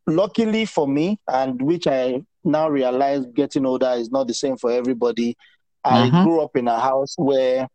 Luckily 0.06 0.64
for 0.64 0.88
me, 0.88 1.20
and 1.28 1.62
which 1.62 1.86
I 1.86 2.24
now 2.42 2.68
realize 2.68 3.24
getting 3.34 3.64
older 3.64 3.92
is 3.96 4.10
not 4.10 4.26
the 4.26 4.34
same 4.34 4.56
for 4.56 4.70
everybody. 4.72 5.36
I 5.84 6.10
Mhm. 6.10 6.22
grew 6.24 6.40
up 6.40 6.56
in 6.56 6.68
a 6.68 6.78
house 6.78 7.14
where 7.16 7.68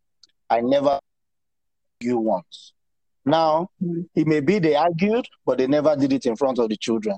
I 0.50 0.62
never 0.62 1.00
you 2.00 2.18
once. 2.20 2.74
Now, 3.26 3.70
Mhm. 3.84 4.08
it 4.16 4.28
may 4.28 4.40
be 4.40 4.60
they 4.60 4.76
argued, 4.76 5.28
but 5.46 5.58
they 5.58 5.68
never 5.68 5.96
did 5.96 6.14
it 6.14 6.26
in 6.26 6.36
front 6.36 6.60
of 6.60 6.70
the 6.70 6.78
children. 6.78 7.18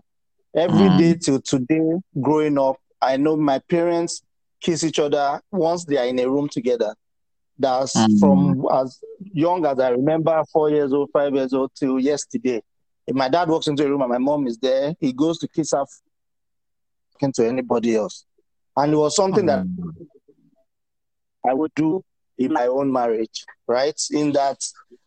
Every 0.55 0.89
Mm. 0.89 0.97
day 0.97 1.13
till 1.15 1.41
today, 1.41 1.99
growing 2.19 2.57
up, 2.57 2.77
I 3.01 3.17
know 3.17 3.37
my 3.37 3.59
parents 3.69 4.21
kiss 4.61 4.83
each 4.83 4.99
other 4.99 5.41
once 5.51 5.85
they 5.85 5.97
are 5.97 6.07
in 6.07 6.19
a 6.19 6.27
room 6.27 6.49
together. 6.49 6.95
That's 7.57 7.93
Mm. 7.95 8.19
from 8.19 8.65
as 8.71 8.99
young 9.33 9.65
as 9.65 9.79
I 9.79 9.89
remember, 9.89 10.43
four 10.51 10.69
years 10.69 10.91
old, 10.93 11.09
five 11.11 11.35
years 11.35 11.53
old, 11.53 11.71
till 11.75 11.99
yesterday. 11.99 12.61
If 13.05 13.15
my 13.15 13.29
dad 13.29 13.49
walks 13.49 13.67
into 13.67 13.85
a 13.85 13.89
room 13.89 14.01
and 14.01 14.09
my 14.09 14.17
mom 14.17 14.47
is 14.47 14.57
there, 14.57 14.95
he 14.99 15.13
goes 15.13 15.37
to 15.39 15.47
kiss 15.47 15.71
her 15.71 15.83
talking 17.13 17.33
to 17.33 17.47
anybody 17.47 17.95
else. 17.95 18.25
And 18.77 18.93
it 18.93 18.95
was 18.95 19.15
something 19.15 19.45
that 19.45 19.65
I 21.47 21.53
would 21.53 21.71
do 21.75 22.03
in 22.37 22.53
my 22.53 22.67
own 22.67 22.91
marriage, 22.91 23.45
right? 23.67 23.99
In 24.11 24.31
that 24.33 24.57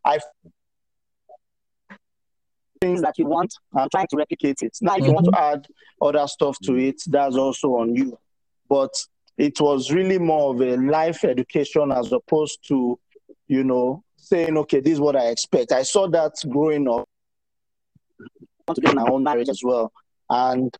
I 0.04 0.18
things 2.80 3.00
that 3.02 3.16
you 3.16 3.26
want. 3.26 3.54
I'm 3.76 3.88
trying 3.90 4.08
to 4.08 4.16
replicate 4.16 4.58
it. 4.62 4.76
Now, 4.80 4.96
if 4.96 5.04
you 5.04 5.12
want 5.12 5.26
to 5.26 5.30
mm-hmm. 5.30 5.54
add 5.54 5.66
other 6.00 6.26
stuff 6.26 6.58
to 6.64 6.74
it, 6.74 7.00
that's 7.06 7.36
also 7.36 7.76
on 7.76 7.94
you. 7.94 8.18
But 8.68 8.92
it 9.38 9.60
was 9.60 9.92
really 9.92 10.18
more 10.18 10.52
of 10.52 10.60
a 10.60 10.76
life 10.76 11.24
education 11.24 11.92
as 11.92 12.12
opposed 12.12 12.66
to, 12.68 12.98
you 13.46 13.62
know, 13.62 14.02
saying, 14.16 14.56
okay, 14.58 14.80
this 14.80 14.94
is 14.94 15.00
what 15.00 15.14
I 15.14 15.28
expect. 15.28 15.70
I 15.70 15.84
saw 15.84 16.08
that 16.08 16.32
growing 16.48 16.88
up 16.88 17.08
want 18.66 18.82
to 18.82 18.90
in 18.90 18.96
my 18.96 19.10
own 19.10 19.22
marriage 19.22 19.48
as 19.48 19.62
well. 19.62 19.92
And 20.30 20.74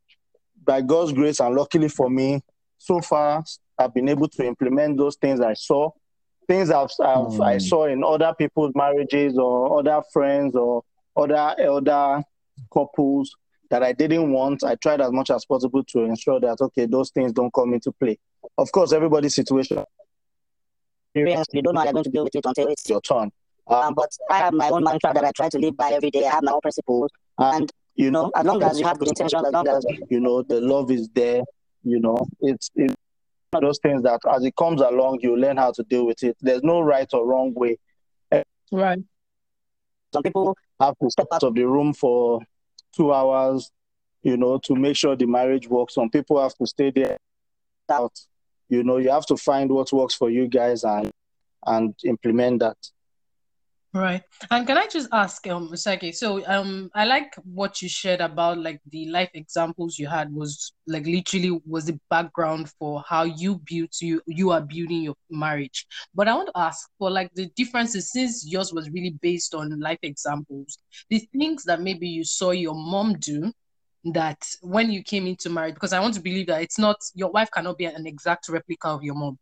by 0.65 0.81
God's 0.81 1.13
grace, 1.13 1.41
and 1.41 1.55
luckily 1.55 1.89
for 1.89 2.09
me, 2.09 2.43
so 2.79 3.01
far, 3.01 3.45
I've 3.83 3.95
been 3.95 4.09
able 4.09 4.29
to 4.29 4.47
implement 4.47 4.97
those 4.97 5.17
things 5.17 5.41
I 5.41 5.55
saw. 5.55 5.91
Things 6.49 6.71
I've, 6.71 6.91
I've 7.01 7.41
I 7.41 7.57
Mm. 7.57 7.63
saw 7.69 7.85
in 7.87 8.03
other 8.05 8.33
people's 8.37 8.73
marriages 8.75 9.39
or 9.39 9.79
other 9.79 10.03
friends 10.13 10.57
or 10.57 10.83
other 11.17 11.55
elder 11.59 12.23
couples 12.73 13.35
that 13.71 13.83
I 13.83 13.93
didn't 13.93 14.33
want. 14.33 14.65
I 14.65 14.75
tried 14.77 15.01
as 15.01 15.13
much 15.13 15.31
as 15.31 15.45
possible 15.45 15.83
to 15.85 16.01
ensure 16.05 16.41
that 16.41 16.61
okay, 16.61 16.87
those 16.87 17.11
things 17.11 17.33
don't 17.33 17.53
come 17.53 17.75
into 17.75 17.93
play. 17.93 18.19
Of 18.59 18.71
course, 18.73 18.93
everybody's 18.93 19.35
situation 19.35 19.85
experience. 21.15 21.47
You 21.53 21.63
don't 21.63 21.75
know 21.75 21.81
how 21.81 21.85
you're 21.87 21.93
going 21.93 22.05
to 22.05 22.11
deal 22.11 22.25
with 22.25 22.35
it 22.35 22.45
until 22.45 22.69
it's 22.69 22.89
your 22.89 23.01
turn. 23.01 23.31
Um, 23.69 23.95
but 23.95 24.11
I 24.31 24.39
have 24.39 24.53
my 24.53 24.69
own 24.69 24.83
mantra 24.85 25.15
that 25.15 25.25
I 25.25 25.31
try 25.33 25.49
to 25.49 25.59
live 25.59 25.77
by 25.77 25.91
every 25.93 26.11
day. 26.11 26.27
I 26.27 26.31
have 26.31 26.43
my 26.43 26.53
own 26.53 26.61
principles. 26.61 27.11
And, 27.39 27.71
You 27.95 28.07
you 28.07 28.11
know, 28.11 28.25
know, 28.25 28.33
as 28.35 28.45
long 28.45 28.63
as 28.63 28.79
you 28.81 28.87
have 28.87 28.99
good 28.99 29.09
intentions, 29.09 29.43
as 29.47 29.53
long 29.53 29.69
as 29.69 29.85
you 30.11 30.21
know 30.21 30.43
the 30.43 30.61
love 30.61 30.91
is 30.91 31.09
there. 31.15 31.43
You 31.85 32.01
know, 32.01 32.17
it's 32.41 32.71
it's 32.77 32.85
one 32.85 32.91
of 32.91 33.02
those 33.61 33.79
things 33.83 34.03
that 34.03 34.21
as 34.31 34.45
it 34.45 34.57
comes 34.57 34.81
along, 34.81 35.21
you 35.23 35.37
learn 35.37 35.57
how 35.57 35.73
to 35.73 35.83
deal 35.85 36.07
with 36.07 36.23
it. 36.23 36.37
There's 36.41 36.63
no 36.63 36.81
right 36.81 37.09
or 37.13 37.27
wrong 37.27 37.53
way. 37.55 37.79
Right. 38.71 38.99
Some 40.13 40.23
people 40.23 40.57
have 40.81 40.95
to 41.03 41.11
step 41.11 41.27
out 41.33 41.43
of 41.43 41.55
the 41.55 41.65
room 41.65 41.93
for 41.93 42.41
two 42.95 43.13
hours, 43.13 43.71
you 44.23 44.37
know, 44.37 44.59
to 44.65 44.75
make 44.75 44.97
sure 44.97 45.17
the 45.17 45.27
marriage 45.27 45.69
works. 45.69 45.95
Some 45.95 46.11
people 46.11 46.41
have 46.41 46.55
to 46.57 46.67
stay 46.67 46.91
there 46.91 47.19
out. 47.91 48.19
You 48.69 48.83
know, 48.83 48.97
you 48.97 49.11
have 49.11 49.27
to 49.27 49.37
find 49.37 49.71
what 49.71 49.93
works 49.93 50.15
for 50.15 50.31
you 50.31 50.49
guys 50.49 50.85
and 50.85 51.11
and 51.67 51.95
implement 52.05 52.61
that. 52.61 52.77
Right. 53.95 54.23
And 54.51 54.67
can 54.67 54.79
I 54.79 54.87
just 54.87 55.09
ask, 55.13 55.47
um, 55.49 55.69
Osagie, 55.71 56.15
so 56.15 56.43
um 56.47 56.91
I 56.95 57.05
like 57.05 57.35
what 57.45 57.83
you 57.83 57.91
shared 57.91 58.23
about 58.23 58.57
like 58.57 58.81
the 58.91 59.07
life 59.11 59.29
examples 59.35 59.99
you 59.99 60.09
had 60.09 60.33
was 60.33 60.73
like 60.87 61.05
literally 61.07 61.61
was 61.67 61.85
the 61.85 62.01
background 62.09 62.71
for 62.79 63.05
how 63.07 63.25
you 63.25 63.61
built 63.71 64.01
you 64.01 64.23
you 64.27 64.51
are 64.51 64.63
building 64.63 65.03
your 65.03 65.15
marriage. 65.31 65.87
But 66.15 66.27
I 66.27 66.35
want 66.35 66.47
to 66.55 66.59
ask 66.59 66.89
for 66.99 67.11
like 67.11 67.35
the 67.35 67.51
differences 67.55 68.11
since 68.13 68.47
yours 68.51 68.73
was 68.73 68.89
really 68.89 69.15
based 69.21 69.55
on 69.55 69.79
life 69.79 69.99
examples, 70.03 70.79
the 71.11 71.19
things 71.37 71.65
that 71.65 71.83
maybe 71.83 72.09
you 72.09 72.25
saw 72.25 72.53
your 72.53 72.75
mom 72.75 73.19
do 73.19 73.53
that 74.15 74.43
when 74.63 74.91
you 74.91 75.03
came 75.03 75.27
into 75.27 75.51
marriage, 75.51 75.75
because 75.75 75.93
I 75.93 76.01
want 76.01 76.15
to 76.15 76.21
believe 76.23 76.47
that 76.47 76.63
it's 76.63 76.79
not 76.79 76.97
your 77.15 77.31
wife 77.31 77.51
cannot 77.53 77.77
be 77.77 77.85
an 77.85 78.07
exact 78.07 78.49
replica 78.49 78.89
of 78.89 79.03
your 79.05 79.15
mom. 79.15 79.39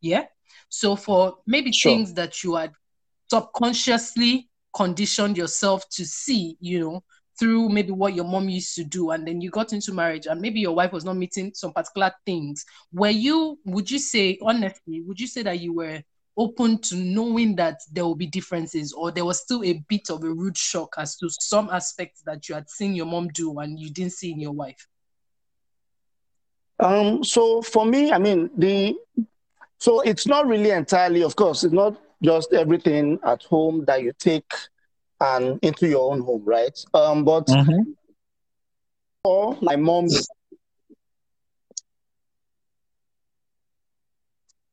Yeah. 0.00 0.24
So 0.68 0.96
for 0.96 1.38
maybe 1.46 1.70
Sure. 1.72 1.96
things 1.96 2.14
that 2.14 2.42
you 2.42 2.56
had 2.56 2.72
subconsciously 3.32 4.46
conditioned 4.74 5.38
yourself 5.38 5.88
to 5.88 6.04
see, 6.04 6.54
you 6.60 6.78
know, 6.80 7.02
through 7.38 7.70
maybe 7.70 7.90
what 7.90 8.14
your 8.14 8.26
mom 8.26 8.48
used 8.50 8.74
to 8.74 8.84
do, 8.84 9.10
and 9.10 9.26
then 9.26 9.40
you 9.40 9.48
got 9.48 9.72
into 9.72 9.90
marriage, 9.92 10.26
and 10.26 10.38
maybe 10.38 10.60
your 10.60 10.74
wife 10.74 10.92
was 10.92 11.04
not 11.04 11.16
meeting 11.16 11.50
some 11.54 11.72
particular 11.72 12.12
things. 12.26 12.62
Were 12.92 13.08
you, 13.08 13.58
would 13.64 13.90
you 13.90 13.98
say, 13.98 14.38
honestly, 14.42 15.00
would 15.06 15.18
you 15.18 15.26
say 15.26 15.42
that 15.44 15.60
you 15.60 15.72
were 15.72 16.02
open 16.36 16.78
to 16.78 16.96
knowing 16.96 17.56
that 17.56 17.78
there 17.90 18.04
will 18.04 18.14
be 18.14 18.26
differences, 18.26 18.92
or 18.92 19.10
there 19.10 19.24
was 19.24 19.40
still 19.40 19.64
a 19.64 19.82
bit 19.88 20.10
of 20.10 20.22
a 20.24 20.28
rude 20.28 20.58
shock 20.58 20.94
as 20.98 21.16
to 21.16 21.30
some 21.30 21.70
aspects 21.70 22.22
that 22.26 22.48
you 22.50 22.54
had 22.54 22.68
seen 22.68 22.94
your 22.94 23.06
mom 23.06 23.28
do 23.28 23.58
and 23.60 23.80
you 23.80 23.90
didn't 23.90 24.12
see 24.12 24.30
in 24.30 24.40
your 24.40 24.52
wife? 24.52 24.86
Um, 26.80 27.24
so 27.24 27.62
for 27.62 27.86
me, 27.86 28.12
I 28.12 28.18
mean, 28.18 28.50
the 28.58 28.94
so 29.78 30.00
it's 30.00 30.26
not 30.26 30.46
really 30.46 30.70
entirely, 30.70 31.22
of 31.22 31.34
course, 31.34 31.64
it's 31.64 31.72
not 31.72 31.96
just 32.22 32.52
everything 32.52 33.18
at 33.24 33.42
home 33.44 33.84
that 33.86 34.02
you 34.02 34.12
take 34.18 34.50
and 35.20 35.58
into 35.62 35.88
your 35.88 36.12
own 36.12 36.20
home, 36.20 36.42
right? 36.44 36.78
Um, 36.94 37.24
but 37.24 37.48
for 39.22 39.56
my 39.60 39.76
mom, 39.76 40.06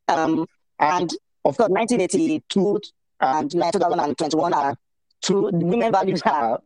um, 0.08 0.46
and 0.80 1.12
of 1.46 1.58
course, 1.58 1.70
1982 1.70 2.80
and 3.22 3.52
2021 3.52 4.54
are 4.54 4.76
two 5.22 5.50
women 5.54 5.92
values 5.92 6.22
are. 6.26 6.62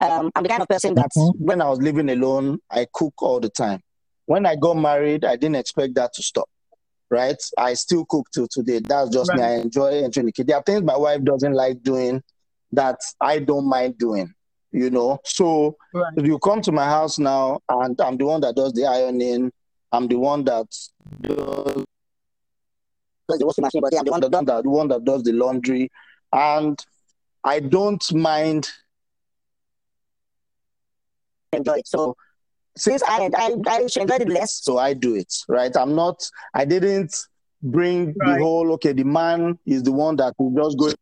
Um, 0.00 0.30
I'm 0.34 0.42
the 0.42 0.48
kind 0.48 0.62
of 0.62 0.68
person 0.68 0.94
that 0.96 1.10
when 1.38 1.62
I 1.62 1.68
was 1.68 1.80
living 1.80 2.10
alone, 2.10 2.58
I 2.70 2.86
cook 2.92 3.14
all 3.22 3.40
the 3.40 3.48
time. 3.48 3.80
When 4.26 4.46
I 4.46 4.56
got 4.56 4.74
married, 4.74 5.24
I 5.24 5.36
didn't 5.36 5.56
expect 5.56 5.94
that 5.94 6.12
to 6.14 6.22
stop. 6.22 6.48
Right? 7.10 7.40
I 7.58 7.74
still 7.74 8.04
cook 8.06 8.26
till 8.32 8.48
today. 8.48 8.80
That's 8.80 9.10
just 9.10 9.32
me. 9.34 9.42
I 9.42 9.54
enjoy 9.56 10.02
entering 10.02 10.26
the 10.26 10.32
kitchen. 10.32 10.46
There 10.48 10.56
are 10.56 10.62
things 10.62 10.82
my 10.82 10.96
wife 10.96 11.22
doesn't 11.22 11.52
like 11.52 11.82
doing 11.82 12.22
that 12.72 12.98
I 13.20 13.38
don't 13.38 13.68
mind 13.68 13.98
doing. 13.98 14.32
You 14.72 14.90
know, 14.90 15.20
so 15.24 15.76
Right. 15.92 16.12
you 16.16 16.38
come 16.40 16.60
to 16.62 16.72
my 16.72 16.84
house 16.84 17.18
now, 17.18 17.60
and 17.68 18.00
I'm 18.00 18.16
the 18.16 18.24
one 18.24 18.40
that 18.40 18.56
does 18.56 18.72
the 18.72 18.86
ironing. 18.86 19.52
I'm 19.92 20.08
the 20.08 20.16
one 20.16 20.42
that 20.44 20.66
does 21.20 21.84
does 23.28 23.38
the 23.38 23.46
washing 23.46 23.62
machine, 23.62 23.80
but 23.80 23.96
I'm 23.96 24.04
the 24.04 24.10
one 24.10 24.20
the, 24.20 24.28
the 24.28 24.62
the 24.62 24.70
one 24.70 24.88
that 24.88 25.04
does 25.04 25.22
the 25.22 25.32
laundry, 25.32 25.90
and 26.32 26.84
I 27.44 27.60
don't 27.60 28.12
mind. 28.12 28.68
that 31.52 31.58
enjoy 31.58 31.74
it. 31.74 31.86
So 31.86 32.16
since 32.76 33.02
I 33.02 33.30
I, 33.36 33.54
I 33.66 33.86
should 33.86 34.02
enjoy 34.02 34.16
it 34.16 34.28
less, 34.28 34.60
so 34.62 34.78
I 34.78 34.94
do 34.94 35.14
it, 35.14 35.32
right? 35.48 35.74
I'm 35.76 35.94
not, 35.94 36.28
I 36.54 36.64
didn't 36.64 37.16
bring 37.62 38.14
Right. 38.18 38.36
the 38.38 38.42
whole, 38.42 38.72
okay, 38.72 38.92
the 38.92 39.04
man 39.04 39.58
is 39.66 39.82
the 39.82 39.92
one 39.92 40.16
that 40.16 40.34
will 40.38 40.50
just 40.50 40.78
go. 40.78 40.92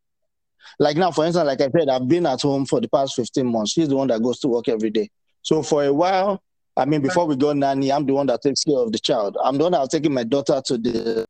Like 0.79 0.97
now, 0.97 1.11
for 1.11 1.25
instance, 1.27 1.47
like 1.47 1.61
I 1.61 1.70
said, 1.70 1.89
I've 1.89 2.09
been 2.09 2.27
at 2.27 2.41
home 2.43 2.66
for 2.66 2.81
the 2.81 2.89
past 2.89 3.14
15 3.16 3.45
months. 3.47 3.73
She's 3.73 3.89
the 3.89 3.97
one 3.97 4.09
that 4.09 4.23
goes 4.23 4.39
to 4.41 4.49
work 4.49 4.68
every 4.68 4.91
day. 4.91 5.11
So 5.43 5.62
for 5.62 5.85
a 5.85 5.93
while, 5.93 6.43
I 6.77 6.85
mean, 6.85 7.03
before 7.03 7.27
we 7.27 7.37
got 7.37 7.57
nanny, 7.57 7.93
I'm 7.93 8.07
the 8.07 8.14
one 8.14 8.27
that 8.29 8.43
takes 8.43 8.62
care 8.64 8.79
of 8.79 8.93
the 8.93 8.99
child. 8.99 9.37
I'm 9.43 9.59
the 9.59 9.64
one 9.64 9.73
that 9.73 9.81
was 9.81 9.89
taking 9.91 10.14
my 10.14 10.25
daughter 10.25 10.62
to 10.66 10.79
the 10.79 11.27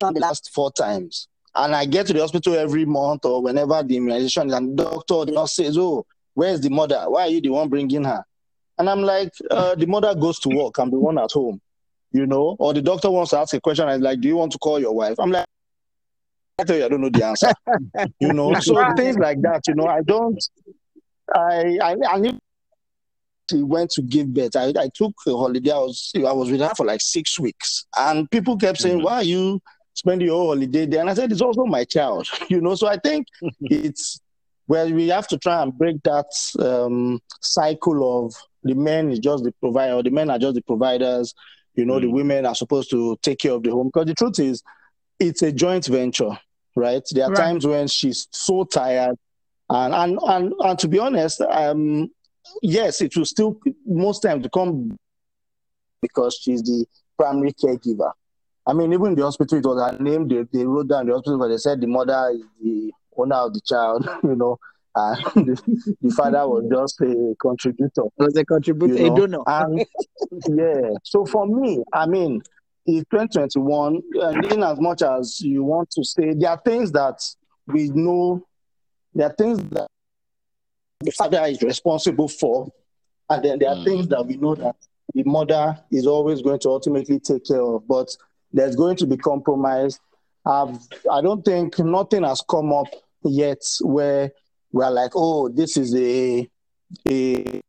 the 0.00 0.06
last 0.12 0.20
last 0.20 0.50
four 0.54 0.70
times. 0.72 1.28
And 1.54 1.74
I 1.74 1.84
get 1.86 2.06
to 2.06 2.12
the 2.12 2.20
hospital 2.20 2.54
every 2.54 2.84
month 2.84 3.24
or 3.24 3.42
whenever 3.42 3.82
the 3.82 3.96
immunization, 3.96 4.52
and 4.52 4.78
the 4.78 4.84
doctor, 4.84 5.14
or 5.14 5.26
the 5.26 5.32
nurse 5.32 5.56
says, 5.56 5.76
Oh, 5.76 6.06
where's 6.34 6.60
the 6.60 6.70
mother? 6.70 7.04
Why 7.08 7.22
are 7.22 7.28
you 7.28 7.40
the 7.40 7.48
one 7.50 7.68
bringing 7.68 8.04
her? 8.04 8.22
And 8.78 8.88
I'm 8.88 9.02
like, 9.02 9.32
uh, 9.50 9.74
The 9.74 9.86
mother 9.86 10.14
goes 10.14 10.38
to 10.40 10.48
work. 10.48 10.78
I'm 10.78 10.90
the 10.90 10.98
one 10.98 11.18
at 11.18 11.32
home, 11.32 11.60
you 12.12 12.26
know? 12.26 12.56
Or 12.58 12.72
the 12.74 12.82
doctor 12.82 13.10
wants 13.10 13.30
to 13.30 13.38
ask 13.38 13.54
a 13.54 13.60
question. 13.60 13.88
I'm 13.88 14.00
like, 14.00 14.20
Do 14.20 14.28
you 14.28 14.36
want 14.36 14.52
to 14.52 14.58
call 14.58 14.78
your 14.78 14.94
wife? 14.94 15.16
I'm 15.18 15.30
like, 15.30 15.46
I 16.60 16.64
tell 16.64 16.76
you, 16.76 16.84
I 16.84 16.88
don't 16.88 17.00
know 17.00 17.10
the 17.10 17.22
answer, 17.24 17.52
you 18.20 18.32
know? 18.32 18.54
So 18.60 18.74
Right. 18.74 18.96
things 18.96 19.16
like 19.18 19.40
that, 19.42 19.62
you 19.68 19.74
know, 19.74 19.86
I 19.86 20.00
don't, 20.02 20.38
I, 21.34 21.78
I, 21.82 21.96
I 22.08 22.18
need 22.18 22.38
she 23.50 23.62
went 23.62 23.90
to 23.90 24.02
give 24.02 24.32
birth. 24.34 24.56
I, 24.56 24.72
I 24.78 24.90
took 24.94 25.14
a 25.26 25.30
holiday. 25.30 25.70
I 25.70 25.78
was 25.78 26.12
I 26.16 26.32
was 26.32 26.50
with 26.50 26.60
her 26.60 26.72
for 26.76 26.84
like 26.84 27.00
six 27.00 27.38
weeks, 27.40 27.86
and 27.96 28.30
people 28.30 28.56
kept 28.58 28.78
saying, 28.78 28.98
Mhm. 28.98 29.04
"Why 29.04 29.14
are 29.14 29.22
you 29.22 29.60
spending 29.94 30.28
your 30.28 30.44
holiday 30.44 30.84
there?" 30.84 31.00
And 31.00 31.08
I 31.08 31.14
said, 31.14 31.32
"It's 31.32 31.40
also 31.40 31.64
my 31.64 31.84
child, 31.84 32.28
you 32.50 32.60
know." 32.60 32.74
So 32.74 32.86
I 32.88 32.98
think 32.98 33.26
it's 33.62 34.20
well, 34.66 34.92
we 34.92 35.08
have 35.08 35.26
to 35.28 35.38
try 35.38 35.62
and 35.62 35.72
break 35.78 36.02
that 36.02 36.26
um, 36.58 37.20
cycle 37.40 38.26
of 38.26 38.34
the 38.68 38.74
men 38.74 39.10
is 39.10 39.18
just 39.18 39.44
the 39.44 39.52
provider, 39.60 39.94
or 39.94 40.02
the 40.02 40.10
men 40.10 40.30
are 40.30 40.38
just 40.38 40.54
the 40.54 40.62
providers. 40.62 41.34
You 41.74 41.84
know, 41.84 41.98
the 42.00 42.06
Mm. 42.06 42.12
women 42.12 42.46
are 42.46 42.54
supposed 42.54 42.90
to 42.90 43.16
take 43.22 43.38
care 43.38 43.52
of 43.52 43.62
the 43.62 43.70
home. 43.70 43.88
Because 43.88 44.06
the 44.06 44.14
truth 44.14 44.38
is, 44.38 44.62
it's 45.20 45.42
a 45.42 45.52
joint 45.52 45.86
venture, 45.86 46.38
right? 46.76 47.02
There 47.12 47.24
are 47.24 47.30
Right. 47.30 47.36
times 47.36 47.66
when 47.66 47.86
she's 47.88 48.28
so 48.32 48.64
tired, 48.64 49.16
and 49.70 49.94
and 49.94 50.18
and, 50.26 50.52
and 50.60 50.78
to 50.78 50.88
be 50.88 50.98
honest, 50.98 51.40
um, 51.42 52.08
yes, 52.62 53.00
it 53.00 53.16
will 53.16 53.24
still 53.24 53.58
most 53.86 54.20
times 54.20 54.42
become 54.42 54.96
because 56.00 56.38
she's 56.40 56.62
the 56.62 56.86
primary 57.18 57.52
caregiver. 57.52 58.12
I 58.66 58.72
mean, 58.72 58.92
even 58.92 59.14
the 59.14 59.22
hospital, 59.22 59.58
it 59.58 59.64
was 59.64 59.90
her 59.90 60.02
name. 60.02 60.28
They, 60.28 60.44
they 60.52 60.64
wrote 60.64 60.88
down 60.88 61.06
the 61.06 61.14
hospital, 61.14 61.38
but 61.38 61.48
they 61.48 61.56
said 61.56 61.80
the 61.80 61.86
mother 61.86 62.30
is 62.34 62.42
the 62.62 62.92
owner 63.16 63.36
of 63.36 63.54
the 63.54 63.60
child, 63.62 64.08
you 64.22 64.36
know, 64.36 64.58
and 64.98 65.46
the, 65.46 65.94
the 66.02 66.10
father 66.10 66.46
was 66.48 66.64
just 66.70 67.00
a 67.00 67.34
contributor. 67.40 68.02
Was 68.16 68.36
a 68.36 68.44
contributor, 68.44 68.94
You 68.94 69.12
a 69.12 69.16
donor. 69.16 69.42
And 69.46 69.84
yeah, 70.56 70.90
so 71.04 71.24
for 71.24 71.46
me, 71.46 71.82
I 71.92 72.06
mean, 72.06 72.42
in 72.86 73.04
2021, 73.10 74.02
and 74.22 74.52
in 74.52 74.62
as 74.62 74.80
much 74.80 75.02
as 75.02 75.40
you 75.40 75.62
want 75.62 75.90
to 75.90 76.04
say, 76.04 76.34
there 76.34 76.50
are 76.50 76.60
things 76.64 76.90
that 76.92 77.20
we 77.66 77.88
know, 77.90 78.42
there 79.14 79.26
are 79.28 79.34
things 79.34 79.58
that 79.70 79.86
the 81.00 81.10
father 81.12 81.42
is 81.46 81.62
responsible 81.62 82.28
for, 82.28 82.68
and 83.30 83.44
then 83.44 83.58
there 83.58 83.70
are 83.70 83.76
Mm. 83.76 83.84
things 83.84 84.08
that 84.08 84.26
we 84.26 84.36
know 84.36 84.54
that 84.54 84.74
the 85.14 85.22
mother 85.24 85.78
is 85.90 86.06
always 86.06 86.42
going 86.42 86.58
to 86.60 86.70
ultimately 86.70 87.18
take 87.20 87.44
care 87.46 87.60
of, 87.62 87.86
but 87.86 88.08
there's 88.52 88.74
going 88.76 88.96
to 88.96 89.06
be 89.06 89.16
compromise. 89.16 90.00
I've, 90.46 90.78
I 91.10 91.20
don't 91.20 91.44
think 91.44 91.78
nothing 91.78 92.24
has 92.24 92.42
come 92.48 92.72
up 92.72 92.86
yet 93.24 93.62
where 93.82 94.32
we're 94.72 94.90
like, 94.90 95.12
oh, 95.14 95.48
this 95.48 95.76
is 95.76 95.94
a 95.94 96.48
a 97.08 97.60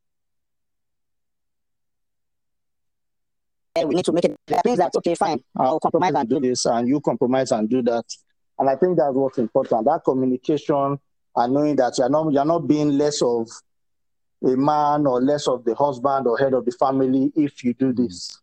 eh, 3.75 3.83
we 3.83 3.95
need 3.95 4.05
to 4.05 4.11
make 4.11 4.25
it. 4.25 4.35
There 4.47 4.57
are 4.57 4.61
things 4.61 4.77
that 4.77 4.91
okay, 4.95 5.15
fine, 5.15 5.43
I'll 5.57 5.79
compromise 5.79 6.13
and 6.15 6.29
do 6.29 6.39
this 6.39 6.65
and 6.65 6.87
you 6.87 6.99
compromise 7.01 7.51
and 7.51 7.69
do 7.69 7.81
that. 7.83 8.05
And 8.57 8.69
I 8.69 8.75
think 8.75 8.97
that's 8.97 9.13
what's 9.13 9.37
important. 9.37 9.85
That 9.85 10.01
communication 10.03 10.99
and 11.35 11.53
knowing 11.53 11.75
that 11.77 11.97
you're 11.97 12.09
not 12.09 12.33
you're 12.33 12.45
not 12.45 12.67
being 12.67 12.97
less 12.97 13.21
of 13.21 13.47
a 14.43 14.55
man 14.55 15.05
or 15.05 15.21
less 15.21 15.47
of 15.47 15.63
the 15.65 15.75
husband 15.75 16.27
or 16.27 16.37
head 16.37 16.53
of 16.53 16.65
the 16.65 16.71
family 16.71 17.31
if 17.35 17.63
you 17.63 17.73
do 17.73 17.93
this. 17.93 18.39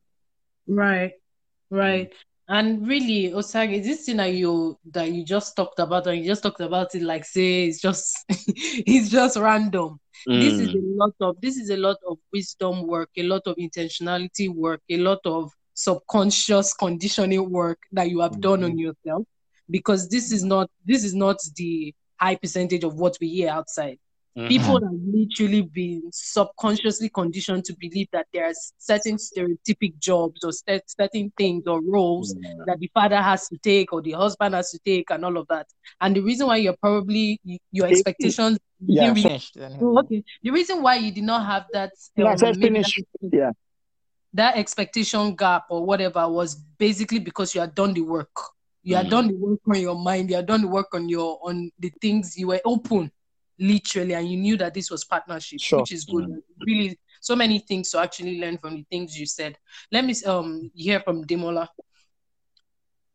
Right, 0.66 1.12
right. 1.70 2.12
And 2.48 2.86
really, 2.86 3.30
Osagie, 3.32 3.82
this 3.82 4.04
thing 4.06 4.18
that 4.18 4.32
you 4.32 4.78
that 4.92 5.10
you 5.10 5.24
just 5.24 5.56
talked 5.56 5.78
about, 5.80 6.06
and 6.06 6.18
you 6.18 6.24
just 6.24 6.42
talked 6.42 6.60
about 6.60 6.94
it 6.94 7.02
like 7.02 7.24
say 7.24 7.64
it's 7.66 7.80
just 7.80 8.24
it's 8.28 9.08
just 9.08 9.36
random. 9.36 9.98
This 10.32 10.58
is 10.60 10.68
a 10.74 10.78
Mm. 10.78 10.96
lot 10.96 11.14
of 11.20 11.40
this 11.40 11.56
is 11.56 11.70
a 11.70 11.76
lot 11.76 11.96
of 12.08 12.18
wisdom 12.32 12.86
work, 12.86 13.10
a 13.16 13.22
lot 13.24 13.42
of 13.46 13.56
intentionality 13.56 14.48
work, 14.54 14.80
a 14.90 14.96
lot 14.98 15.18
of 15.24 15.50
subconscious 15.74 16.72
conditioning 16.74 17.50
work 17.50 17.78
that 17.92 18.10
you 18.10 18.20
have 18.20 18.40
done 18.40 18.62
on 18.62 18.78
yourself. 18.78 19.24
Because 19.68 20.08
this 20.08 20.30
is 20.30 20.44
not 20.44 20.70
this 20.84 21.04
is 21.04 21.14
not 21.14 21.38
the 21.56 21.92
high 22.20 22.36
percentage 22.36 22.84
of 22.84 22.94
what 22.94 23.16
we 23.20 23.28
hear 23.28 23.50
outside. 23.50 23.98
Mhm. 24.36 24.48
People 24.48 24.80
have 24.84 25.00
literally 25.14 25.62
been 25.62 26.02
subconsciously 26.12 27.08
conditioned 27.08 27.64
to 27.64 27.74
believe 27.80 28.08
that 28.12 28.26
there 28.34 28.44
are 28.44 28.52
certain 28.76 29.16
stereotypic 29.16 29.98
jobs 29.98 30.44
or 30.44 30.52
cer- 30.52 30.82
certain 30.86 31.32
things 31.38 31.66
or 31.66 31.80
roles 31.82 32.34
that 32.66 32.78
the 32.78 32.90
father 32.92 33.16
has 33.16 33.48
to 33.48 33.56
take 33.56 33.92
or 33.94 34.02
the 34.02 34.12
husband 34.12 34.54
has 34.54 34.70
to 34.72 34.78
take 34.84 35.10
and 35.10 35.24
all 35.24 35.38
of 35.38 35.46
that. 35.48 35.66
And 36.02 36.14
the 36.14 36.20
reason 36.20 36.46
why 36.48 36.56
you're 36.58 36.76
probably 36.76 37.40
your 37.72 37.86
expectations 37.86 38.58
Yeah, 38.86 39.08
really 39.08 39.22
finished. 39.22 39.56
Oh, 39.80 40.00
okay. 40.00 40.22
The 40.42 40.50
reason 40.50 40.82
why 40.82 40.96
you 40.96 41.10
did 41.12 41.24
not 41.24 41.46
have 41.46 41.64
that 41.72 41.92
um, 42.18 42.36
that, 42.36 42.92
Yeah. 43.32 43.52
that 44.34 44.56
expectation 44.56 45.34
gap 45.34 45.64
or 45.70 45.86
whatever 45.86 46.28
was 46.28 46.54
basically 46.54 47.20
because 47.20 47.54
you 47.54 47.62
had 47.62 47.74
done 47.74 47.94
the 47.94 48.02
work. 48.02 48.36
You 48.82 48.96
had 48.96 49.06
Mm. 49.06 49.10
done 49.10 49.28
the 49.28 49.34
work 49.34 49.60
on 49.66 49.80
your 49.80 49.94
mind. 49.98 50.28
You 50.30 50.36
had 50.36 50.46
done 50.46 50.60
the 50.60 50.68
work 50.68 50.88
on 50.94 51.08
your 51.08 51.38
on 51.42 51.70
the 51.78 51.90
things 52.02 52.36
you 52.36 52.48
were 52.48 52.60
open, 52.64 53.10
literally, 53.58 54.14
and 54.14 54.28
you 54.28 54.36
knew 54.36 54.56
that 54.58 54.74
this 54.74 54.90
was 54.90 55.04
partnership, 55.04 55.60
Sure. 55.60 55.80
which 55.80 55.92
is 55.92 56.04
good. 56.04 56.26
Really, 56.66 56.98
so 57.20 57.34
many 57.36 57.58
things 57.58 57.90
to 57.90 57.98
actually 58.00 58.40
learn 58.40 58.58
from 58.58 58.74
the 58.76 58.86
things 58.90 59.18
you 59.18 59.26
said. 59.26 59.56
Let 59.92 60.04
me 60.04 60.14
um 60.26 60.70
hear 60.74 61.00
from 61.00 61.24
Demola. 61.24 61.68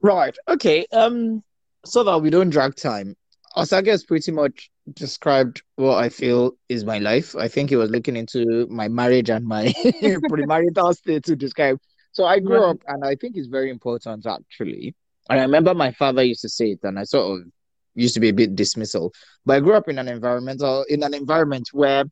Right. 0.01 0.35
Okay. 0.47 0.85
Um. 0.91 1.43
So 1.85 2.03
that 2.03 2.19
we 2.21 2.29
don't 2.29 2.51
drag 2.51 2.75
time, 2.75 3.15
Osagie 3.57 3.87
has 3.87 4.03
pretty 4.03 4.31
much 4.31 4.69
described 4.93 5.63
what 5.77 5.97
I 5.97 6.09
feel 6.09 6.51
is 6.69 6.85
my 6.85 6.99
life. 6.99 7.35
I 7.35 7.47
think 7.47 7.69
he 7.71 7.75
was 7.75 7.89
looking 7.89 8.15
into 8.15 8.67
my 8.69 8.87
marriage 8.87 9.29
and 9.31 9.45
my 9.45 9.65
premarital 10.03 10.93
state 10.95 11.23
to 11.25 11.35
describe. 11.35 11.79
So 12.11 12.25
I 12.25 12.39
grew 12.39 12.61
Right. 12.61 12.69
up, 12.71 12.77
and 12.87 13.03
I 13.03 13.15
think 13.15 13.35
it's 13.37 13.47
very 13.47 13.69
important 13.71 14.25
actually. 14.27 14.95
And 15.29 15.39
I 15.39 15.43
remember 15.43 15.73
my 15.73 15.91
father 15.91 16.23
used 16.23 16.41
to 16.41 16.49
say 16.49 16.71
it, 16.71 16.79
and 16.83 16.99
I 16.99 17.03
sort 17.03 17.39
of 17.41 17.47
used 17.95 18.13
to 18.13 18.19
be 18.19 18.29
a 18.29 18.33
bit 18.33 18.55
dismissal. 18.55 19.11
But 19.45 19.57
I 19.57 19.59
grew 19.59 19.73
up 19.73 19.89
in 19.89 19.97
an 19.99 20.07
environmental 20.07 20.83
in 20.89 21.03
an 21.03 21.13
environment 21.13 21.69
where 21.73 22.05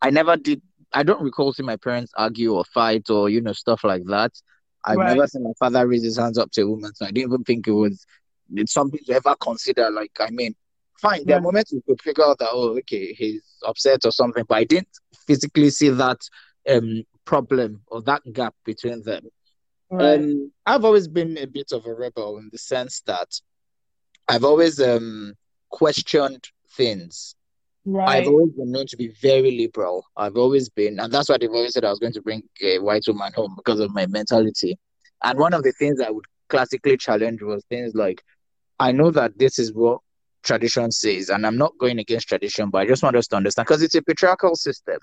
I 0.00 0.10
never 0.10 0.36
did. 0.36 0.62
I 0.92 1.02
don't 1.02 1.22
recall 1.22 1.52
seeing 1.52 1.66
my 1.66 1.76
parents 1.76 2.12
argue 2.16 2.54
or 2.54 2.64
fight 2.64 3.08
or 3.10 3.28
you 3.30 3.40
know 3.40 3.52
stuff 3.52 3.84
like 3.84 4.02
that. 4.06 4.32
I've 4.84 4.98
Right. 4.98 5.16
never 5.16 5.26
seen 5.26 5.44
my 5.44 5.52
father 5.58 5.86
raise 5.86 6.02
his 6.04 6.18
hands 6.18 6.38
up 6.38 6.50
to 6.52 6.62
a 6.62 6.68
woman, 6.68 6.94
so 6.94 7.06
I 7.06 7.10
didn't 7.10 7.30
even 7.32 7.44
think 7.44 7.66
it 7.68 7.72
was 7.72 8.04
it's 8.54 8.72
something 8.72 9.00
to 9.06 9.12
ever 9.14 9.34
consider. 9.40 9.90
Like, 9.90 10.12
I 10.20 10.30
mean, 10.30 10.54
fine, 11.00 11.24
there 11.24 11.36
are 11.36 11.40
Right. 11.40 11.44
moments 11.44 11.72
you 11.72 11.82
could 11.86 12.00
figure 12.02 12.24
out 12.24 12.38
that 12.40 12.50
oh, 12.52 12.76
okay, 12.78 13.12
he's 13.14 13.42
upset 13.66 14.04
or 14.04 14.12
something, 14.12 14.44
but 14.48 14.56
I 14.58 14.64
didn't 14.64 14.88
physically 15.26 15.70
see 15.70 15.88
that 15.90 16.18
um 16.68 17.04
problem 17.24 17.82
or 17.86 18.02
that 18.02 18.22
gap 18.32 18.54
between 18.64 19.02
them. 19.02 19.24
Um, 19.98 20.52
I've 20.66 20.84
always 20.84 21.06
been 21.06 21.38
a 21.38 21.46
bit 21.46 21.70
of 21.72 21.86
a 21.86 21.94
rebel 21.94 22.38
in 22.38 22.48
the 22.50 22.58
sense 22.58 23.02
that 23.06 23.28
I've 24.32 24.44
always 24.44 24.80
um 24.80 25.34
questioned 25.70 26.48
things. 26.76 27.34
right. 27.84 28.20
I've 28.20 28.28
always 28.28 28.50
been 28.52 28.72
known 28.72 28.86
to 28.86 28.96
be 28.96 29.08
very 29.20 29.58
liberal. 29.58 30.06
I've 30.16 30.36
always 30.36 30.68
been, 30.70 30.98
and 31.00 31.12
that's 31.12 31.28
why 31.28 31.36
they've 31.38 31.50
always 31.50 31.74
said 31.74 31.84
I 31.84 31.90
was 31.90 31.98
going 31.98 32.14
to 32.14 32.22
bring 32.22 32.42
a 32.62 32.78
white 32.78 33.04
woman 33.06 33.32
home 33.34 33.54
because 33.56 33.80
of 33.80 33.92
my 33.92 34.06
mentality. 34.06 34.78
And 35.22 35.38
one 35.38 35.52
of 35.52 35.62
the 35.62 35.72
things 35.72 36.00
I 36.00 36.10
would 36.10 36.24
classically 36.48 36.96
challenge 36.96 37.42
was 37.42 37.64
things 37.66 37.94
like, 37.94 38.22
I 38.80 38.92
know 38.92 39.10
that 39.10 39.38
this 39.38 39.58
is 39.58 39.72
what 39.72 39.98
tradition 40.42 40.90
says, 40.90 41.28
and 41.28 41.46
I'm 41.46 41.58
not 41.58 41.72
going 41.78 41.98
against 41.98 42.28
tradition, 42.28 42.70
but 42.70 42.78
I 42.78 42.86
just 42.86 43.02
want 43.02 43.16
us 43.16 43.26
to 43.28 43.36
understand 43.36 43.66
because 43.66 43.82
it's 43.82 43.94
a 43.94 44.02
patriarchal 44.02 44.56
system 44.56 44.98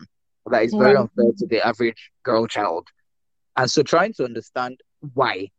that 0.48 0.64
is 0.64 0.74
very 0.74 0.96
unfair 0.96 1.32
to 1.38 1.46
the 1.46 1.66
average 1.66 2.12
girl 2.24 2.48
child. 2.48 2.88
And 3.56 3.70
so 3.70 3.84
trying 3.84 4.14
to 4.14 4.26
understand 4.26 4.80
why. 5.14 5.50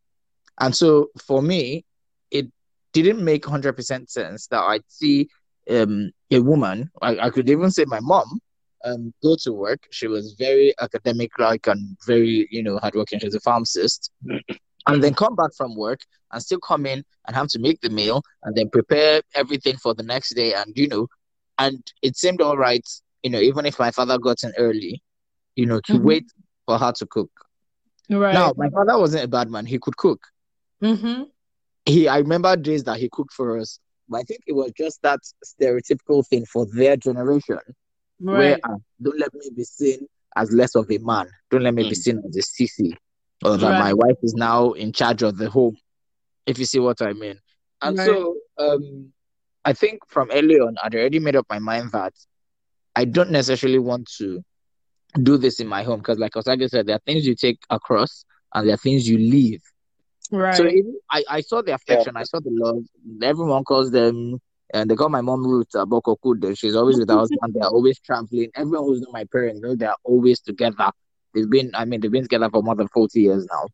And 0.58 0.74
so 0.74 1.08
for 1.24 1.40
me, 1.40 1.84
it 2.30 2.50
didn't 2.92 3.24
make 3.24 3.44
100% 3.44 4.10
sense 4.10 4.46
that 4.48 4.60
I'd 4.60 4.84
see 4.88 5.28
um, 5.70 6.10
a 6.30 6.40
woman, 6.40 6.90
I, 7.02 7.18
I 7.18 7.30
could 7.30 7.48
even 7.48 7.70
say 7.70 7.84
my 7.86 8.00
mom, 8.00 8.40
um, 8.84 9.12
go 9.22 9.36
to 9.42 9.52
work. 9.52 9.86
She 9.90 10.06
was 10.08 10.34
very 10.38 10.74
academic 10.80 11.30
like 11.38 11.66
and 11.66 11.96
very, 12.06 12.48
you 12.50 12.62
know, 12.62 12.78
hardworking. 12.78 13.20
She's 13.20 13.34
a 13.34 13.40
pharmacist. 13.40 14.10
and 14.86 15.02
then 15.04 15.14
come 15.14 15.36
back 15.36 15.50
from 15.56 15.76
work 15.76 16.00
and 16.32 16.42
still 16.42 16.58
come 16.60 16.86
in 16.86 17.04
and 17.26 17.36
have 17.36 17.48
to 17.48 17.58
make 17.58 17.80
the 17.80 17.90
meal 17.90 18.22
and 18.44 18.56
then 18.56 18.70
prepare 18.70 19.20
everything 19.34 19.76
for 19.76 19.94
the 19.94 20.02
next 20.02 20.34
day. 20.34 20.54
And, 20.54 20.72
you 20.76 20.88
know, 20.88 21.06
and 21.58 21.82
it 22.02 22.16
seemed 22.16 22.40
all 22.40 22.56
right, 22.56 22.86
you 23.22 23.30
know, 23.30 23.38
even 23.40 23.66
if 23.66 23.78
my 23.78 23.90
father 23.90 24.18
got 24.18 24.42
in 24.42 24.52
early, 24.56 25.02
you 25.56 25.66
know, 25.66 25.80
to 25.86 25.92
Mhm. 25.92 26.02
wait 26.02 26.32
for 26.66 26.78
her 26.78 26.92
to 26.92 27.06
cook. 27.06 27.30
Right. 28.08 28.32
Now, 28.32 28.52
my 28.56 28.70
father 28.70 28.98
wasn't 28.98 29.24
a 29.24 29.28
bad 29.28 29.50
man. 29.50 29.66
He 29.66 29.78
could 29.78 29.96
cook. 29.96 30.20
mm-hmm. 30.82 31.24
He, 31.90 32.08
I 32.08 32.18
remember 32.18 32.56
days 32.56 32.84
that 32.84 32.98
he 32.98 33.08
cooked 33.10 33.32
for 33.32 33.58
us, 33.58 33.78
but 34.08 34.18
I 34.18 34.22
think 34.22 34.40
it 34.46 34.52
was 34.52 34.72
just 34.76 35.02
that 35.02 35.20
stereotypical 35.44 36.26
thing 36.26 36.44
for 36.46 36.66
their 36.72 36.96
generation 36.96 37.58
where 38.18 38.52
Right. 38.52 38.60
uh, 38.64 38.76
don't 39.02 39.18
let 39.18 39.34
me 39.34 39.50
be 39.56 39.64
seen 39.64 40.06
as 40.36 40.52
less 40.52 40.74
of 40.76 40.90
a 40.90 40.98
man. 40.98 41.28
Don't 41.50 41.62
let 41.62 41.74
me 41.74 41.82
be 41.82 41.90
Mm. 41.90 41.96
seen 41.96 42.22
as 42.28 42.36
a 42.36 42.40
sissy, 42.42 42.96
or 43.44 43.56
that 43.56 43.70
Right. 43.72 43.78
my 43.78 43.92
wife 43.94 44.16
is 44.22 44.34
now 44.34 44.72
in 44.72 44.92
charge 44.92 45.22
of 45.22 45.36
the 45.36 45.50
home. 45.50 45.76
If 46.46 46.58
you 46.58 46.64
see 46.64 46.78
what 46.78 47.02
I 47.02 47.12
mean. 47.12 47.40
And 47.82 47.98
Right. 47.98 48.06
so, 48.06 48.36
um, 48.58 49.12
I 49.64 49.72
think 49.72 49.98
from 50.06 50.30
early 50.32 50.56
on, 50.60 50.76
I'd 50.82 50.94
already 50.94 51.18
made 51.18 51.36
up 51.36 51.46
my 51.50 51.58
mind 51.58 51.90
that 51.92 52.14
I 52.94 53.04
don't 53.04 53.30
necessarily 53.30 53.78
want 53.78 54.08
to 54.18 54.42
do 55.22 55.36
this 55.36 55.60
in 55.60 55.66
my 55.66 55.82
home 55.82 55.98
because, 55.98 56.18
like 56.18 56.32
Osagie 56.32 56.68
said, 56.70 56.86
there 56.86 56.96
are 56.96 57.04
things 57.06 57.26
you 57.26 57.34
take 57.34 57.58
across 57.70 58.24
and 58.54 58.66
there 58.66 58.74
are 58.74 58.78
things 58.78 59.08
you 59.08 59.18
leave. 59.18 59.60
Right. 60.30 60.56
So 60.56 60.66
even, 60.66 60.98
I, 61.10 61.24
I 61.28 61.40
saw 61.40 61.62
the 61.62 61.74
affection, 61.74 62.16
I 62.16 62.22
saw 62.22 62.40
the 62.40 62.50
love. 62.50 62.84
Everyone 63.22 63.64
calls 63.64 63.90
them, 63.90 64.38
and 64.72 64.90
they 64.90 64.94
call 64.94 65.08
my 65.08 65.20
mom 65.20 65.44
Ruth 65.46 65.70
Abokokude. 65.74 66.56
She's 66.56 66.76
always 66.76 66.98
with 66.98 67.08
her 67.08 67.16
husband. 67.18 67.54
They're 67.54 67.68
always 67.68 67.98
traveling. 68.00 68.50
Everyone 68.54 68.84
who's 68.86 69.00
known 69.00 69.12
my 69.12 69.24
parents 69.32 69.60
knows 69.60 69.78
they're 69.78 69.94
always 70.04 70.40
together. 70.40 70.90
They've 71.34 71.50
been, 71.50 71.70
I 71.74 71.84
mean, 71.84 72.00
they've 72.00 72.10
been 72.10 72.22
together 72.22 72.50
for 72.50 72.62
more 72.62 72.74
than 72.74 72.88
40 72.88 73.20
years 73.20 73.46
now. 73.50 73.68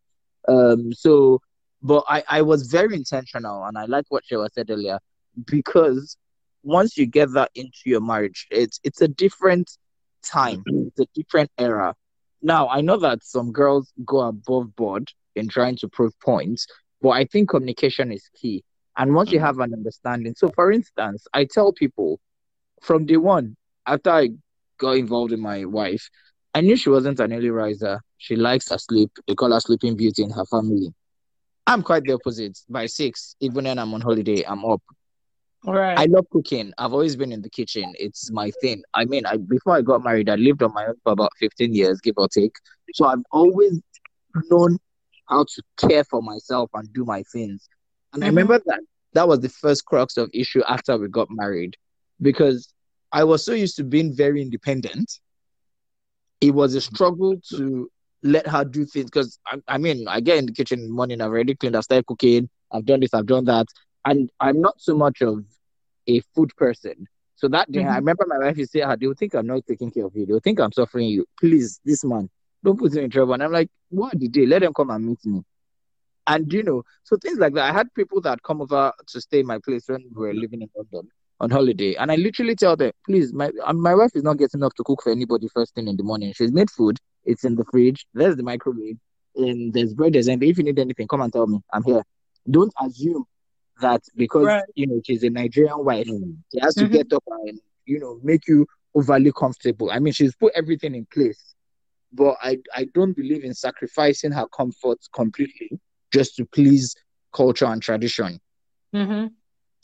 Um, 0.49 0.93
so, 0.93 1.41
but 1.83 2.05
I, 2.09 2.23
I 2.29 2.43
was 2.43 2.69
very 2.69 2.95
intentional, 2.95 3.65
and 3.65 3.77
I 3.77 3.85
like 3.85 4.07
what 4.09 4.25
Shewa 4.31 4.49
said 4.53 4.71
earlier, 4.71 4.99
because 5.45 6.17
once 6.63 6.97
you 6.97 7.07
get 7.07 7.33
that 7.33 7.51
into 7.55 7.79
your 7.85 8.01
marriage, 8.01 8.47
it's 8.51 8.81
it's 8.83 9.01
a 9.01 9.09
different 9.09 9.71
time, 10.23 10.65
it's 10.67 11.01
a 11.01 11.07
different 11.15 11.51
era. 11.59 11.95
Now, 12.43 12.69
I 12.69 12.81
know 12.81 12.97
that 12.99 13.25
some 13.25 13.53
girls 13.53 13.93
go 14.05 14.21
above 14.21 14.75
board 14.77 15.11
in 15.37 15.49
trying 15.49 15.77
to 15.77 15.89
prove 15.89 16.19
points, 16.21 16.67
but 17.01 17.11
I 17.11 17.25
think 17.25 17.51
communication 17.51 18.13
is 18.13 18.29
key. 18.35 18.65
And 18.97 19.15
once 19.15 19.31
you 19.31 19.39
mm. 19.39 19.43
have 19.43 19.59
an 19.59 19.73
understanding, 19.75 20.35
so 20.37 20.51
for 20.55 20.73
instance, 20.73 21.27
I 21.35 21.45
tell 21.45 21.73
people 21.73 22.19
from 22.83 23.07
day 23.07 23.17
one, 23.17 23.57
after 23.87 24.11
I 24.11 24.31
got 24.79 24.97
involved 24.97 25.33
in 25.33 25.41
my 25.41 25.65
wife, 25.65 26.09
I 26.55 26.63
knew 26.63 26.77
she 26.77 26.89
wasn't 26.89 27.21
an 27.21 27.33
early 27.33 27.51
riser. 27.51 28.01
She 28.19 28.37
likes 28.37 28.71
her 28.71 28.79
sleep. 28.79 29.11
They 29.27 29.35
call 29.35 29.53
her 29.53 29.61
sleeping 29.61 29.97
beauty 29.97 30.23
in 30.23 30.31
her 30.31 30.47
family. 30.47 30.95
I'm 31.67 31.83
quite 31.83 32.05
the 32.05 32.13
opposite. 32.13 32.59
By 32.69 32.87
six, 32.87 33.37
even 33.41 33.65
when 33.65 33.79
I'm 33.79 33.93
on 33.93 34.01
holiday, 34.01 34.43
I'm 34.47 34.65
up. 34.65 34.81
right. 35.67 35.99
I 35.99 36.07
love 36.07 36.27
cooking. 36.31 36.73
I've 36.79 36.93
always 36.93 37.17
been 37.17 37.33
in 37.33 37.43
the 37.43 37.51
kitchen. 37.51 37.93
It's 37.99 38.31
my 38.31 38.51
thing. 38.63 38.83
I 38.95 39.05
mean, 39.05 39.27
I 39.27 39.37
before 39.37 39.77
I 39.77 39.83
got 39.83 40.03
married, 40.03 40.31
I 40.31 40.37
lived 40.37 40.63
on 40.63 40.73
my 40.73 40.87
own 40.87 40.95
for 41.03 41.13
about 41.13 41.33
15 41.39 41.75
years, 41.75 42.01
give 42.01 42.15
or 42.17 42.29
take. 42.29 42.57
So 42.95 43.07
I've 43.07 43.25
always 43.33 43.81
known 44.49 44.79
how 45.29 45.45
to 45.45 45.63
care 45.77 46.05
for 46.05 46.23
myself 46.23 46.71
and 46.75 46.93
do 46.93 47.05
my 47.05 47.23
things. 47.33 47.69
And 48.13 48.25
I 48.25 48.27
Mhm. 48.27 48.29
remember 48.29 48.61
that 48.67 48.81
that 49.15 49.29
was 49.29 49.41
the 49.41 49.49
first 49.49 49.85
crux 49.85 50.17
of 50.17 50.31
issue 50.33 50.63
after 50.69 50.97
we 50.99 51.09
got 51.09 51.29
married, 51.31 51.77
because 52.21 52.73
I 53.13 53.25
was 53.25 53.45
so 53.45 53.53
used 53.53 53.77
to 53.77 53.85
being 53.85 54.15
very 54.15 54.43
independent. 54.43 55.21
It 56.41 56.51
was 56.55 56.75
a 56.75 56.81
struggle 56.81 57.37
to 57.55 57.91
let 58.23 58.47
her 58.47 58.65
do 58.65 58.85
things 58.85 59.07
because 59.07 59.39
I, 59.47 59.59
I 59.69 59.79
mean, 59.79 60.07
I 60.09 60.21
get 60.21 60.39
in 60.39 60.47
the 60.47 60.53
kitchen 60.53 60.81
in 60.81 60.87
the 60.89 60.93
morning, 60.93 61.21
I've 61.21 61.29
already 61.31 61.55
cleaned, 61.55 61.77
I've 61.77 61.85
started 61.85 62.07
cooking, 62.07 62.49
I've 62.73 62.85
done 62.85 63.01
this, 63.01 63.15
I've 63.15 63.27
done 63.27 63.45
that, 63.47 63.67
and 64.05 64.31
I'm 64.41 64.61
not 64.61 64.81
so 64.81 64.97
much 64.97 65.23
of 65.23 65.45
a 66.07 66.21
food 66.35 66.51
person. 66.57 67.07
So 67.37 67.49
that 67.49 67.71
day, 67.71 67.83
Mhm. 67.83 67.89
I 67.89 67.97
remember 67.97 68.25
my 68.27 68.39
wife 68.39 68.57
used 68.59 68.73
to 68.73 68.79
say, 68.79 68.83
ah, 68.83 68.97
they'll 68.97 69.15
think 69.15 69.35
I'm 69.35 69.47
not 69.47 69.67
taking 69.67 69.91
care 69.91 70.07
of 70.07 70.15
you. 70.17 70.27
They'll 70.27 70.41
think 70.41 70.61
I'm 70.61 70.73
suffering 70.73 71.09
you. 71.09 71.27
Please, 71.39 71.81
this 71.85 72.05
man, 72.05 72.29
don't 72.67 72.79
put 72.79 72.93
him 72.93 73.05
in 73.05 73.11
trouble. 73.11 73.33
And 73.35 73.43
I'm 73.45 73.53
like, 73.53 73.71
what 73.91 74.19
did 74.19 74.33
they? 74.35 74.45
Let 74.45 74.63
them 74.63 74.75
come 74.75 74.91
and 74.91 75.07
meet 75.07 75.25
me. 75.25 75.43
And 76.27 76.53
you 76.53 76.65
know, 76.65 76.83
so 77.05 77.17
things 77.17 77.39
like 77.39 77.55
that. 77.55 77.71
I 77.71 77.73
had 77.73 77.87
people 77.95 78.21
that 78.23 78.43
come 78.43 78.61
over 78.61 78.93
to 79.07 79.21
stay 79.21 79.41
in 79.41 79.47
my 79.47 79.59
place 79.65 79.85
when 79.87 80.05
we 80.13 80.21
were 80.27 80.35
living 80.35 80.63
in 80.63 80.69
London 80.77 81.09
on 81.39 81.51
holiday, 81.51 81.95
and 81.95 82.11
I 82.11 82.17
literally 82.17 82.57
tell 82.57 82.75
them, 82.77 82.91
please, 83.05 83.33
my 83.33 83.53
and 83.67 83.81
my 83.81 83.95
wife 83.95 84.11
is 84.15 84.25
not 84.25 84.39
getting 84.39 84.65
up 84.65 84.75
to 84.75 84.83
cook 84.83 85.03
for 85.03 85.13
anybody 85.13 85.47
first 85.55 85.75
thing 85.77 85.87
in 85.87 85.97
the 85.97 86.03
morning. 86.03 86.33
She's 86.35 86.51
made 86.51 86.71
food. 86.71 86.99
It's 87.25 87.45
in 87.45 87.55
the 87.55 87.65
fridge. 87.71 88.07
There's 88.15 88.35
the 88.37 88.43
microwave, 88.43 88.97
and 89.37 89.73
there's 89.73 89.95
bread. 89.95 90.15
There's 90.15 90.27
anything. 90.29 90.49
If 90.49 90.59
you 90.59 90.65
need 90.65 90.79
anything, 90.81 91.07
come 91.07 91.21
and 91.21 91.33
tell 91.33 91.47
me. 91.47 91.61
I'm 91.73 91.85
here. 91.85 92.03
Don't 92.51 92.73
assume 92.83 93.25
that 93.81 94.03
because 94.17 94.47
Right. 94.47 94.65
you 94.75 94.89
know 94.89 95.01
she's 95.05 95.23
a 95.23 95.31
Nigerian 95.31 95.85
wife, 95.85 96.07
she 96.07 96.59
has 96.61 96.75
to 96.77 96.87
Mhm. 96.87 96.93
get 96.93 97.13
up 97.13 97.23
and 97.45 97.61
you 97.85 98.01
know 98.01 98.19
make 98.25 98.49
you 98.49 98.67
overly 98.97 99.31
comfortable. 99.31 99.91
I 99.93 99.99
mean, 100.01 100.13
she's 100.15 100.35
put 100.35 100.53
everything 100.57 100.95
in 100.95 101.07
place, 101.13 101.55
but 102.17 102.37
I 102.43 102.59
I 102.75 102.89
don't 102.95 103.13
believe 103.13 103.45
in 103.45 103.55
sacrificing 103.55 104.33
her 104.33 104.47
comfort 104.49 104.99
completely 105.15 105.79
just 106.13 106.37
to 106.37 106.45
please 106.47 106.95
culture 107.33 107.67
and 107.67 107.83
tradition. 107.83 108.41
Mm-hmm. 108.95 109.27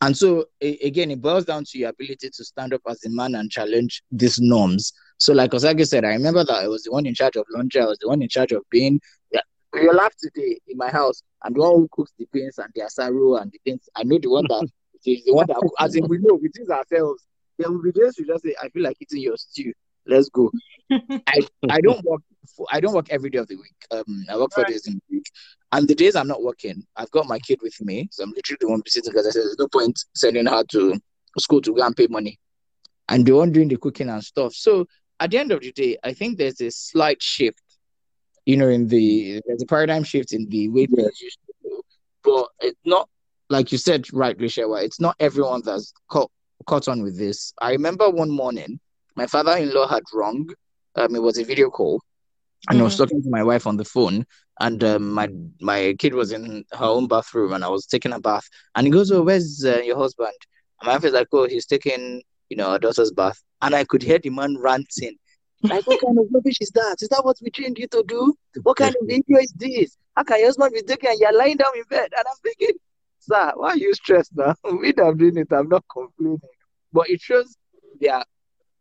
And 0.00 0.16
so 0.16 0.46
a- 0.60 0.78
again, 0.86 1.10
it 1.10 1.20
boils 1.20 1.44
down 1.44 1.64
to 1.64 1.78
your 1.78 1.90
ability 1.90 2.30
to 2.30 2.44
stand 2.44 2.74
up 2.74 2.80
as 2.88 3.04
a 3.04 3.10
man 3.10 3.34
and 3.34 3.50
challenge 3.50 4.02
these 4.10 4.40
norms. 4.40 4.92
So, 5.18 5.32
like 5.32 5.52
Osagie 5.52 5.86
said, 5.86 6.04
I 6.04 6.08
remember 6.08 6.44
that 6.44 6.54
I 6.54 6.66
was 6.66 6.82
the 6.82 6.90
one 6.90 7.06
in 7.06 7.14
charge 7.14 7.36
of 7.36 7.44
laundry. 7.50 7.80
I 7.80 7.84
was 7.86 7.98
the 8.00 8.08
one 8.08 8.20
in 8.22 8.28
charge 8.28 8.50
of 8.50 8.62
being. 8.70 9.00
Yeah, 9.30 9.42
you 9.74 9.92
laugh 9.92 10.14
today 10.18 10.58
in 10.66 10.76
my 10.76 10.90
house. 10.90 11.22
I'm 11.42 11.52
the 11.52 11.60
one 11.60 11.74
who 11.74 11.88
cooks 11.92 12.12
the 12.18 12.26
beans 12.32 12.58
and 12.58 12.68
the 12.74 12.82
asaro 12.82 13.40
and 13.40 13.52
the 13.52 13.60
things. 13.64 13.88
I 13.94 14.02
know 14.02 14.18
the 14.18 14.30
one 14.30 14.44
that 14.48 14.68
is 15.06 15.24
the 15.24 15.34
one 15.34 15.46
that, 15.46 15.70
as 15.78 15.94
in 15.94 16.08
we 16.08 16.18
know, 16.18 16.34
we 16.34 16.48
tease 16.48 16.68
ourselves. 16.70 17.24
There 17.58 17.70
will 17.70 17.82
be 17.82 17.92
days 17.92 18.16
we 18.18 18.24
just 18.24 18.42
say, 18.42 18.56
"I 18.60 18.70
feel 18.70 18.82
like 18.82 18.96
eating 19.00 19.20
your 19.22 19.36
stew. 19.36 19.72
Let's 20.06 20.28
go." 20.30 20.50
I 21.26 21.40
I 21.68 21.80
don't 21.80 22.04
work. 22.04 22.22
For, 22.56 22.66
I 22.70 22.80
don't 22.80 22.94
work 22.94 23.08
every 23.10 23.30
day 23.30 23.38
of 23.38 23.48
the 23.48 23.56
week. 23.56 23.76
Um, 23.90 24.24
I 24.28 24.36
work 24.36 24.52
four 24.52 24.64
Right. 24.64 24.72
days 24.72 24.86
in 24.86 24.94
the 24.94 25.16
week, 25.16 25.26
and 25.70 25.86
the 25.86 25.94
days 25.94 26.16
I'm 26.16 26.26
not 26.28 26.42
working, 26.42 26.84
I've 26.96 27.10
got 27.12 27.26
my 27.26 27.38
kid 27.38 27.60
with 27.62 27.80
me, 27.80 28.08
so 28.10 28.24
I'm 28.24 28.30
literally 28.30 28.58
the 28.60 28.68
one 28.68 28.82
sitting 28.86 29.12
because 29.12 29.26
I 29.26 29.30
said 29.30 29.42
there's 29.42 29.58
no 29.58 29.68
point 29.68 30.04
sending 30.14 30.46
her 30.46 30.64
to 30.64 31.00
school 31.38 31.60
to 31.62 31.74
go 31.74 31.82
and 31.86 31.96
pay 31.96 32.08
money, 32.08 32.38
and 33.08 33.24
the 33.24 33.32
one 33.32 33.52
doing 33.52 33.68
the 33.68 33.76
cooking 33.76 34.08
and 34.08 34.22
stuff. 34.22 34.54
So 34.54 34.86
at 35.20 35.30
the 35.30 35.38
end 35.38 35.52
of 35.52 35.60
the 35.60 35.70
day, 35.72 35.96
I 36.02 36.12
think 36.12 36.38
there's 36.38 36.60
a 36.60 36.70
slight 36.70 37.22
shift, 37.22 37.62
you 38.44 38.56
know, 38.56 38.68
in 38.68 38.88
the 38.88 39.40
there's 39.46 39.62
a 39.62 39.66
paradigm 39.66 40.02
shift 40.04 40.32
in 40.32 40.48
the 40.48 40.68
way 40.68 40.86
things 40.86 41.20
used 41.20 41.38
to 41.46 41.52
go, 41.68 41.82
but 42.24 42.48
it's 42.66 42.80
not 42.84 43.08
like 43.48 43.70
you 43.70 43.78
said 43.78 44.12
rightly, 44.12 44.48
Shewa. 44.48 44.82
It's 44.82 45.00
not 45.00 45.14
everyone 45.20 45.62
that's 45.64 45.92
caught 46.08 46.30
caught 46.66 46.88
on 46.88 47.02
with 47.02 47.16
this. 47.16 47.54
I 47.60 47.70
remember 47.72 48.10
one 48.10 48.30
morning, 48.30 48.80
my 49.14 49.26
father-in-law 49.26 49.86
had 49.86 50.02
rung. 50.12 50.50
Um, 50.96 51.14
it 51.14 51.22
was 51.22 51.38
a 51.38 51.44
video 51.44 51.70
call, 51.70 52.00
and 52.68 52.80
I 52.80 52.84
was 52.84 52.94
Mhm. 52.94 52.98
talking 52.98 53.22
to 53.22 53.30
my 53.30 53.42
wife 53.42 53.66
on 53.66 53.76
the 53.76 53.84
phone, 53.84 54.24
and 54.60 54.82
um, 54.84 55.12
my 55.12 55.28
my 55.60 55.94
kid 55.98 56.14
was 56.14 56.32
in 56.32 56.64
her 56.72 56.84
own 56.86 57.06
bathroom, 57.08 57.52
and 57.52 57.64
I 57.64 57.68
was 57.68 57.86
taking 57.86 58.12
a 58.12 58.20
bath, 58.20 58.48
and 58.74 58.86
he 58.86 58.92
goes, 58.92 59.10
"Oh, 59.12 59.22
where's 59.22 59.64
uh, 59.64 59.80
your 59.84 59.96
husband?" 59.98 60.32
And 60.80 60.86
my 60.88 60.94
wife 60.94 61.04
is 61.04 61.12
like, 61.12 61.28
"Oh, 61.32 61.46
he's 61.48 61.66
taking, 61.66 62.22
you 62.50 62.56
know, 62.56 62.68
our 62.70 62.78
daughter's 62.78 63.12
bath," 63.12 63.42
and 63.62 63.74
I 63.74 63.84
could 63.84 64.02
hear 64.02 64.18
the 64.18 64.30
man 64.30 64.56
ranting. 64.58 65.16
Like, 65.70 65.86
what 65.86 66.00
kind 66.04 66.18
of 66.18 66.26
rubbish 66.32 66.58
is 66.60 66.70
that? 66.70 66.96
Is 67.00 67.08
that 67.08 67.24
what 67.24 67.36
we 67.42 67.50
trained 67.50 67.78
you 67.78 67.86
to 67.88 68.02
do? 68.06 68.34
What 68.62 68.76
kind 68.76 68.94
of 69.00 69.06
video 69.08 69.38
is 69.38 69.52
this? 69.56 69.96
How 70.16 70.24
can 70.24 70.38
your 70.38 70.48
husband 70.48 70.72
be 70.74 70.82
taking 70.82 71.10
and 71.10 71.20
you're 71.20 71.36
lying 71.36 71.56
down 71.56 71.72
in 71.76 71.84
bed? 71.88 72.10
And 72.16 72.24
I'm 72.28 72.36
thinking, 72.42 72.76
sir, 73.18 73.52
why 73.56 73.70
are 73.70 73.76
you 73.78 73.94
stressed 73.94 74.32
now? 74.36 74.54
we 74.80 74.92
have 74.98 75.18
doing 75.18 75.38
it. 75.38 75.48
I'm 75.52 75.68
not 75.68 75.84
complaining. 75.90 76.40
But 76.92 77.08
it 77.10 77.20
shows 77.20 77.56
their 78.00 78.22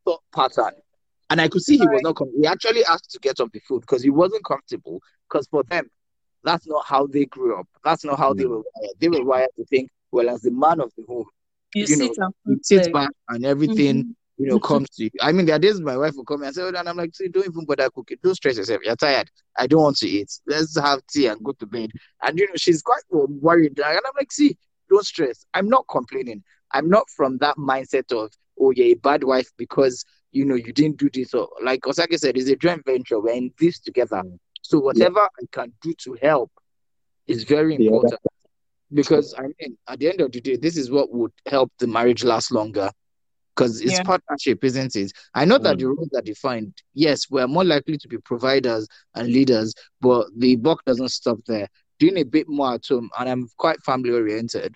thought 0.05 0.21
pattern. 0.33 0.73
And 1.31 1.41
I 1.41 1.47
could 1.47 1.61
see 1.63 1.77
he 1.77 1.87
was 1.87 2.01
not 2.03 2.15
com- 2.15 2.31
he 2.39 2.45
actually 2.45 2.83
asked 2.85 3.09
to 3.11 3.19
get 3.19 3.39
off 3.39 3.51
the 3.51 3.59
food 3.61 3.81
because 3.81 4.03
he 4.03 4.09
wasn't 4.09 4.45
comfortable. 4.45 5.01
Because 5.29 5.47
for 5.47 5.63
them, 5.63 5.89
that's 6.43 6.67
not 6.67 6.85
how 6.85 7.07
they 7.07 7.25
grew 7.25 7.59
up. 7.59 7.67
That's 7.83 8.03
not 8.03 8.19
how 8.19 8.33
they 8.33 8.45
were 8.45 8.57
wired. 8.57 8.95
They 8.99 9.09
were 9.09 9.23
wired 9.23 9.49
to 9.57 9.65
think, 9.65 9.89
well, 10.11 10.29
as 10.29 10.41
the 10.41 10.51
man 10.51 10.79
of 10.81 10.91
the 10.97 11.03
home, 11.07 11.25
You, 11.73 11.81
you 11.81 11.87
sit 11.87 12.17
know, 12.17 12.25
and 12.25 12.33
you 12.45 12.59
sit 12.63 12.91
back 12.91 13.11
and 13.29 13.45
everything 13.45 14.03
Mhm. 14.03 14.15
you 14.37 14.47
know, 14.47 14.59
comes 14.59 14.89
to 14.89 15.03
you. 15.03 15.09
I 15.21 15.31
mean, 15.31 15.45
there 15.45 15.55
are 15.55 15.59
days 15.59 15.79
my 15.79 15.95
wife 15.95 16.15
will 16.15 16.25
come 16.25 16.41
and 16.43 16.53
say, 16.53 16.63
oh, 16.63 16.67
and 16.69 16.89
I'm 16.89 16.97
like, 16.97 17.13
see, 17.15 17.27
don't 17.27 17.45
even 17.45 17.63
bother 17.63 17.89
cooking. 17.91 18.17
Don't 18.23 18.33
stress 18.35 18.57
yourself. 18.57 18.81
You're 18.83 18.95
tired. 18.95 19.29
I 19.55 19.67
don't 19.67 19.83
want 19.83 19.97
to 19.97 20.07
eat. 20.07 20.31
Let's 20.47 20.77
have 20.79 21.05
tea 21.07 21.27
and 21.27 21.43
go 21.43 21.51
to 21.53 21.65
bed. 21.67 21.91
And, 22.23 22.39
you 22.39 22.47
know, 22.47 22.53
she's 22.55 22.81
quite 22.81 23.03
worried. 23.09 23.79
And 23.79 23.85
I'm 23.85 24.13
like, 24.17 24.31
see, 24.31 24.57
don't 24.89 25.05
stress. 25.05 25.45
I'm 25.53 25.69
not 25.69 25.85
complaining. 25.89 26.43
I'm 26.71 26.89
not 26.89 27.07
from 27.15 27.37
that 27.37 27.57
mindset 27.57 28.11
of, 28.11 28.31
oh, 28.59 28.71
you're 28.71 28.87
a 28.87 28.93
bad 28.95 29.23
wife 29.23 29.49
because, 29.57 30.03
you 30.31 30.45
know, 30.45 30.55
you 30.55 30.73
didn't 30.73 30.97
do 30.97 31.09
this. 31.13 31.33
Or, 31.33 31.49
like 31.63 31.81
Osagie 31.81 32.17
said, 32.17 32.37
it's 32.37 32.49
a 32.49 32.55
joint 32.55 32.85
venture. 32.85 33.19
We're 33.19 33.33
in 33.33 33.51
this 33.59 33.79
together. 33.79 34.21
So, 34.61 34.79
whatever 34.79 35.21
I 35.21 35.45
can 35.51 35.73
do 35.81 35.93
to 36.03 36.17
help 36.21 36.51
is 37.27 37.43
very 37.43 37.75
Yeah. 37.75 37.85
important. 37.91 38.21
Because, 38.93 39.33
I 39.37 39.43
mean, 39.43 39.77
at 39.87 39.99
the 39.99 40.09
end 40.09 40.21
of 40.21 40.31
the 40.31 40.41
day, 40.41 40.57
this 40.57 40.75
is 40.77 40.91
what 40.91 41.11
would 41.13 41.31
help 41.47 41.71
the 41.79 41.87
marriage 41.87 42.23
last 42.23 42.51
longer 42.51 42.89
because 43.55 43.81
it's 43.81 43.93
Yeah. 43.93 44.03
partnership, 44.03 44.63
isn't 44.63 44.95
it? 44.95 45.13
I 45.33 45.45
know 45.45 45.57
that 45.59 45.77
Mm. 45.77 45.79
the 45.79 45.87
roles 45.87 46.09
are 46.15 46.21
defined. 46.21 46.73
Yes, 46.93 47.29
we're 47.29 47.47
more 47.47 47.63
likely 47.63 47.97
to 47.97 48.07
be 48.07 48.17
providers 48.17 48.87
and 49.15 49.27
leaders, 49.29 49.73
but 50.01 50.27
the 50.35 50.55
buck 50.57 50.83
doesn't 50.85 51.09
stop 51.09 51.39
there. 51.47 51.67
Doing 51.99 52.17
a 52.17 52.23
bit 52.23 52.49
more 52.49 52.73
at 52.73 52.85
home, 52.87 53.09
and 53.17 53.29
I'm 53.29 53.49
quite 53.57 53.81
family 53.83 54.11
oriented. 54.11 54.75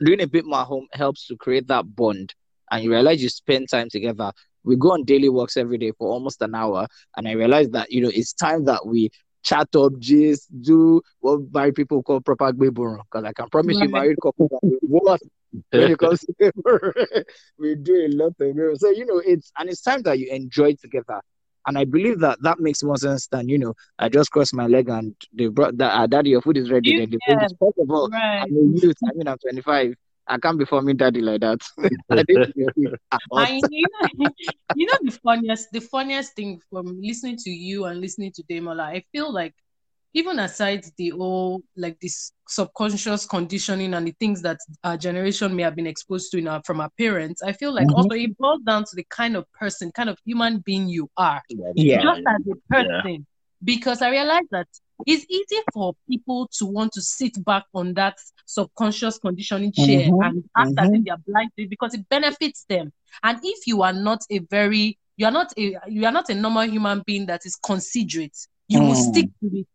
Doing 0.00 0.20
a 0.20 0.26
bit 0.26 0.44
more 0.44 0.60
at 0.60 0.66
home 0.66 0.86
helps 0.92 1.26
to 1.26 1.36
create 1.36 1.66
that 1.68 1.96
bond, 1.96 2.34
and 2.70 2.84
you 2.84 2.90
realize 2.90 3.22
you 3.22 3.28
spend 3.28 3.68
time 3.68 3.88
together. 3.88 4.32
We 4.64 4.76
go 4.76 4.92
on 4.92 5.04
daily 5.04 5.28
walks 5.28 5.56
every 5.56 5.78
day 5.78 5.92
for 5.98 6.08
almost 6.08 6.42
an 6.42 6.54
hour, 6.54 6.86
and 7.16 7.28
I 7.28 7.32
realize 7.32 7.70
that 7.70 7.90
you 7.90 8.02
know 8.02 8.10
it's 8.12 8.32
time 8.32 8.64
that 8.66 8.86
we 8.86 9.10
chat 9.42 9.68
up, 9.74 9.92
just 9.98 10.48
do 10.62 11.00
what 11.20 11.40
married 11.52 11.74
people 11.74 12.02
call 12.02 12.20
proper 12.20 12.52
gbeboro. 12.52 12.98
Because 13.10 13.24
I 13.24 13.32
can 13.32 13.48
promise 13.48 13.80
you, 13.80 13.88
married 13.88 14.18
couples 14.22 14.50
are 14.52 14.60
the 14.62 15.18
when 15.70 15.90
it 15.90 15.98
comes 15.98 16.20
to 16.20 16.52
we 17.58 17.74
do 17.74 18.06
a 18.06 18.08
lot 18.08 18.32
of 18.38 18.56
mirror. 18.56 18.74
So 18.76 18.90
you 18.90 19.06
know, 19.06 19.18
it's 19.18 19.50
and 19.58 19.68
it's 19.68 19.80
time 19.80 20.02
that 20.02 20.18
you 20.18 20.30
enjoy 20.30 20.74
together. 20.74 21.20
And 21.66 21.76
I 21.76 21.84
believe 21.84 22.20
that 22.20 22.38
that 22.42 22.58
makes 22.58 22.82
more 22.82 22.96
sense 22.96 23.26
than 23.26 23.48
you 23.48 23.58
know. 23.58 23.74
I 23.98 24.08
just 24.08 24.30
crossed 24.30 24.54
my 24.54 24.66
leg 24.66 24.88
and 24.88 25.14
they 25.32 25.48
brought 25.48 25.76
that. 25.76 25.92
Uh, 25.92 26.06
daddy, 26.06 26.30
your 26.30 26.40
food 26.40 26.56
is 26.56 26.70
ready. 26.70 26.90
You 26.90 26.96
Then 27.00 27.10
they 27.10 27.18
bring 27.26 27.42
it. 27.42 27.52
First 27.60 27.78
of 27.78 27.90
all, 27.90 28.08
Right. 28.10 28.42
I'm 28.42 28.56
a 28.56 28.80
youth. 28.80 28.96
I 29.06 29.12
mean, 29.14 29.28
I'm 29.28 29.38
25. 29.38 29.94
I 30.30 30.38
can't 30.38 30.58
be 30.58 30.64
forming 30.64 30.96
daddy 30.96 31.20
like 31.20 31.40
that. 31.40 31.60
I 32.10 32.22
didn't 32.22 32.54
do 32.54 32.70
it. 32.76 33.00
I 33.36 33.60
you 33.68 33.86
know, 34.16 34.30
you 34.74 34.86
know 34.86 34.98
the 35.02 35.10
funniest 35.10 35.72
the 35.72 35.80
funniest 35.80 36.34
thing 36.36 36.60
from 36.70 37.00
listening 37.02 37.36
to 37.38 37.50
you 37.50 37.84
and 37.86 38.00
listening 38.00 38.32
to 38.36 38.42
Demola, 38.44 38.84
I 38.84 39.02
feel 39.12 39.32
like 39.32 39.54
even 40.14 40.38
aside 40.38 40.84
the 40.96 41.10
whole 41.10 41.62
like 41.76 41.98
this 42.00 42.32
subconscious 42.48 43.26
conditioning 43.26 43.94
and 43.94 44.06
the 44.06 44.14
things 44.20 44.42
that 44.42 44.58
our 44.84 44.96
generation 44.96 45.54
may 45.54 45.62
have 45.64 45.76
been 45.76 45.86
exposed 45.86 46.30
to 46.32 46.38
in 46.38 46.48
our, 46.48 46.62
from 46.64 46.80
our 46.80 46.90
parents, 46.98 47.42
I 47.42 47.52
feel 47.52 47.72
like 47.72 47.88
Mhm. 47.88 47.94
also 47.94 48.14
it 48.14 48.36
boils 48.38 48.60
down 48.62 48.84
to 48.84 48.96
the 48.96 49.06
kind 49.10 49.36
of 49.36 49.44
person, 49.52 49.90
kind 49.92 50.08
of 50.08 50.18
human 50.24 50.58
being 50.58 50.88
you 50.88 51.08
are, 51.16 51.42
Yeah. 51.74 52.02
just 52.02 52.20
as 52.26 52.40
a 52.50 52.56
person. 52.74 53.26
Because 53.62 54.00
I 54.02 54.10
realize 54.10 54.46
that 54.52 54.66
it's 55.06 55.24
easy 55.30 55.60
for 55.72 55.94
people 56.08 56.48
to 56.58 56.66
want 56.66 56.92
to 56.92 57.02
sit 57.02 57.42
back 57.44 57.64
on 57.74 57.94
that 57.94 58.16
subconscious 58.46 59.18
conditioning 59.18 59.72
chair 59.72 60.12
Mhm, 60.12 60.20
and 60.20 60.44
act 60.56 60.72
as 60.78 60.88
mhm. 60.88 60.94
if 60.94 61.04
they're 61.04 61.16
blind 61.26 61.50
to 61.56 61.64
it 61.64 61.70
because 61.70 61.94
it 61.94 62.08
benefits 62.08 62.64
them. 62.68 62.92
And 63.22 63.38
if 63.42 63.66
you 63.66 63.82
are 63.82 63.92
not 63.92 64.20
a 64.30 64.38
very 64.50 64.98
you 65.16 65.26
are 65.26 65.32
not 65.32 65.52
a 65.58 65.76
you 65.88 66.04
are 66.06 66.12
not 66.12 66.28
a 66.30 66.34
normal 66.34 66.62
human 66.64 67.02
being 67.06 67.26
that 67.26 67.42
is 67.44 67.56
considerate, 67.56 68.36
you 68.68 68.82
will 68.82 68.94
Mm. 68.94 68.96
stick 68.96 69.28
to 69.40 69.50
it 69.58 69.66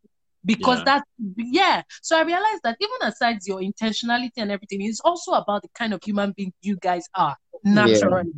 because 0.46 0.84
Yeah. 0.84 0.86
that 0.86 1.04
yeah. 1.38 1.82
So 2.02 2.18
I 2.18 2.24
realized 2.24 2.62
that 2.64 2.78
even 2.80 3.08
aside 3.10 3.40
your 3.46 3.60
intentionality 3.62 4.32
and 4.38 4.52
everything, 4.52 4.82
it's 4.82 5.02
also 5.02 5.32
about 5.34 5.64
the 5.64 5.70
kind 5.76 5.94
of 5.94 6.02
human 6.04 6.34
being 6.36 6.54
you 6.62 6.78
guys 6.82 7.06
are 7.16 7.36
naturally. 7.64 8.34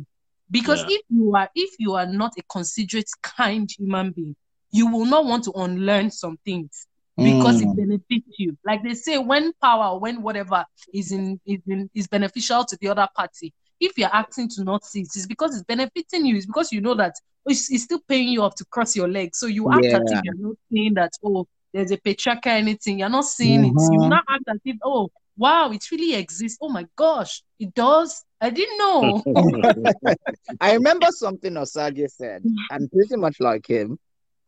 Because 0.50 0.82
Yeah. 0.82 0.88
if 0.88 1.02
you 1.10 1.34
are 1.36 1.48
if 1.54 1.70
you 1.78 1.94
are 1.94 2.06
not 2.06 2.32
a 2.38 2.42
considerate, 2.50 3.08
kind 3.22 3.68
human 3.78 4.12
being, 4.12 4.36
you 4.70 4.90
will 4.90 5.06
not 5.06 5.24
want 5.24 5.44
to 5.44 5.52
unlearn 5.52 6.10
some 6.10 6.38
things 6.44 6.86
because 7.22 7.60
it 7.60 7.68
Mm. 7.68 7.76
benefits 7.76 8.26
you. 8.38 8.56
Like 8.64 8.82
they 8.82 8.94
say, 8.94 9.18
when 9.18 9.52
power, 9.62 9.98
when 9.98 10.22
whatever 10.22 10.64
is 10.92 11.10
in 11.12 11.40
is 11.46 11.60
in 11.66 11.90
is 11.94 12.06
beneficial 12.06 12.64
to 12.64 12.76
the 12.80 12.88
other 12.88 13.08
party. 13.16 13.52
If 13.80 13.96
you're 13.96 14.12
acting 14.12 14.48
to 14.50 14.64
not 14.64 14.84
see 14.84 15.00
it, 15.02 15.08
it's 15.14 15.26
because 15.26 15.54
it's 15.54 15.64
benefiting 15.64 16.26
you. 16.26 16.36
It's 16.36 16.46
because 16.46 16.72
you 16.72 16.80
know 16.80 16.94
that 16.94 17.14
it's, 17.46 17.70
it's 17.70 17.84
still 17.84 18.00
paying 18.08 18.28
you 18.28 18.42
off 18.42 18.54
to 18.56 18.64
cross 18.66 18.94
your 18.96 19.08
leg. 19.08 19.34
So 19.34 19.46
you 19.46 19.68
act 19.70 19.94
as 19.94 20.02
if 20.10 20.20
you're 20.22 20.34
not 20.36 20.56
seeing 20.70 20.94
that. 20.94 21.12
Oh, 21.24 21.46
there's 21.72 21.90
a 21.90 21.96
patriarchal 21.98 22.52
anything. 22.52 22.98
You're 23.00 23.08
not 23.08 23.24
seeing 23.24 23.64
it. 23.64 23.76
You 23.90 24.00
Mhm. 24.00 24.08
not 24.08 24.24
act 24.28 24.44
as 24.48 24.58
if 24.64 24.76
oh 24.84 25.10
wow, 25.36 25.70
it 25.70 25.84
really 25.90 26.14
exists. 26.14 26.58
Oh 26.60 26.68
my 26.68 26.86
gosh, 26.96 27.42
it 27.60 27.72
does. 27.74 28.24
I 28.40 28.50
didn't 28.50 28.78
know. 28.78 29.22
I 30.60 30.74
remember 30.74 31.06
something 31.10 31.54
Osagie 31.54 32.10
said, 32.10 32.44
and 32.70 32.90
pretty 32.90 33.16
much 33.16 33.36
like 33.40 33.66
him, 33.68 33.98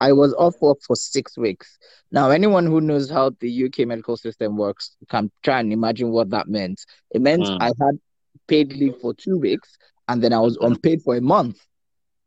I 0.01 0.13
was 0.13 0.33
off 0.35 0.55
work 0.61 0.79
for 0.87 0.97
six 0.97 1.37
weeks. 1.37 1.79
Now, 2.11 2.31
anyone 2.31 2.67
who 2.67 2.81
knows 2.81 3.11
how 3.11 3.31
the 3.41 3.51
UK 3.51 3.81
medical 3.87 4.17
system 4.17 4.57
works 4.57 4.97
can 5.09 5.31
try 5.43 5.61
and 5.61 5.73
imagine 5.73 6.11
what 6.11 6.31
that 6.31 6.49
meant. 6.49 6.81
It 7.11 7.21
meant 7.21 7.43
Mm. 7.43 7.59
I 7.61 7.67
had 7.67 7.99
paid 8.47 8.73
leave 8.73 8.97
for 9.01 9.13
two 9.15 9.39
weeks, 9.39 9.77
and 10.09 10.23
then 10.23 10.33
I 10.33 10.41
was 10.41 10.57
Mhm. 10.59 10.67
unpaid 10.67 11.03
for 11.03 11.17
a 11.17 11.21
month. 11.21 11.59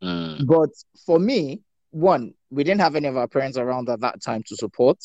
Mm. 0.04 0.46
But 0.46 0.70
for 1.06 1.20
me, 1.20 1.62
one, 1.92 2.34
we 2.52 2.64
didn't 2.64 2.82
have 2.82 2.96
any 2.96 3.08
of 3.08 3.18
our 3.18 3.28
parents 3.28 3.58
around 3.58 3.90
at 3.90 4.02
that 4.02 4.22
time 4.22 4.44
to 4.48 4.56
support. 4.56 4.98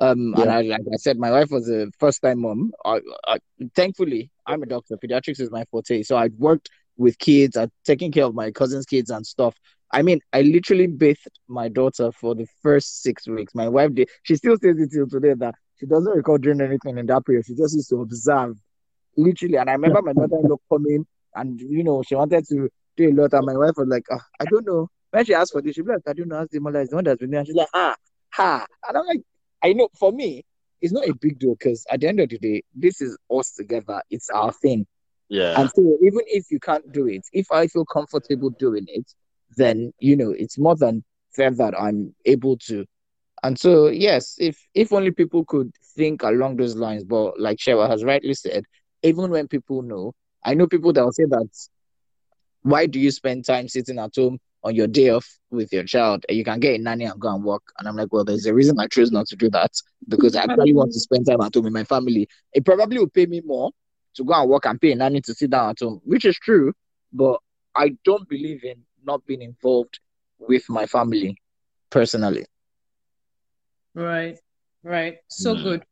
Um, 0.00 0.34
and 0.36 0.50
I, 0.50 0.60
like 0.62 0.82
I 0.92 0.96
said, 0.96 1.18
my 1.18 1.30
wife 1.30 1.50
was 1.50 1.68
a 1.68 1.88
first-time 1.98 2.40
mom. 2.40 2.72
I, 2.84 3.00
I, 3.26 3.38
thankfully, 3.74 4.30
I'm 4.46 4.62
a 4.62 4.66
doctor. 4.66 4.96
Pediatrics 4.96 5.40
is 5.40 5.50
my 5.50 5.64
forte, 5.70 6.02
so 6.04 6.16
I'd 6.16 6.38
worked 6.38 6.70
with 6.96 7.18
kids, 7.18 7.56
I'd 7.56 7.70
taken 7.84 8.10
care 8.12 8.24
of 8.24 8.34
my 8.34 8.50
cousins' 8.50 8.86
kids 8.86 9.10
and 9.10 9.26
stuff. 9.26 9.56
I 9.90 10.02
mean, 10.02 10.20
I 10.32 10.42
literally 10.42 10.86
bathed 10.86 11.38
my 11.48 11.68
daughter 11.68 12.12
for 12.12 12.34
the 12.34 12.46
first 12.62 13.02
six 13.02 13.26
weeks. 13.26 13.54
My 13.54 13.68
wife 13.68 13.94
did. 13.94 14.08
She 14.22 14.36
still 14.36 14.56
says 14.58 14.78
it 14.78 14.90
till 14.92 15.08
today 15.08 15.34
that 15.38 15.54
she 15.78 15.86
doesn't 15.86 16.12
recall 16.12 16.38
doing 16.38 16.60
anything 16.60 16.98
in 16.98 17.06
that 17.06 17.24
period. 17.24 17.46
She 17.46 17.54
just 17.54 17.74
used 17.74 17.88
to 17.90 18.02
observe, 18.02 18.56
literally. 19.16 19.56
And 19.56 19.70
I 19.70 19.74
remember 19.74 20.02
my 20.02 20.12
mother-in-law 20.12 20.56
coming, 20.70 21.06
and 21.34 21.60
you 21.60 21.84
know, 21.84 22.02
she 22.02 22.14
wanted 22.14 22.46
to 22.48 22.68
do 22.96 23.10
a 23.10 23.12
lot, 23.12 23.32
and 23.32 23.46
my 23.46 23.56
wife 23.56 23.74
was 23.76 23.88
like, 23.88 24.04
oh, 24.10 24.20
"I 24.40 24.44
don't 24.44 24.66
know." 24.66 24.88
When 25.10 25.24
she 25.24 25.34
asked 25.34 25.52
for 25.52 25.62
this, 25.62 25.74
she'd 25.74 25.86
be 25.86 25.92
like, 25.92 26.02
"I 26.06 26.12
don't 26.12 26.28
know." 26.28 26.36
Ask 26.36 26.50
the 26.50 26.60
mother, 26.60 26.80
is 26.80 26.90
the 26.90 26.96
one 26.96 27.04
that's 27.04 27.18
been 27.18 27.30
there. 27.30 27.40
And 27.40 27.46
she's 27.46 27.56
like, 27.56 27.68
"Ah, 27.72 27.94
ha," 28.30 28.66
and 28.88 28.98
I'm 28.98 29.06
like, 29.06 29.22
"I 29.62 29.72
know." 29.72 29.88
For 29.98 30.12
me, 30.12 30.44
it's 30.82 30.92
not 30.92 31.08
a 31.08 31.14
big 31.14 31.38
deal 31.38 31.54
because 31.54 31.86
at 31.90 32.00
the 32.00 32.08
end 32.08 32.20
of 32.20 32.28
the 32.28 32.38
day, 32.38 32.62
this 32.74 33.00
is 33.00 33.16
us 33.30 33.52
together. 33.52 34.02
It's 34.10 34.28
our 34.30 34.52
thing. 34.52 34.86
Yeah. 35.28 35.60
And 35.60 35.70
so 35.74 35.82
even 36.02 36.20
if 36.26 36.50
you 36.50 36.58
can't 36.58 36.90
do 36.92 37.06
it, 37.06 37.22
if 37.32 37.50
I 37.52 37.66
feel 37.66 37.84
comfortable 37.84 38.50
doing 38.50 38.84
it, 38.88 39.04
then 39.58 39.92
you 40.00 40.16
know 40.16 40.30
it's 40.30 40.58
more 40.58 40.76
than 40.76 41.04
fair 41.34 41.50
that 41.52 41.74
I'm 41.80 42.14
able 42.26 42.58
to. 42.68 42.86
And 43.42 43.58
so 43.58 43.88
yes, 43.88 44.36
if 44.38 44.58
if 44.74 44.92
only 44.92 45.12
people 45.12 45.44
could 45.44 45.72
think 45.96 46.22
along 46.22 46.56
those 46.56 46.76
lines, 46.76 47.04
but 47.04 47.38
like 47.40 47.58
Shewa 47.58 47.88
has 47.88 48.04
rightly 48.04 48.34
said, 48.34 48.64
even 49.02 49.30
when 49.30 49.48
people 49.48 49.82
know, 49.82 50.14
I 50.44 50.54
know 50.54 50.66
people 50.66 50.92
that 50.94 51.04
will 51.04 51.12
say 51.12 51.26
that 51.26 51.48
why 52.62 52.86
do 52.86 52.98
you 53.00 53.10
spend 53.10 53.46
time 53.46 53.68
sitting 53.68 53.98
at 53.98 54.12
home 54.16 54.38
on 54.64 54.74
your 54.74 54.88
day 54.88 55.10
off 55.10 55.38
with 55.50 55.72
your 55.72 55.84
child 55.84 56.24
you 56.28 56.44
can 56.44 56.60
get 56.60 56.78
a 56.78 56.82
nanny 56.82 57.04
and 57.04 57.20
go 57.20 57.34
and 57.34 57.44
work? 57.44 57.62
And 57.78 57.88
I'm 57.88 57.96
like, 57.96 58.12
well, 58.12 58.24
there's 58.24 58.46
a 58.46 58.54
reason 58.54 58.78
I 58.80 58.86
chose 58.88 59.12
not 59.12 59.26
to 59.28 59.36
do 59.36 59.50
that 59.50 59.72
because 60.08 60.36
I 60.36 60.42
actually 60.44 60.74
want 60.74 60.92
to 60.92 61.00
spend 61.00 61.26
time 61.26 61.40
at 61.40 61.54
home 61.54 61.64
with 61.64 61.72
my 61.72 61.84
family. 61.84 62.28
It 62.52 62.64
probably 62.64 62.98
will 62.98 63.08
pay 63.08 63.26
me 63.26 63.40
more 63.44 63.70
to 64.14 64.24
go 64.24 64.34
and 64.34 64.50
work 64.50 64.66
and 64.66 64.80
pay 64.80 64.92
a 64.92 64.96
nanny 64.96 65.20
to 65.22 65.34
sit 65.34 65.50
down 65.50 65.70
at 65.70 65.78
home, 65.80 66.00
which 66.04 66.24
is 66.24 66.36
true, 66.36 66.72
but 67.12 67.40
I 67.76 67.96
don't 68.04 68.28
believe 68.28 68.64
in 68.64 68.84
not 69.04 69.26
been 69.26 69.42
involved 69.42 70.00
with 70.38 70.68
my 70.68 70.86
family 70.86 71.36
personally. 71.90 72.46
Right, 73.94 74.38
right. 74.82 75.18
So 75.28 75.54
Mm. 75.54 75.56
good. 75.56 75.84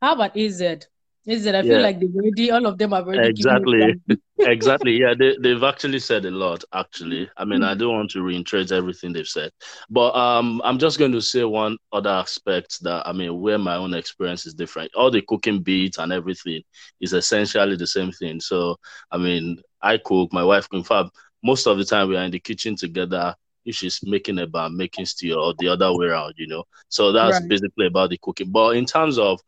How 0.00 0.14
about 0.14 0.36
EZ? 0.36 0.86
EZ, 1.26 1.54
I 1.54 1.62
Yeah. 1.62 1.78
feel 1.78 1.80
like 1.80 2.00
they've 2.00 2.14
already, 2.14 2.50
all 2.50 2.66
of 2.66 2.78
them 2.78 2.92
have 2.92 3.06
already 3.06 3.32
Exactly. 3.36 3.94
you 3.98 4.00
exactly. 4.44 4.92
Yeah, 5.00 5.14
they, 5.18 5.36
they've 5.40 5.62
actually 5.62 5.98
said 5.98 6.24
a 6.24 6.30
lot, 6.30 6.62
actually. 6.72 7.28
I 7.36 7.44
mean, 7.44 7.62
I 7.62 7.74
don't 7.74 7.94
want 7.94 8.10
to 8.12 8.22
reiterate 8.22 8.70
everything 8.72 9.12
they've 9.12 9.26
said, 9.26 9.50
but 9.90 10.14
um, 10.14 10.60
I'm 10.64 10.78
just 10.78 10.98
going 10.98 11.12
to 11.12 11.20
say 11.20 11.44
one 11.44 11.76
other 11.92 12.10
aspect 12.10 12.82
that, 12.84 13.06
I 13.06 13.12
mean, 13.12 13.40
where 13.40 13.58
my 13.58 13.76
own 13.76 13.94
experience 13.94 14.46
is 14.46 14.54
different. 14.54 14.92
All 14.94 15.10
the 15.10 15.22
cooking 15.26 15.62
beats 15.62 15.98
and 15.98 16.12
everything 16.12 16.62
is 17.00 17.12
essentially 17.12 17.76
the 17.76 17.86
same 17.86 18.12
thing. 18.12 18.40
So, 18.40 18.76
I 19.10 19.18
mean, 19.18 19.58
I 19.82 19.98
cook, 19.98 20.32
my 20.32 20.44
wife 20.44 20.68
cooks. 20.68 20.78
In 20.80 20.84
fact, 20.84 21.10
most 21.42 21.66
of 21.66 21.78
the 21.78 21.84
time 21.84 22.08
we 22.08 22.16
are 22.16 22.24
in 22.24 22.30
the 22.30 22.40
kitchen 22.40 22.76
together. 22.76 23.34
If 23.64 23.76
she's 23.76 24.00
making 24.02 24.38
a 24.38 24.46
bar, 24.46 24.70
making 24.70 25.04
stew, 25.04 25.34
or 25.38 25.52
the 25.54 25.68
other 25.68 25.92
way 25.94 26.06
around, 26.06 26.34
you 26.38 26.46
know. 26.46 26.64
So 26.88 27.12
that's 27.12 27.40
Right. 27.40 27.42
basically 27.42 27.86
about 27.86 28.10
the 28.10 28.18
cooking. 28.18 28.50
But 28.50 28.76
in 28.76 28.86
terms 28.86 29.18
of 29.18 29.40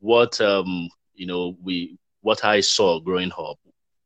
what 0.00 0.40
um, 0.40 0.88
you 1.14 1.26
know, 1.26 1.56
we 1.62 1.96
what 2.22 2.44
I 2.44 2.60
saw 2.60 2.98
growing 3.00 3.30
up 3.38 3.58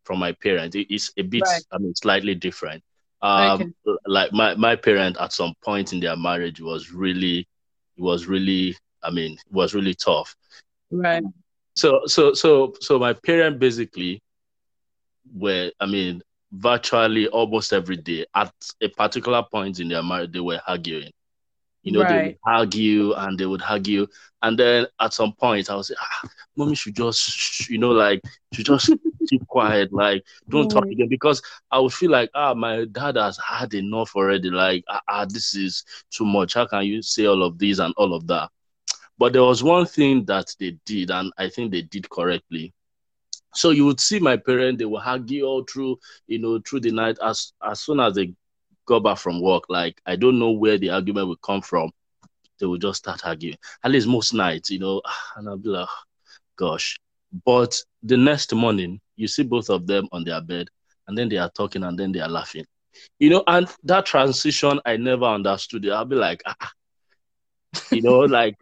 from 0.04 0.18
my 0.18 0.32
parents, 0.32 0.74
it, 0.76 0.86
it's 0.90 1.12
a 1.16 1.22
bit, 1.22 1.48
Right. 1.48 1.62
I 1.70 1.78
mean, 1.78 1.94
slightly 1.94 2.34
different. 2.34 2.82
Um, 3.22 3.62
Okay. 3.62 3.72
like 4.06 4.32
my 4.32 4.54
my 4.56 4.74
parent 4.76 5.16
at 5.20 5.32
some 5.32 5.54
point 5.64 5.92
in 5.92 6.00
their 6.00 6.16
marriage 6.16 6.60
was 6.60 6.92
really, 6.92 7.46
it 7.96 8.02
was 8.02 8.26
really, 8.26 8.76
I 9.02 9.10
mean, 9.10 9.32
it 9.32 9.52
was 9.52 9.74
really 9.74 9.94
tough. 9.94 10.34
Right. 10.90 11.24
So 11.74 12.00
so 12.06 12.34
so 12.34 12.74
so 12.80 12.98
my 12.98 13.12
parent 13.14 13.58
basically 13.58 14.20
were, 15.34 15.70
I 15.80 15.86
mean, 15.86 16.22
virtually 16.52 17.28
almost 17.28 17.72
every 17.72 17.96
day 17.96 18.26
at 18.34 18.52
a 18.82 18.88
particular 18.88 19.42
point 19.50 19.80
in 19.80 19.88
their 19.88 20.02
marriage 20.02 20.32
they 20.32 20.40
were 20.40 20.60
arguing. 20.68 21.10
You 21.82 21.92
know, 21.92 22.04
they 22.04 22.16
would 22.16 22.34
argue 22.46 23.12
and 23.14 23.38
they 23.38 23.46
would 23.46 23.62
argue, 23.62 24.06
and 24.42 24.58
then 24.58 24.86
at 25.00 25.14
some 25.14 25.32
point 25.32 25.70
I 25.70 25.76
was 25.76 25.88
say, 25.88 25.94
ah, 26.00 26.28
mommy 26.56 26.74
should 26.76 26.96
just, 26.96 27.68
you 27.68 27.78
know, 27.78 27.90
like 27.90 28.22
should 28.52 28.66
just 28.66 28.94
keep 29.28 29.46
quiet, 29.48 29.92
like 29.92 30.22
don't 30.50 30.70
talk 30.70 30.84
Mm. 30.84 30.92
again, 30.92 31.08
because 31.08 31.42
I 31.70 31.80
would 31.80 31.92
feel 31.92 32.10
like 32.10 32.30
ah, 32.34 32.54
my 32.54 32.84
dad 32.84 33.16
has 33.16 33.38
had 33.38 33.74
enough 33.74 34.14
already. 34.16 34.50
Like 34.50 34.84
ah, 34.88 35.00
ah, 35.08 35.24
this 35.26 35.54
is 35.54 35.84
too 36.10 36.24
much. 36.24 36.54
How 36.54 36.66
can 36.66 36.84
you 36.84 37.02
say 37.02 37.26
all 37.26 37.42
of 37.42 37.58
this 37.58 37.78
and 37.80 37.94
all 37.96 38.14
of 38.14 38.26
that? 38.28 38.50
But 39.18 39.32
there 39.32 39.42
was 39.44 39.62
one 39.62 39.86
thing 39.86 40.24
that 40.26 40.54
they 40.60 40.78
did, 40.86 41.10
and 41.10 41.32
I 41.38 41.48
think 41.48 41.72
they 41.72 41.82
did 41.82 42.08
correctly. 42.10 42.72
So 43.54 43.70
you 43.70 43.84
would 43.86 44.00
see 44.00 44.18
my 44.18 44.36
parents, 44.36 44.78
they 44.78 44.84
will 44.84 45.02
argue 45.04 45.44
all 45.44 45.64
through, 45.64 45.98
you 46.26 46.38
know, 46.38 46.60
through 46.60 46.80
the 46.80 46.90
night. 46.90 47.18
As 47.22 47.52
as 47.62 47.80
soon 47.80 48.00
as 48.00 48.14
they 48.14 48.34
go 48.86 49.00
back 49.00 49.18
from 49.18 49.42
work, 49.42 49.64
like 49.68 50.00
I 50.06 50.16
don't 50.16 50.38
know 50.38 50.52
where 50.52 50.78
the 50.78 50.90
argument 50.90 51.28
will 51.28 51.36
come 51.36 51.62
from. 51.62 51.90
They 52.58 52.66
will 52.66 52.78
just 52.78 52.98
start 52.98 53.20
arguing. 53.24 53.58
At 53.84 53.90
least 53.90 54.06
most 54.06 54.32
nights, 54.32 54.70
you 54.70 54.78
know, 54.78 55.02
and 55.36 55.48
I'll 55.48 55.56
be 55.56 55.68
like, 55.68 55.88
gosh. 56.56 56.98
But 57.44 57.78
the 58.02 58.16
next 58.16 58.52
morning, 58.52 59.00
you 59.16 59.28
see 59.28 59.42
both 59.42 59.70
of 59.70 59.86
them 59.86 60.08
on 60.12 60.24
their 60.24 60.40
bed, 60.40 60.68
and 61.08 61.16
then 61.16 61.28
they 61.28 61.38
are 61.38 61.50
talking, 61.50 61.82
and 61.82 61.98
then 61.98 62.12
they 62.12 62.20
are 62.20 62.28
laughing. 62.28 62.66
You 63.18 63.30
know, 63.30 63.44
and 63.46 63.68
that 63.84 64.06
transition 64.06 64.80
I 64.84 64.96
never 64.96 65.24
understood. 65.24 65.84
it. 65.86 65.92
I'll 65.92 66.04
be 66.04 66.16
like, 66.16 66.42
ah, 66.46 66.54
ah. 66.60 66.72
you 67.90 68.02
know, 68.02 68.20
like 68.20 68.56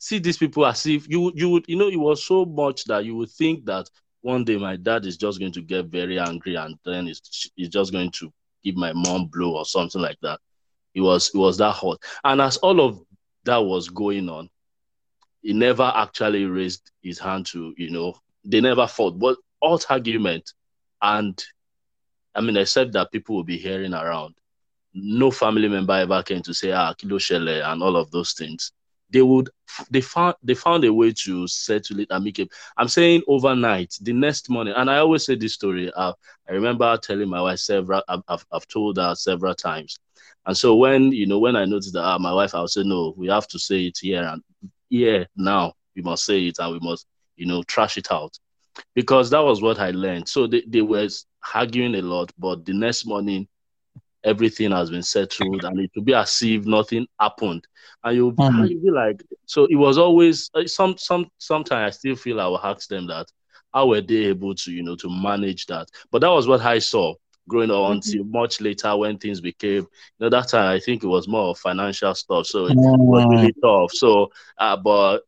see 0.00 0.18
these 0.18 0.38
people 0.38 0.66
as 0.66 0.86
if 0.86 1.06
you 1.08 1.30
you 1.34 1.50
would 1.50 1.64
you 1.68 1.76
know 1.76 1.88
it 1.88 1.96
was 1.96 2.24
so 2.24 2.44
much 2.44 2.84
that 2.86 3.04
you 3.04 3.14
would 3.14 3.30
think 3.30 3.66
that 3.66 3.88
one 4.22 4.44
day 4.44 4.56
my 4.56 4.76
dad 4.76 5.06
is 5.06 5.16
just 5.16 5.38
going 5.38 5.52
to 5.52 5.62
get 5.62 5.86
very 5.86 6.18
angry 6.18 6.56
and 6.56 6.76
then 6.84 7.06
he's, 7.06 7.50
he's 7.56 7.68
just 7.68 7.92
going 7.92 8.10
to 8.12 8.32
give 8.62 8.76
my 8.76 8.92
mom 8.92 9.26
blow 9.26 9.56
or 9.56 9.64
something 9.64 10.00
like 10.00 10.18
that. 10.22 10.38
It 10.94 11.00
was 11.00 11.30
it 11.34 11.38
was 11.38 11.56
that 11.58 11.72
hot. 11.72 12.02
And 12.24 12.40
as 12.40 12.56
all 12.58 12.80
of 12.80 13.00
that 13.44 13.58
was 13.58 13.88
going 13.88 14.28
on, 14.28 14.50
he 15.40 15.52
never 15.52 15.90
actually 15.94 16.44
raised 16.44 16.90
his 17.02 17.18
hand 17.18 17.46
to, 17.46 17.72
you 17.78 17.90
know, 17.90 18.14
they 18.44 18.60
never 18.60 18.86
fought. 18.86 19.18
But 19.18 19.38
alt 19.62 19.86
argument 19.88 20.52
and 21.00 21.42
I 22.34 22.40
mean, 22.40 22.56
except 22.56 22.92
that 22.92 23.10
people 23.12 23.36
will 23.36 23.44
be 23.44 23.58
hearing 23.58 23.94
around. 23.94 24.34
No 24.92 25.30
family 25.30 25.68
member 25.68 25.94
ever 25.94 26.22
came 26.22 26.42
to 26.42 26.54
say, 26.54 26.72
ah, 26.72 26.92
kilo 26.94 27.18
shele 27.18 27.64
and 27.64 27.82
all 27.82 27.96
of 27.96 28.10
those 28.10 28.32
things 28.32 28.72
they 29.10 29.22
would 29.22 29.50
they 29.90 30.00
found 30.00 30.34
they 30.42 30.54
found 30.54 30.84
a 30.84 30.92
way 30.92 31.12
to 31.12 31.46
settle 31.46 32.00
it 32.00 32.08
amicably. 32.10 32.50
I'm 32.76 32.88
saying 32.88 33.22
overnight, 33.28 33.94
the 34.00 34.12
next 34.12 34.48
morning, 34.48 34.74
and 34.76 34.90
I 34.90 34.98
always 34.98 35.24
say 35.24 35.36
this 35.36 35.54
story. 35.54 35.92
Uh, 35.94 36.12
I 36.48 36.52
remember 36.52 36.96
telling 36.96 37.28
my 37.28 37.40
wife 37.40 37.58
several. 37.58 38.02
I've, 38.08 38.44
I've, 38.52 38.66
told 38.68 38.98
her 38.98 39.14
several 39.14 39.54
times, 39.54 39.98
and 40.46 40.56
so 40.56 40.76
when 40.76 41.12
you 41.12 41.26
know 41.26 41.38
when 41.38 41.56
I 41.56 41.64
noticed 41.64 41.94
that 41.94 42.04
uh, 42.04 42.18
my 42.18 42.32
wife, 42.32 42.54
I'll 42.54 42.68
say 42.68 42.82
no, 42.84 43.14
we 43.16 43.28
have 43.28 43.48
to 43.48 43.58
say 43.58 43.86
it 43.86 43.98
here 44.00 44.22
and 44.22 44.42
here 44.88 45.26
now. 45.36 45.74
We 45.96 46.02
must 46.02 46.24
say 46.24 46.46
it 46.46 46.58
and 46.58 46.72
we 46.72 46.80
must 46.80 47.06
you 47.36 47.46
know 47.46 47.62
trash 47.64 47.96
it 47.96 48.10
out 48.10 48.38
because 48.94 49.30
that 49.30 49.40
was 49.40 49.62
what 49.62 49.78
I 49.78 49.90
learned. 49.90 50.28
So 50.28 50.46
they, 50.46 50.62
they 50.66 50.82
were 50.82 51.08
arguing 51.54 51.94
a 51.96 52.02
lot, 52.02 52.32
but 52.38 52.64
the 52.64 52.72
next 52.72 53.06
morning 53.06 53.48
everything 54.24 54.72
has 54.72 54.90
been 54.90 55.02
settled 55.02 55.64
and 55.64 55.80
it 55.80 55.90
will 55.94 56.02
be 56.02 56.14
as 56.14 56.40
if 56.42 56.64
nothing 56.66 57.06
happened. 57.18 57.66
And 58.04 58.16
you'll, 58.16 58.36
Mhm. 58.38 58.68
you'll 58.68 58.82
be 58.82 58.90
like 58.90 59.22
so 59.46 59.66
it 59.70 59.76
was 59.76 59.98
always 59.98 60.50
uh, 60.54 60.66
some 60.66 60.96
some 60.98 61.26
sometimes 61.38 61.94
i 61.94 61.96
still 61.96 62.16
feel 62.16 62.40
i 62.40 62.46
will 62.46 62.60
ask 62.60 62.88
them 62.88 63.06
that 63.08 63.26
how 63.72 63.88
were 63.88 64.00
they 64.00 64.26
able 64.26 64.54
to 64.54 64.72
you 64.72 64.82
know 64.82 64.96
to 64.96 65.08
manage 65.10 65.66
that? 65.66 65.88
But 66.10 66.20
that 66.22 66.30
was 66.30 66.46
what 66.48 66.60
i 66.62 66.78
saw 66.78 67.14
growing 67.48 67.70
up 67.70 67.90
Mhm. 67.90 67.92
until 67.92 68.24
much 68.24 68.60
later 68.60 68.96
when 68.96 69.18
things 69.18 69.40
became 69.40 69.82
you 69.82 69.86
know 70.20 70.28
that 70.30 70.48
time 70.48 70.70
i 70.74 70.78
think 70.78 71.02
it 71.02 71.06
was 71.08 71.28
more 71.28 71.50
of 71.50 71.58
financial 71.58 72.14
stuff 72.14 72.46
so 72.46 72.66
it 72.68 72.78
was 73.06 73.26
really 73.28 73.52
tough. 73.62 73.92
So 73.92 74.28
uh, 74.58 74.76
but 74.76 75.20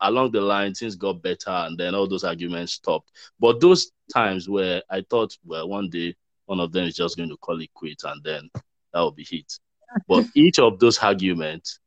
along 0.00 0.32
the 0.32 0.40
line 0.40 0.74
things 0.74 0.96
got 0.96 1.22
better 1.22 1.50
and 1.50 1.78
then 1.78 1.94
all 1.94 2.08
those 2.08 2.24
arguments 2.24 2.72
stopped. 2.74 3.10
But 3.38 3.60
those 3.60 3.90
times 4.12 4.48
where 4.48 4.82
i 4.90 5.02
thought 5.08 5.36
well 5.44 5.68
one 5.68 5.88
day 5.90 6.14
one 6.50 6.58
of 6.58 6.72
them 6.72 6.84
is 6.84 6.96
just 6.96 7.16
going 7.16 7.28
to 7.28 7.36
call 7.36 7.60
it 7.60 7.72
quits 7.72 8.02
and 8.02 8.20
then 8.24 8.50
that 8.92 9.00
will 9.00 9.12
be 9.12 9.24
it. 9.30 9.52
But 10.08 10.26
each 10.34 10.58
of 10.58 10.80
those 10.80 10.98
arguments, 10.98 11.78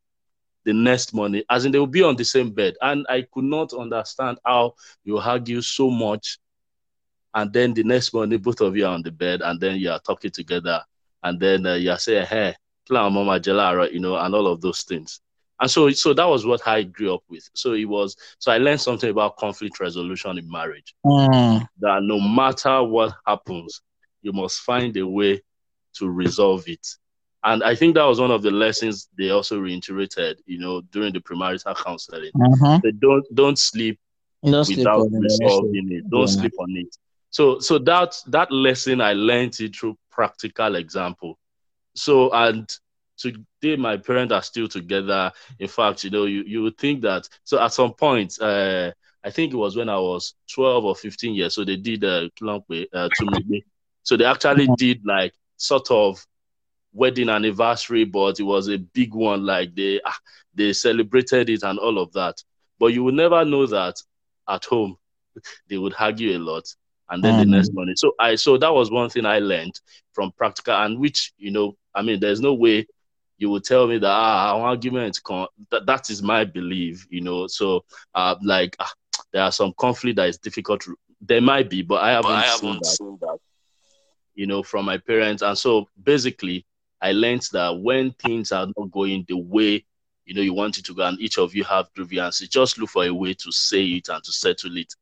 the 0.63 0.71
next 0.71 1.13
morning, 1.13 1.43
as 1.49 1.65
in 1.65 1.73
they 1.73 1.79
will 1.79 1.85
be 1.85 2.01
on 2.01 2.15
the 2.15 2.23
same 2.23 2.49
bed. 2.49 2.75
And 2.81 3.05
I 3.09 3.25
could 3.29 3.43
not 3.43 3.73
understand 3.73 4.37
how 4.45 4.75
you 5.03 5.17
argue 5.17 5.61
so 5.61 5.89
much. 5.89 6.39
And 7.33 7.51
then 7.51 7.73
the 7.73 7.83
next 7.83 8.13
morning, 8.13 8.39
both 8.39 8.61
of 8.61 8.77
you 8.77 8.85
are 8.85 8.93
on 8.93 9.03
the 9.03 9.11
bed 9.11 9.41
and 9.41 9.59
then 9.59 9.75
you 9.75 9.91
are 9.91 9.99
talking 9.99 10.31
together. 10.31 10.81
And 11.23 11.37
then 11.37 11.65
uh, 11.65 11.73
you 11.73 11.91
are 11.91 11.99
saying, 11.99 12.27
hey, 12.27 12.55
mama 12.89 13.41
gelara, 13.41 13.91
you 13.91 13.99
know, 13.99 14.15
and 14.15 14.33
all 14.33 14.47
of 14.47 14.61
those 14.61 14.83
things. 14.83 15.19
And 15.59 15.69
so, 15.69 15.89
so 15.89 16.13
that 16.13 16.25
was 16.25 16.45
what 16.45 16.65
I 16.65 16.83
grew 16.83 17.13
up 17.13 17.23
with. 17.29 17.49
So 17.53 17.73
it 17.73 17.85
was, 17.85 18.15
so 18.39 18.49
I 18.49 18.59
learned 18.59 18.79
something 18.79 19.09
about 19.09 19.35
conflict 19.35 19.81
resolution 19.81 20.37
in 20.37 20.49
marriage 20.49 20.95
Mm. 21.05 21.67
that 21.79 22.01
no 22.03 22.19
matter 22.21 22.81
what 22.83 23.13
happens, 23.27 23.81
you 24.23 24.33
must 24.33 24.61
find 24.61 24.97
a 24.97 25.07
way 25.07 25.41
to 25.95 26.09
resolve 26.09 26.63
it. 26.67 26.87
And 27.43 27.63
I 27.63 27.75
think 27.75 27.95
that 27.95 28.05
was 28.05 28.19
one 28.21 28.31
of 28.31 28.43
the 28.43 28.51
lessons 28.51 29.09
they 29.17 29.29
also 29.31 29.59
reiterated, 29.59 30.41
you 30.45 30.59
know, 30.59 30.81
during 30.81 31.13
the 31.13 31.21
premarital 31.21 31.77
counseling. 31.83 32.33
Mhm. 32.35 32.81
They 32.83 32.91
don't 32.91 33.25
don't 33.35 33.59
sleep 33.59 33.99
sleep 34.61 34.91
without 34.91 35.07
it. 35.11 35.11
resolving 35.11 35.91
it. 35.91 36.05
Don't 36.09 36.27
Yeah. 36.27 36.29
sleep 36.29 36.53
on 36.59 36.75
it. 36.77 36.95
So 37.31 37.59
so 37.59 37.79
that 37.79 38.15
that 38.27 38.51
lesson 38.51 39.01
I 39.01 39.13
learned 39.13 39.59
it 39.61 39.75
through 39.75 39.97
practical 40.11 40.75
example. 40.75 41.39
So 41.95 42.31
and 42.31 42.69
today 43.17 43.75
my 43.75 43.97
parents 43.97 44.33
are 44.33 44.41
still 44.43 44.67
together. 44.67 45.31
In 45.59 45.67
fact, 45.67 46.03
you 46.03 46.11
know, 46.11 46.25
you, 46.25 46.43
you 46.45 46.61
would 46.63 46.77
think 46.77 47.01
that 47.03 47.27
so 47.43 47.59
at 47.61 47.73
some 47.73 47.93
point, 47.93 48.37
uh 48.41 48.91
I 49.25 49.31
think 49.31 49.53
it 49.53 49.57
was 49.57 49.75
when 49.75 49.89
I 49.89 49.99
was 49.99 50.35
12 50.53 50.85
or 50.85 50.95
15 50.95 51.35
years. 51.35 51.55
So 51.55 51.63
they 51.63 51.77
did 51.77 52.03
uh, 52.03 52.29
Kilongwe, 52.39 52.87
uh 52.93 53.09
Tumigbe. 53.09 53.63
So 54.03 54.17
they 54.17 54.25
actually 54.25 54.67
did 54.77 55.05
like 55.05 55.33
sort 55.57 55.89
of 55.91 56.25
wedding 56.93 57.29
anniversary, 57.29 58.05
but 58.05 58.39
it 58.39 58.43
was 58.43 58.69
a 58.69 58.77
big 58.77 59.13
one. 59.13 59.45
Like 59.45 59.75
they 59.75 59.99
ah, 60.05 60.17
they 60.53 60.73
celebrated 60.73 61.49
it 61.49 61.63
and 61.63 61.79
all 61.79 61.97
of 61.97 62.11
that. 62.13 62.35
But 62.79 62.87
you 62.87 63.03
would 63.03 63.15
never 63.15 63.43
know 63.45 63.65
that 63.67 63.95
at 64.47 64.65
home 64.65 64.97
they 65.69 65.77
would 65.77 65.95
argue 65.99 66.37
a 66.37 66.39
lot. 66.39 66.65
and 67.09 67.23
then 67.23 67.35
mm. 67.35 67.39
the 67.39 67.45
next 67.45 67.69
mm. 67.69 67.75
morning. 67.75 67.95
So 67.95 68.13
I 68.19 68.35
so 68.35 68.57
that 68.57 68.73
was 68.73 68.91
one 68.91 69.09
thing 69.09 69.25
I 69.25 69.39
learned 69.39 69.79
from 70.13 70.31
practical, 70.31 70.75
and 70.75 70.99
which 70.99 71.33
you 71.37 71.51
know, 71.51 71.75
I 71.93 72.01
mean, 72.01 72.19
there's 72.19 72.41
no 72.41 72.53
way 72.53 72.87
you 73.37 73.49
will 73.49 73.61
tell 73.61 73.87
me 73.87 73.97
that 73.97 74.07
ah, 74.07 74.57
argument 74.57 75.19
con- 75.23 75.47
that 75.71 75.85
that 75.85 76.09
is 76.09 76.21
my 76.23 76.45
belief, 76.45 77.05
you 77.09 77.21
know. 77.21 77.47
So 77.47 77.85
uh, 78.15 78.35
like 78.43 78.75
ah, 78.79 78.91
there 79.31 79.43
are 79.43 79.51
some 79.51 79.73
conflict 79.77 80.17
that 80.17 80.29
is 80.29 80.37
difficult. 80.37 80.85
There 81.21 81.41
might 81.41 81.69
be, 81.69 81.81
but 81.81 82.01
I 82.01 82.11
haven't, 82.11 82.29
but 82.29 82.33
I 82.33 82.41
haven't 82.41 82.59
seen, 82.59 82.79
that, 82.81 82.85
seen 82.85 83.17
that, 83.21 83.37
you 84.35 84.47
know, 84.47 84.63
from 84.63 84.85
my 84.85 84.97
parents. 84.97 85.41
And 85.41 85.57
so 85.57 85.87
basically, 86.03 86.65
I 87.01 87.11
learned 87.11 87.47
that 87.51 87.79
when 87.79 88.11
things 88.13 88.51
are 88.51 88.67
not 88.77 88.91
going 88.91 89.25
the 89.27 89.37
way 89.37 89.85
you 90.25 90.33
know 90.33 90.41
you 90.41 90.53
want 90.53 90.77
it 90.77 90.85
to 90.85 90.93
go, 90.93 91.03
and 91.05 91.19
each 91.19 91.37
of 91.37 91.53
you 91.53 91.63
have 91.65 91.93
grievances, 91.93 92.47
just 92.47 92.77
look 92.77 92.89
for 92.89 93.03
a 93.05 93.13
way 93.13 93.33
to 93.33 93.51
say 93.51 93.83
it 93.83 94.09
and 94.09 94.23
to 94.23 94.31
settle 94.31 94.77
it 94.77 94.93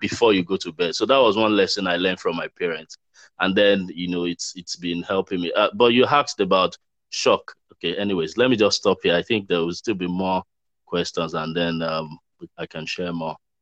before 0.00 0.32
you 0.32 0.42
go 0.42 0.56
to 0.56 0.72
bed. 0.72 0.94
So 0.94 1.06
that 1.06 1.18
was 1.18 1.36
one 1.36 1.56
lesson 1.56 1.86
I 1.86 1.96
learned 1.96 2.20
from 2.20 2.36
my 2.36 2.48
parents, 2.48 2.96
and 3.40 3.54
then 3.54 3.88
you 3.94 4.08
know 4.08 4.24
it's 4.24 4.54
it's 4.56 4.76
been 4.76 5.02
helping 5.02 5.40
me. 5.42 5.52
Uh, 5.52 5.68
but 5.74 5.92
you 5.92 6.06
asked 6.06 6.40
about 6.40 6.76
shock. 7.10 7.54
Okay, 7.74 7.96
anyways, 7.96 8.36
let 8.36 8.50
me 8.50 8.56
just 8.56 8.78
stop 8.78 8.98
here. 9.02 9.14
I 9.14 9.22
think 9.22 9.48
there 9.48 9.60
will 9.60 9.72
still 9.72 9.94
be 9.94 10.06
more 10.08 10.42
questions, 10.86 11.34
and 11.34 11.54
then 11.54 11.82
um, 11.82 12.18
I 12.56 12.66
can 12.66 12.86
share 12.86 13.12
more. 13.12 13.36